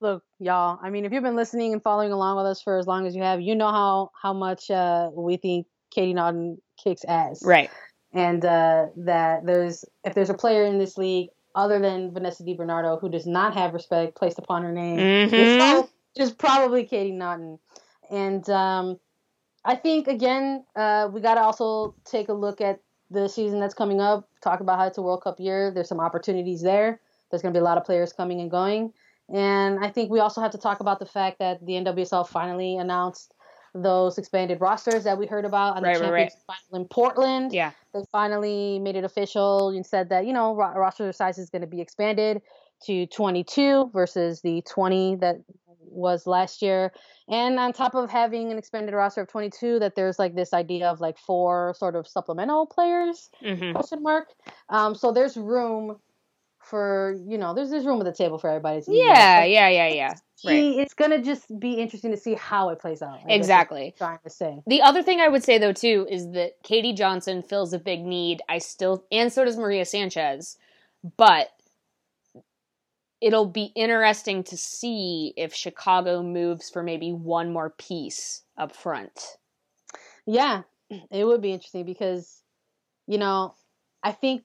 look, 0.00 0.22
y'all. 0.38 0.78
I 0.82 0.90
mean, 0.90 1.04
if 1.04 1.12
you've 1.12 1.22
been 1.22 1.36
listening 1.36 1.72
and 1.72 1.82
following 1.82 2.12
along 2.12 2.36
with 2.36 2.46
us 2.46 2.62
for 2.62 2.78
as 2.78 2.86
long 2.86 3.06
as 3.06 3.14
you 3.14 3.22
have, 3.22 3.40
you 3.40 3.54
know 3.54 3.70
how 3.70 4.10
how 4.20 4.32
much 4.32 4.70
uh, 4.70 5.10
we 5.12 5.36
think 5.36 5.66
Katie 5.90 6.14
Naughton 6.14 6.60
kicks 6.82 7.04
ass. 7.04 7.44
Right. 7.44 7.70
And 8.12 8.44
uh, 8.44 8.86
that 8.96 9.44
there's 9.44 9.84
if 10.04 10.14
there's 10.14 10.30
a 10.30 10.34
player 10.34 10.64
in 10.64 10.78
this 10.78 10.96
league 10.96 11.28
other 11.54 11.78
than 11.78 12.12
Vanessa 12.12 12.42
DiBernardo 12.42 13.00
who 13.00 13.08
does 13.08 13.26
not 13.26 13.54
have 13.54 13.74
respect 13.74 14.16
placed 14.16 14.38
upon 14.38 14.62
her 14.62 14.72
name, 14.72 14.98
mm-hmm. 14.98 15.86
it's, 16.14 16.32
probably 16.32 16.84
Katie 16.84 17.12
Naughton. 17.12 17.58
And 18.10 18.48
um, 18.48 18.98
I 19.64 19.74
think 19.74 20.08
again, 20.08 20.64
uh, 20.76 21.10
we 21.12 21.20
got 21.20 21.34
to 21.34 21.42
also 21.42 21.94
take 22.04 22.28
a 22.28 22.32
look 22.32 22.60
at 22.60 22.80
the 23.10 23.28
season 23.28 23.60
that's 23.60 23.74
coming 23.74 24.00
up. 24.00 24.28
Talk 24.42 24.60
about 24.60 24.78
how 24.78 24.86
it's 24.86 24.98
a 24.98 25.02
World 25.02 25.22
Cup 25.22 25.40
year. 25.40 25.70
There's 25.70 25.88
some 25.88 26.00
opportunities 26.00 26.62
there. 26.62 27.00
There's 27.30 27.42
going 27.42 27.52
to 27.52 27.58
be 27.58 27.60
a 27.60 27.64
lot 27.64 27.76
of 27.76 27.84
players 27.84 28.12
coming 28.12 28.40
and 28.40 28.50
going. 28.50 28.92
And 29.32 29.84
I 29.84 29.90
think 29.90 30.10
we 30.10 30.20
also 30.20 30.40
have 30.40 30.52
to 30.52 30.58
talk 30.58 30.80
about 30.80 30.98
the 30.98 31.06
fact 31.06 31.38
that 31.38 31.64
the 31.64 31.72
NWSL 31.74 32.28
finally 32.28 32.76
announced 32.76 33.34
those 33.74 34.18
expanded 34.18 34.60
rosters 34.60 35.04
that 35.04 35.18
we 35.18 35.26
heard 35.26 35.44
about 35.44 35.76
on 35.76 35.82
right, 35.82 35.94
the 35.94 36.04
Champions 36.04 36.32
right, 36.48 36.56
final 36.70 36.82
in 36.82 36.88
Portland. 36.88 37.52
Yeah. 37.52 37.72
They 37.92 38.00
finally 38.10 38.78
made 38.78 38.96
it 38.96 39.04
official 39.04 39.68
and 39.68 39.84
said 39.84 40.08
that, 40.08 40.26
you 40.26 40.32
know, 40.32 40.54
roster 40.54 41.12
size 41.12 41.38
is 41.38 41.50
going 41.50 41.62
to 41.62 41.68
be 41.68 41.80
expanded 41.80 42.40
to 42.84 43.06
22 43.06 43.90
versus 43.92 44.40
the 44.40 44.62
20 44.62 45.16
that 45.16 45.36
was 45.90 46.26
last 46.26 46.62
year. 46.62 46.92
And 47.28 47.58
on 47.58 47.72
top 47.72 47.94
of 47.94 48.10
having 48.10 48.50
an 48.50 48.58
expanded 48.58 48.94
roster 48.94 49.22
of 49.22 49.28
22, 49.28 49.80
that 49.80 49.94
there's 49.96 50.18
like 50.18 50.34
this 50.34 50.52
idea 50.52 50.88
of 50.88 51.00
like 51.00 51.18
four 51.18 51.74
sort 51.78 51.96
of 51.96 52.06
supplemental 52.06 52.66
players, 52.66 53.30
mm-hmm. 53.42 53.72
question 53.72 54.02
mark. 54.02 54.28
Um, 54.68 54.94
so 54.94 55.12
there's 55.12 55.36
room 55.36 55.98
for 56.68 57.16
you 57.26 57.38
know 57.38 57.54
there's 57.54 57.70
there's 57.70 57.86
room 57.86 58.00
at 58.00 58.04
the 58.04 58.12
table 58.12 58.38
for 58.38 58.50
everybody 58.50 58.82
to 58.82 58.92
yeah 58.92 59.42
yeah 59.44 59.68
yeah 59.68 59.88
yeah. 59.88 60.14
right. 60.44 60.54
it's 60.54 60.92
gonna 60.94 61.22
just 61.22 61.58
be 61.58 61.74
interesting 61.74 62.10
to 62.10 62.16
see 62.16 62.34
how 62.34 62.68
it 62.68 62.78
plays 62.78 63.00
out 63.00 63.20
I 63.28 63.32
exactly. 63.32 63.94
trying 63.96 64.18
to 64.22 64.30
say. 64.30 64.60
The 64.66 64.82
other 64.82 65.02
thing 65.02 65.20
i 65.20 65.28
would 65.28 65.42
say 65.42 65.58
though 65.58 65.72
too 65.72 66.06
is 66.10 66.30
that 66.32 66.62
katie 66.62 66.92
johnson 66.92 67.42
fills 67.42 67.72
a 67.72 67.78
big 67.78 68.00
need. 68.04 68.42
I 68.48 68.58
still 68.58 69.04
and 69.10 69.32
so 69.32 69.44
does 69.44 69.56
maria 69.56 69.84
sanchez 69.84 70.58
but 71.16 71.48
it'll 73.20 73.46
be 73.46 73.72
interesting 73.74 74.44
to 74.44 74.56
see 74.56 75.32
if 75.36 75.54
chicago 75.54 76.22
moves 76.22 76.68
for 76.68 76.82
maybe 76.82 77.12
one 77.12 77.52
more 77.52 77.70
piece 77.70 78.42
up 78.56 78.74
front. 78.74 79.36
Yeah 80.26 80.62
it 81.10 81.24
would 81.24 81.40
be 81.40 81.52
interesting 81.52 81.84
because 81.84 82.42
you 83.06 83.18
know 83.18 83.54
i 84.02 84.12
think 84.12 84.42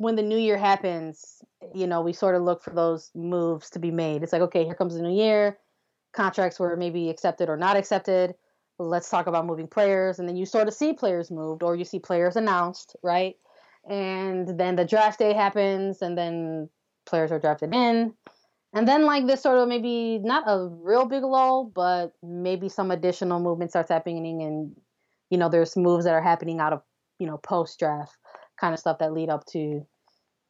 when 0.00 0.16
the 0.16 0.22
new 0.22 0.38
year 0.38 0.56
happens, 0.56 1.42
you 1.74 1.86
know, 1.86 2.00
we 2.00 2.14
sort 2.14 2.34
of 2.34 2.40
look 2.40 2.62
for 2.62 2.70
those 2.70 3.10
moves 3.14 3.68
to 3.68 3.78
be 3.78 3.90
made. 3.90 4.22
It's 4.22 4.32
like, 4.32 4.40
okay, 4.40 4.64
here 4.64 4.74
comes 4.74 4.94
the 4.94 5.02
new 5.02 5.14
year. 5.14 5.58
Contracts 6.14 6.58
were 6.58 6.74
maybe 6.74 7.10
accepted 7.10 7.50
or 7.50 7.58
not 7.58 7.76
accepted. 7.76 8.34
Let's 8.78 9.10
talk 9.10 9.26
about 9.26 9.44
moving 9.44 9.68
players. 9.68 10.18
And 10.18 10.26
then 10.26 10.36
you 10.36 10.46
sort 10.46 10.68
of 10.68 10.72
see 10.72 10.94
players 10.94 11.30
moved 11.30 11.62
or 11.62 11.76
you 11.76 11.84
see 11.84 11.98
players 11.98 12.36
announced, 12.36 12.96
right? 13.02 13.36
And 13.90 14.58
then 14.58 14.74
the 14.74 14.86
draft 14.86 15.18
day 15.18 15.34
happens 15.34 16.00
and 16.00 16.16
then 16.16 16.70
players 17.04 17.30
are 17.30 17.38
drafted 17.38 17.74
in. 17.74 18.14
And 18.72 18.88
then 18.88 19.04
like 19.04 19.26
this 19.26 19.42
sort 19.42 19.58
of 19.58 19.68
maybe 19.68 20.18
not 20.24 20.44
a 20.46 20.66
real 20.66 21.04
big 21.04 21.24
lull, 21.24 21.70
but 21.74 22.14
maybe 22.22 22.70
some 22.70 22.90
additional 22.90 23.38
movement 23.38 23.72
starts 23.72 23.90
happening 23.90 24.40
and 24.40 24.74
you 25.28 25.36
know, 25.36 25.50
there's 25.50 25.76
moves 25.76 26.06
that 26.06 26.14
are 26.14 26.22
happening 26.22 26.58
out 26.58 26.72
of, 26.72 26.82
you 27.18 27.26
know, 27.26 27.36
post 27.36 27.78
draft 27.78 28.16
kind 28.60 28.74
of 28.74 28.80
stuff 28.80 28.98
that 28.98 29.12
lead 29.12 29.28
up 29.28 29.44
to 29.46 29.86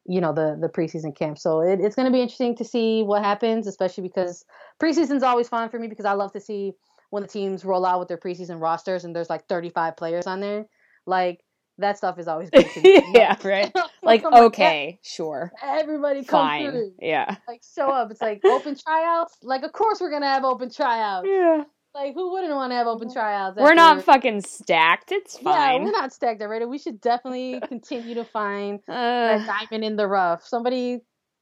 you 0.05 0.21
know 0.21 0.33
the 0.33 0.57
the 0.59 0.69
preseason 0.69 1.15
camp. 1.15 1.37
So 1.37 1.61
it, 1.61 1.79
it's 1.79 1.95
going 1.95 2.05
to 2.05 2.11
be 2.11 2.21
interesting 2.21 2.55
to 2.57 2.65
see 2.65 3.03
what 3.03 3.23
happens, 3.23 3.67
especially 3.67 4.03
because 4.03 4.45
preseason's 4.81 5.23
always 5.23 5.49
fun 5.49 5.69
for 5.69 5.79
me 5.79 5.87
because 5.87 6.05
I 6.05 6.13
love 6.13 6.33
to 6.33 6.39
see 6.39 6.73
when 7.09 7.23
the 7.23 7.29
teams 7.29 7.63
roll 7.65 7.85
out 7.85 7.99
with 7.99 8.07
their 8.07 8.17
preseason 8.17 8.61
rosters 8.61 9.03
and 9.03 9.15
there's 9.15 9.29
like 9.29 9.47
35 9.47 9.97
players 9.97 10.27
on 10.27 10.39
there. 10.39 10.65
Like 11.05 11.43
that 11.77 11.97
stuff 11.97 12.17
is 12.19 12.27
always 12.27 12.49
good. 12.49 12.65
Yeah, 13.13 13.35
right. 13.43 13.71
like 14.03 14.23
okay, 14.23 14.85
like, 14.85 14.99
sure. 15.03 15.51
Everybody 15.61 16.23
come 16.23 16.47
Fine. 16.47 16.71
through. 16.71 16.93
Yeah. 16.99 17.35
Like 17.47 17.61
show 17.75 17.89
up. 17.89 18.11
It's 18.11 18.21
like 18.21 18.41
open 18.45 18.75
tryouts. 18.75 19.37
Like 19.43 19.63
of 19.63 19.73
course 19.73 19.99
we're 19.99 20.11
gonna 20.11 20.27
have 20.27 20.43
open 20.43 20.71
tryouts. 20.71 21.27
Yeah. 21.29 21.63
Like, 21.93 22.13
who 22.13 22.31
wouldn't 22.31 22.53
want 22.53 22.71
to 22.71 22.75
have 22.75 22.87
open 22.87 23.11
tryouts? 23.11 23.57
We're 23.59 23.73
not 23.73 24.03
fucking 24.03 24.41
stacked. 24.41 25.11
It's 25.11 25.37
fine. 25.37 25.81
Yeah, 25.81 25.85
we're 25.85 25.91
not 25.91 26.13
stacked 26.13 26.41
already. 26.41 26.65
We 26.65 26.77
should 26.77 27.01
definitely 27.01 27.61
continue 27.67 28.15
to 28.15 28.23
find 28.23 28.79
uh, 28.87 28.93
that 29.37 29.67
diamond 29.69 29.83
in 29.83 29.95
the 29.97 30.07
rough. 30.07 30.47
Somebody 30.47 31.01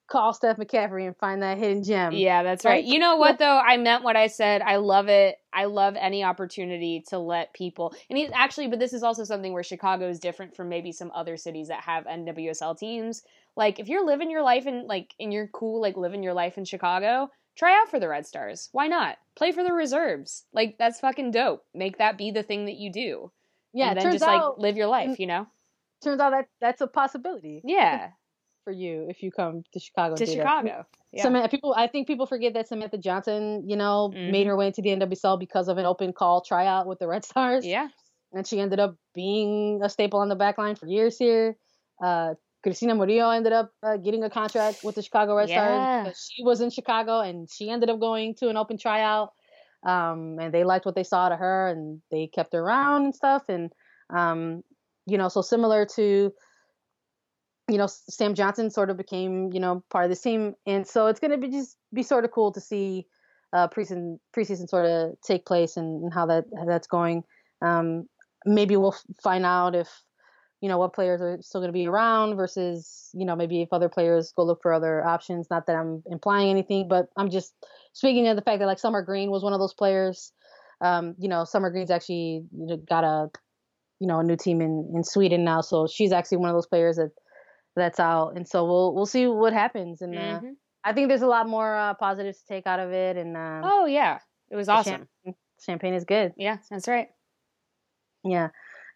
call 0.10 0.34
Steph 0.34 0.58
McCaffrey 0.58 1.06
and 1.06 1.16
find 1.18 1.41
that 1.43 1.58
hidden 1.58 1.84
gem. 1.84 2.14
Yeah, 2.14 2.43
that's 2.43 2.66
right. 2.66 2.84
You 2.84 3.00
know 3.00 3.18
what 3.18 3.38
though? 3.38 3.60
I 3.60 3.78
meant 3.78 4.04
what 4.04 4.16
I 4.16 4.28
said. 4.28 4.62
I 4.62 4.78
love 4.78 5.08
it. 5.08 5.38
I 5.54 5.66
love 5.66 5.95
any 6.00 6.24
opportunity 6.24 7.04
to 7.10 7.20
let 7.20 7.54
people. 7.54 7.93
And 8.10 8.18
he's 8.18 8.32
actually, 8.34 8.68
but 8.68 8.80
this 8.80 8.93
is 8.93 9.04
also 9.04 9.24
something 9.24 9.54
where 9.54 9.64
Chicago 9.64 10.10
is 10.10 10.20
different 10.20 10.56
from 10.56 10.70
maybe 10.70 10.91
some 10.91 11.12
other 11.14 11.38
cities 11.38 11.68
that 11.68 11.82
have 11.82 12.06
NWSL 12.06 12.78
teams. 12.78 13.24
Like 13.56 13.80
if 13.80 13.88
you're 13.88 14.06
living 14.06 14.32
your 14.32 14.43
life 14.43 14.66
in 14.66 14.88
like 14.88 15.14
and 15.20 15.32
you're 15.32 15.47
cool 15.47 15.82
like 15.82 15.95
living 15.95 16.24
your 16.24 16.34
life 16.34 16.58
in 16.58 16.66
Chicago, 16.66 17.30
try 17.58 17.80
out 17.80 17.89
for 17.89 18.00
the 18.00 18.08
Red 18.08 18.26
Stars. 18.26 18.70
Why 18.72 18.88
not? 18.88 19.18
Play 19.36 19.52
for 19.52 19.64
the 19.64 19.74
reserves. 19.74 20.45
Like 20.54 20.78
that's 20.78 21.00
fucking 21.00 21.32
dope. 21.32 21.64
Make 21.74 21.97
that 21.97 22.18
be 22.18 22.32
the 22.32 22.43
thing 22.43 22.66
that 22.66 22.76
you 22.76 22.91
do. 22.91 23.32
Yeah, 23.74 23.91
and 23.91 24.00
then 24.00 24.12
just 24.12 24.24
out, 24.24 24.58
like 24.58 24.64
live 24.64 24.78
your 24.78 24.88
life, 24.88 25.20
you 25.20 25.28
know? 25.28 25.47
Turns 26.04 26.20
out 26.20 26.32
that 26.32 26.47
that's 26.62 26.82
a 26.82 26.88
possibility. 26.88 27.62
Yeah. 27.66 28.10
For 28.66 28.74
you 28.74 29.08
if 29.10 29.24
you 29.24 29.32
come 29.32 29.64
to 29.74 29.80
Chicago. 29.80 30.16
To 30.16 30.26
Chicago. 30.26 30.86
Yeah. 31.12 31.24
Samantha, 31.24 31.50
people 31.50 31.74
I 31.76 31.88
think 31.88 32.08
people 32.08 32.28
forget 32.28 32.54
that 32.54 32.68
Samantha 32.68 32.97
Johnson, 32.97 33.64
you 33.68 33.76
know, 33.76 34.12
mm-hmm. 34.14 34.32
made 34.32 34.47
her 34.47 34.56
way 34.56 34.68
into 34.68 34.82
the 34.82 34.89
NWSL 34.89 35.39
because 35.39 35.70
of 35.70 35.78
an 35.78 35.86
open 35.86 36.14
call 36.14 36.41
tryout 36.41 36.86
with 36.86 37.00
the 37.00 37.08
Red 37.08 37.26
Stars. 37.26 37.66
Yeah. 37.66 37.88
And 38.32 38.45
she 38.45 38.60
ended 38.60 38.80
up 38.80 38.95
being 39.16 39.82
a 39.82 39.89
staple 39.89 40.20
on 40.20 40.30
the 40.30 40.36
back 40.36 40.58
line 40.58 40.76
for 40.76 40.88
years 40.88 41.18
here. 41.18 41.56
Uh, 42.04 42.36
Cristina 42.62 42.93
Murillo 42.93 43.30
ended 43.30 43.53
up 43.53 43.72
uh, 43.84 43.97
getting 43.97 44.24
a 44.24 44.30
contract 44.30 44.84
with 44.84 44.95
the 44.95 45.01
Chicago 45.01 45.36
Red 45.36 45.49
yeah. 45.49 46.03
Stars. 46.03 46.30
She 46.32 46.43
was 46.43 46.62
in 46.62 46.70
Chicago 46.70 47.22
and 47.22 47.49
she 47.49 47.70
ended 47.70 47.89
up 47.89 47.99
going 47.99 48.36
to 48.36 48.49
an 48.49 48.57
open 48.57 48.78
tryout. 48.78 49.34
Um, 49.84 50.38
and 50.39 50.53
they 50.53 50.66
liked 50.66 50.86
what 50.86 50.95
they 50.95 51.03
saw 51.03 51.30
to 51.30 51.38
her 51.38 51.70
and 51.70 52.01
they 52.12 52.28
kept 52.28 52.53
her 52.53 52.60
around 52.60 53.05
and 53.05 53.16
stuff. 53.16 53.43
And, 53.47 53.72
um, 54.10 54.62
you 55.05 55.18
know, 55.18 55.30
so 55.30 55.41
similar 55.41 55.86
to, 55.95 56.34
you 57.70 57.78
know, 57.78 57.88
Sam 57.88 58.36
Johnson 58.36 58.70
sort 58.72 58.89
of 58.89 58.97
became, 58.97 59.53
you 59.53 59.62
know, 59.62 59.84
part 59.89 60.03
of 60.03 60.10
the 60.10 60.18
team. 60.18 60.55
And 60.66 60.86
so 60.86 61.07
it's 61.07 61.22
going 61.22 61.32
to 61.32 61.38
be 61.38 61.49
just 61.49 61.78
be 61.93 62.03
sort 62.03 62.26
of 62.26 62.32
cool 62.32 62.51
to 62.51 62.60
see 62.60 63.07
uh, 63.53 63.70
preseason, 63.70 64.20
preseason 64.36 64.68
sort 64.68 64.86
of 64.86 65.14
take 65.26 65.45
place 65.45 65.78
and, 65.78 66.03
and 66.03 66.14
how 66.14 66.26
that 66.26 66.43
how 66.57 66.66
that's 66.66 66.88
going. 66.88 67.24
Um, 67.62 68.10
maybe 68.45 68.76
we'll 68.76 68.95
find 69.24 69.45
out 69.45 69.76
if 69.76 69.88
you 70.62 70.68
know 70.68 70.78
what 70.78 70.93
players 70.93 71.22
are 71.22 71.38
still 71.41 71.62
going 71.62 71.70
to 71.70 71.74
be 71.74 71.88
around 71.88 72.36
versus 72.36 73.10
you 73.14 73.26
know 73.26 73.36
maybe 73.36 73.62
if 73.62 73.70
other 73.72 73.89
players 73.89 74.34
go 74.36 74.43
look 74.43 74.62
for 74.62 74.74
other 74.74 75.03
options 75.05 75.47
not 75.49 75.66
that 75.68 75.76
i'm 75.76 76.03
implying 76.07 76.49
anything 76.49 76.88
but 76.88 77.07
i'm 77.18 77.30
just 77.30 77.53
speaking 77.93 78.28
of 78.28 78.36
the 78.36 78.41
fact 78.41 78.60
that 78.60 78.66
like 78.66 78.80
summer 78.80 79.01
green 79.01 79.32
was 79.32 79.43
one 79.43 79.53
of 79.53 79.60
those 79.60 79.74
players. 79.74 80.32
Um, 80.82 81.16
you 81.20 81.28
know 81.28 81.43
summer 81.43 81.70
green's 81.70 81.91
actually 81.91 82.45
you 82.57 82.66
know, 82.66 82.78
got 82.78 83.03
a 83.03 83.30
you 83.99 84.07
know 84.07 84.20
a 84.20 84.24
new 84.24 84.38
team 84.38 84.62
in 84.62 84.89
in 84.95 85.03
sweden 85.03 85.43
now 85.43 85.60
so 85.60 85.88
she's 85.88 86.14
actually 86.14 86.38
one 86.38 86.49
of 86.49 86.55
those 86.55 86.68
players 86.68 86.95
that 86.95 87.12
that's 87.76 87.99
out 87.99 88.38
and 88.38 88.47
so 88.47 88.64
we'll 88.64 88.95
we'll 88.95 89.05
see 89.05 89.28
what 89.28 89.51
happens 89.51 90.01
and 90.01 90.16
uh, 90.16 90.22
mm-hmm. 90.22 90.51
i 90.86 90.93
think 90.93 91.10
there's 91.10 91.22
a 91.22 91.28
lot 91.28 91.49
more 91.49 91.76
uh, 91.76 91.93
positives 91.95 92.39
to 92.39 92.45
take 92.47 92.66
out 92.66 92.80
of 92.80 92.93
it 92.93 93.18
and 93.18 93.36
uh, 93.36 93.62
oh 93.64 93.86
yeah. 93.86 94.20
It 94.51 94.55
was 94.55 94.70
awesome. 94.70 95.07
champagne, 95.26 95.36
champagne 95.62 95.93
is 95.95 96.05
good. 96.05 96.34
Yeah 96.38 96.57
that's 96.72 96.88
right. 96.88 97.10
Yeah. 98.24 98.49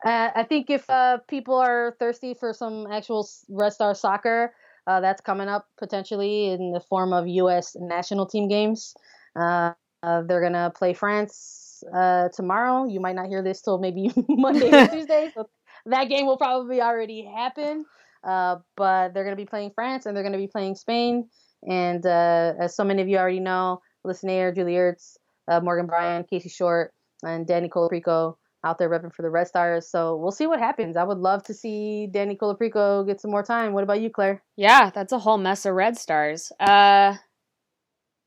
Uh, 0.03 0.29
I 0.35 0.43
think 0.43 0.69
if 0.69 0.89
uh, 0.89 1.19
people 1.29 1.55
are 1.55 1.95
thirsty 1.99 2.33
for 2.33 2.53
some 2.53 2.87
actual 2.91 3.27
Red 3.49 3.71
Star 3.71 3.95
soccer, 3.95 4.53
uh, 4.85 4.99
that's 4.99 5.21
coming 5.21 5.47
up 5.47 5.67
potentially 5.77 6.49
in 6.49 6.71
the 6.73 6.81
form 6.81 7.13
of 7.13 7.27
U.S. 7.27 7.75
national 7.79 8.25
team 8.25 8.49
games. 8.49 8.93
Uh, 9.35 9.71
uh, 10.01 10.21
they're 10.23 10.41
going 10.41 10.53
to 10.53 10.71
play 10.75 10.93
France 10.93 11.83
uh, 11.95 12.27
tomorrow. 12.35 12.85
You 12.85 12.99
might 12.99 13.15
not 13.15 13.27
hear 13.27 13.41
this 13.41 13.61
till 13.61 13.77
maybe 13.77 14.11
Monday 14.27 14.69
or 14.69 14.87
Tuesday. 14.91 15.31
So 15.33 15.49
that 15.85 16.09
game 16.09 16.25
will 16.25 16.37
probably 16.37 16.81
already 16.81 17.25
happen. 17.25 17.85
but 18.23 19.13
they're 19.13 19.23
going 19.23 19.37
to 19.37 19.41
be 19.41 19.45
playing 19.45 19.71
France 19.73 20.05
and 20.05 20.15
they're 20.15 20.23
going 20.23 20.33
to 20.33 20.39
be 20.39 20.47
playing 20.47 20.75
Spain. 20.75 21.29
And 21.65 22.05
as 22.05 22.75
so 22.75 22.83
many 22.83 23.01
of 23.01 23.07
you 23.07 23.17
already 23.17 23.39
know, 23.39 23.79
Naeher, 24.05 24.53
Julie 24.53 24.73
Ertz, 24.73 25.15
Morgan 25.63 25.87
Brian, 25.87 26.25
Casey 26.25 26.49
Short, 26.49 26.93
and 27.23 27.47
Dani 27.47 27.69
Colaprico 27.69 28.35
out 28.63 28.77
there 28.77 28.89
repping 28.89 29.13
for 29.13 29.21
the 29.21 29.29
Red 29.29 29.47
Stars. 29.47 29.87
So 29.87 30.15
we'll 30.15 30.31
see 30.31 30.47
what 30.47 30.59
happens. 30.59 30.95
I 30.95 31.03
would 31.03 31.17
love 31.17 31.43
to 31.43 31.53
see 31.53 32.07
Dani 32.11 32.37
Colaprico 32.37 33.05
get 33.05 33.21
some 33.21 33.31
more 33.31 33.43
time. 33.43 33.73
What 33.73 33.83
about 33.83 34.01
you, 34.01 34.09
Claire? 34.09 34.41
Yeah, 34.55 34.89
that's 34.89 35.11
a 35.11 35.19
whole 35.19 35.37
mess 35.37 35.65
of 35.65 35.73
Red 35.75 35.97
Stars. 35.97 36.51
Uh, 36.59 37.15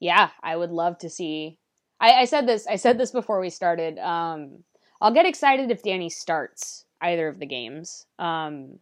yeah, 0.00 0.30
I 0.42 0.56
would 0.56 0.70
love 0.70 0.98
to 0.98 1.10
see. 1.10 1.58
I, 2.00 2.12
I 2.12 2.24
said 2.26 2.46
this. 2.46 2.66
I 2.66 2.76
said 2.76 2.98
this 2.98 3.10
before 3.10 3.40
we 3.40 3.50
started. 3.50 3.98
Um, 3.98 4.64
I'll 5.00 5.14
get 5.14 5.26
excited 5.26 5.70
if 5.70 5.82
Dani 5.82 6.10
starts 6.10 6.84
either 7.00 7.28
of 7.28 7.38
the 7.38 7.46
games. 7.46 8.06
Um, 8.18 8.78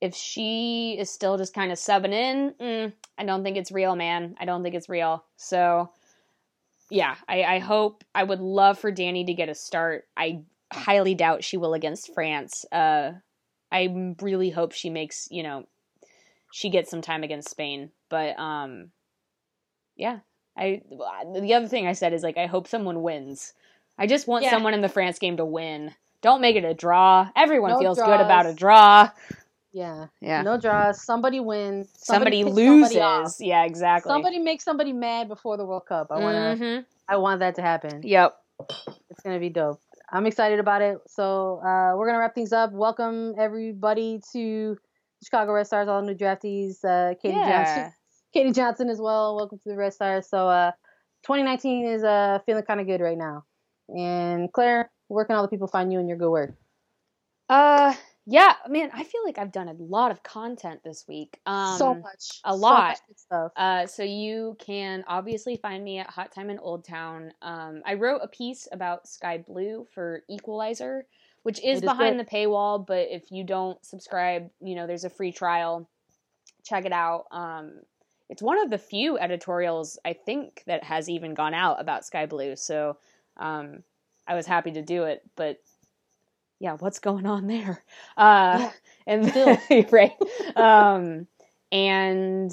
if 0.00 0.14
she 0.14 0.96
is 0.98 1.10
still 1.10 1.38
just 1.38 1.54
kind 1.54 1.70
of 1.70 1.78
subbing 1.78 2.12
in, 2.12 2.54
mm, 2.60 2.92
I 3.16 3.24
don't 3.24 3.44
think 3.44 3.56
it's 3.56 3.70
real, 3.70 3.94
man. 3.94 4.34
I 4.40 4.44
don't 4.44 4.62
think 4.62 4.74
it's 4.74 4.88
real. 4.88 5.24
So 5.36 5.90
yeah, 6.92 7.16
I, 7.26 7.42
I 7.42 7.58
hope 7.58 8.04
I 8.14 8.22
would 8.22 8.40
love 8.40 8.78
for 8.78 8.92
Dani 8.92 9.26
to 9.26 9.34
get 9.34 9.48
a 9.48 9.54
start. 9.54 10.04
I 10.16 10.42
highly 10.72 11.14
doubt 11.14 11.42
she 11.42 11.56
will 11.56 11.74
against 11.74 12.12
France. 12.14 12.66
Uh, 12.70 13.12
I 13.70 14.14
really 14.20 14.50
hope 14.50 14.72
she 14.72 14.90
makes 14.90 15.26
you 15.30 15.42
know 15.42 15.64
she 16.52 16.68
gets 16.68 16.90
some 16.90 17.00
time 17.00 17.22
against 17.22 17.48
Spain. 17.48 17.90
But 18.10 18.38
um, 18.38 18.90
yeah, 19.96 20.18
I 20.56 20.82
the 21.34 21.54
other 21.54 21.68
thing 21.68 21.86
I 21.86 21.94
said 21.94 22.12
is 22.12 22.22
like 22.22 22.36
I 22.36 22.46
hope 22.46 22.68
someone 22.68 23.02
wins. 23.02 23.54
I 23.98 24.06
just 24.06 24.26
want 24.26 24.44
yeah. 24.44 24.50
someone 24.50 24.74
in 24.74 24.82
the 24.82 24.88
France 24.88 25.18
game 25.18 25.38
to 25.38 25.44
win. 25.44 25.94
Don't 26.20 26.40
make 26.40 26.56
it 26.56 26.64
a 26.64 26.74
draw. 26.74 27.28
Everyone 27.34 27.72
no 27.72 27.78
feels 27.78 27.96
draws. 27.96 28.08
good 28.08 28.20
about 28.20 28.46
a 28.46 28.54
draw. 28.54 29.10
Yeah. 29.72 30.06
Yeah. 30.20 30.42
No 30.42 30.58
draws. 30.58 31.02
Somebody 31.02 31.40
wins. 31.40 31.88
Somebody, 31.96 32.42
somebody 32.42 32.62
loses. 32.62 32.92
Somebody 32.94 33.46
yeah, 33.46 33.64
exactly. 33.64 34.10
Somebody 34.10 34.38
makes 34.38 34.64
somebody 34.64 34.92
mad 34.92 35.28
before 35.28 35.56
the 35.56 35.64
World 35.64 35.86
Cup. 35.86 36.08
I 36.10 36.18
want 36.18 36.34
to. 36.34 36.64
Mm-hmm. 36.64 36.82
I 37.08 37.16
want 37.16 37.40
that 37.40 37.54
to 37.56 37.62
happen. 37.62 38.02
Yep. 38.02 38.36
It's 39.10 39.20
gonna 39.24 39.40
be 39.40 39.48
dope. 39.48 39.80
I'm 40.10 40.26
excited 40.26 40.58
about 40.58 40.82
it. 40.82 40.98
So 41.08 41.60
uh, 41.64 41.96
we're 41.96 42.06
gonna 42.06 42.18
wrap 42.18 42.34
things 42.34 42.52
up. 42.52 42.72
Welcome 42.72 43.34
everybody 43.38 44.20
to 44.32 44.76
Chicago 45.24 45.52
Red 45.52 45.66
Stars, 45.66 45.88
all 45.88 46.02
new 46.02 46.14
draftees. 46.14 46.84
Uh, 46.84 47.14
Katie 47.20 47.34
yeah. 47.34 47.64
Johnson, 47.64 47.92
Katie 48.34 48.52
Johnson 48.52 48.88
as 48.90 49.00
well. 49.00 49.36
Welcome 49.36 49.58
to 49.60 49.68
the 49.70 49.76
Red 49.76 49.94
Stars. 49.94 50.28
So 50.28 50.48
uh, 50.48 50.72
2019 51.24 51.86
is 51.86 52.04
uh, 52.04 52.40
feeling 52.44 52.64
kind 52.64 52.80
of 52.80 52.86
good 52.86 53.00
right 53.00 53.16
now. 53.16 53.44
And 53.88 54.52
Claire, 54.52 54.90
where 55.08 55.24
can 55.24 55.36
all 55.36 55.42
the 55.42 55.48
people 55.48 55.66
find 55.66 55.92
you 55.92 55.98
and 55.98 56.08
your 56.08 56.18
good 56.18 56.30
work? 56.30 56.54
Uh, 57.48 57.94
yeah, 58.24 58.54
man, 58.68 58.90
I 58.94 59.02
feel 59.02 59.20
like 59.24 59.38
I've 59.38 59.50
done 59.50 59.68
a 59.68 59.72
lot 59.72 60.12
of 60.12 60.22
content 60.22 60.80
this 60.84 61.06
week. 61.08 61.40
Um, 61.44 61.76
so 61.76 61.94
much, 61.94 62.40
a 62.44 62.54
lot. 62.54 62.96
So 62.96 63.14
stuff. 63.16 63.52
Uh, 63.56 63.86
so 63.86 64.04
you 64.04 64.56
can 64.60 65.04
obviously 65.08 65.56
find 65.56 65.82
me 65.82 65.98
at 65.98 66.08
Hot 66.08 66.32
Time 66.32 66.48
in 66.48 66.58
Old 66.60 66.84
Town. 66.84 67.32
Um, 67.42 67.82
I 67.84 67.94
wrote 67.94 68.20
a 68.22 68.28
piece 68.28 68.68
about 68.70 69.08
Sky 69.08 69.38
Blue 69.38 69.86
for 69.92 70.22
Equalizer, 70.30 71.06
which 71.42 71.58
is, 71.64 71.78
is 71.78 71.80
behind 71.80 72.16
good. 72.16 72.26
the 72.26 72.30
paywall. 72.30 72.86
But 72.86 73.08
if 73.10 73.32
you 73.32 73.42
don't 73.42 73.84
subscribe, 73.84 74.50
you 74.60 74.76
know, 74.76 74.86
there's 74.86 75.04
a 75.04 75.10
free 75.10 75.32
trial. 75.32 75.88
Check 76.64 76.84
it 76.84 76.92
out. 76.92 77.24
Um, 77.32 77.80
it's 78.30 78.42
one 78.42 78.62
of 78.62 78.70
the 78.70 78.78
few 78.78 79.18
editorials 79.18 79.98
I 80.04 80.12
think 80.12 80.62
that 80.66 80.84
has 80.84 81.10
even 81.10 81.34
gone 81.34 81.54
out 81.54 81.80
about 81.80 82.06
Sky 82.06 82.26
Blue. 82.26 82.54
So 82.54 82.98
um, 83.36 83.82
I 84.28 84.36
was 84.36 84.46
happy 84.46 84.70
to 84.72 84.82
do 84.82 85.04
it, 85.04 85.22
but 85.34 85.58
yeah, 86.62 86.76
what's 86.78 87.00
going 87.00 87.26
on 87.26 87.48
there? 87.48 87.82
Uh, 88.16 88.56
yeah, 88.60 88.72
and 89.08 89.92
right. 89.92 90.12
Um, 90.54 91.26
and 91.72 92.52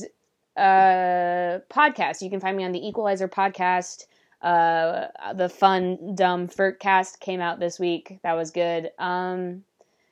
uh, 0.57 1.60
podcast. 1.72 2.24
You 2.24 2.32
can 2.32 2.39
find 2.39 2.57
me 2.57 2.64
on 2.64 2.72
the 2.72 2.86
Equalizer 2.86 3.28
podcast. 3.28 4.05
Uh, 4.41 5.07
the 5.36 5.47
fun 5.47 6.16
dumb 6.16 6.47
Furtcast 6.47 7.20
came 7.20 7.39
out 7.39 7.60
this 7.60 7.78
week. 7.78 8.18
That 8.24 8.34
was 8.34 8.49
good. 8.49 8.89
Um, 8.97 9.64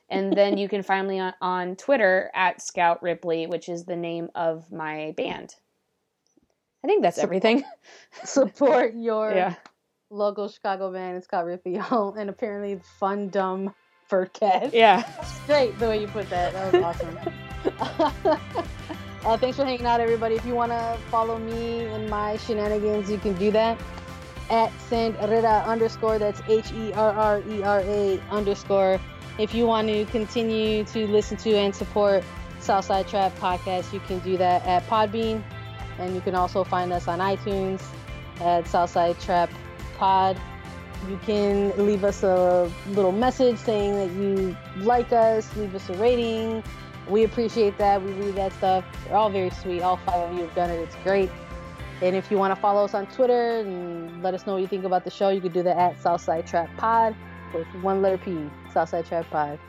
and 0.09 0.31
then 0.31 0.57
you 0.57 0.69
can 0.69 0.83
find 0.83 1.07
me 1.07 1.19
on, 1.19 1.33
on 1.41 1.75
Twitter 1.75 2.29
at 2.35 2.61
Scout 2.61 3.01
Ripley, 3.01 3.47
which 3.47 3.67
is 3.67 3.85
the 3.85 3.95
name 3.95 4.29
of 4.35 4.71
my 4.71 5.15
band. 5.17 5.55
I 6.83 6.87
think 6.87 7.01
that's 7.01 7.17
everything. 7.17 7.63
Support 8.23 8.93
your 8.95 9.33
yeah. 9.33 9.55
local 10.11 10.49
Chicago 10.49 10.93
band. 10.93 11.17
It's 11.17 11.25
Scout 11.25 11.45
Ripley, 11.45 11.79
all, 11.79 12.13
and 12.13 12.29
apparently 12.29 12.79
fun 12.99 13.29
dumb 13.29 13.73
Furtcast. 14.09 14.73
Yeah. 14.73 15.03
Great 15.45 15.77
the 15.79 15.87
way 15.87 16.01
you 16.01 16.07
put 16.07 16.29
that. 16.29 16.53
That 16.53 16.73
was 16.73 16.83
awesome. 16.83 17.17
uh, 19.25 19.37
thanks 19.37 19.57
for 19.57 19.65
hanging 19.65 19.85
out, 19.85 19.99
everybody. 19.99 20.35
If 20.35 20.45
you 20.45 20.55
want 20.55 20.71
to 20.71 20.97
follow 21.09 21.37
me 21.37 21.85
and 21.85 22.09
my 22.09 22.37
shenanigans, 22.37 23.09
you 23.09 23.17
can 23.17 23.33
do 23.35 23.51
that 23.51 23.79
at 24.49 24.71
Sandrera 24.89 25.65
underscore. 25.65 26.19
That's 26.19 26.41
H 26.47 26.71
E 26.71 26.93
R 26.93 27.11
R 27.11 27.43
E 27.49 27.63
R 27.63 27.81
A 27.81 28.19
underscore. 28.29 28.99
If 29.37 29.53
you 29.53 29.67
want 29.67 29.87
to 29.89 30.05
continue 30.05 30.83
to 30.85 31.07
listen 31.07 31.37
to 31.37 31.55
and 31.55 31.75
support 31.75 32.23
Southside 32.59 33.07
Trap 33.07 33.37
podcast, 33.37 33.93
you 33.93 33.99
can 34.01 34.19
do 34.19 34.37
that 34.37 34.65
at 34.65 34.87
Podbean. 34.87 35.43
And 35.99 36.15
you 36.15 36.21
can 36.21 36.35
also 36.35 36.63
find 36.63 36.93
us 36.93 37.07
on 37.07 37.19
iTunes 37.19 37.81
at 38.39 38.67
Southside 38.67 39.19
Trap 39.19 39.49
Pod 39.97 40.39
you 41.09 41.17
can 41.25 41.73
leave 41.85 42.03
us 42.03 42.23
a 42.23 42.71
little 42.89 43.11
message 43.11 43.57
saying 43.57 43.95
that 43.95 44.11
you 44.19 44.55
like 44.77 45.11
us, 45.11 45.55
leave 45.55 45.73
us 45.75 45.89
a 45.89 45.93
rating. 45.93 46.63
We 47.09 47.23
appreciate 47.23 47.77
that. 47.77 48.01
We 48.01 48.11
read 48.11 48.35
that 48.35 48.53
stuff. 48.53 48.83
They're 49.05 49.15
all 49.15 49.29
very 49.29 49.49
sweet. 49.49 49.81
All 49.81 49.97
five 49.97 50.29
of 50.29 50.35
you 50.35 50.43
have 50.43 50.55
done 50.55 50.69
it. 50.69 50.79
It's 50.79 50.95
great. 51.03 51.29
And 52.01 52.15
if 52.15 52.29
you 52.29 52.37
want 52.37 52.53
to 52.53 52.61
follow 52.61 52.83
us 52.83 52.93
on 52.93 53.07
Twitter 53.07 53.59
and 53.59 54.21
let 54.21 54.33
us 54.33 54.45
know 54.45 54.53
what 54.53 54.61
you 54.61 54.67
think 54.67 54.83
about 54.83 55.03
the 55.03 55.09
show, 55.09 55.29
you 55.29 55.41
can 55.41 55.51
do 55.51 55.63
that 55.63 55.77
at 55.77 56.01
Southside 56.01 56.45
Trap 56.45 56.69
Pod 56.77 57.15
with 57.53 57.67
one 57.81 58.01
letter 58.01 58.17
P, 58.17 58.49
Southside 58.73 59.05
Trap 59.05 59.29
Pod. 59.29 59.59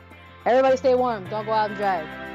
Everybody 0.45 0.77
stay 0.77 0.95
warm. 0.95 1.27
Don't 1.29 1.45
go 1.45 1.51
out 1.51 1.69
and 1.69 1.77
drive. 1.77 2.28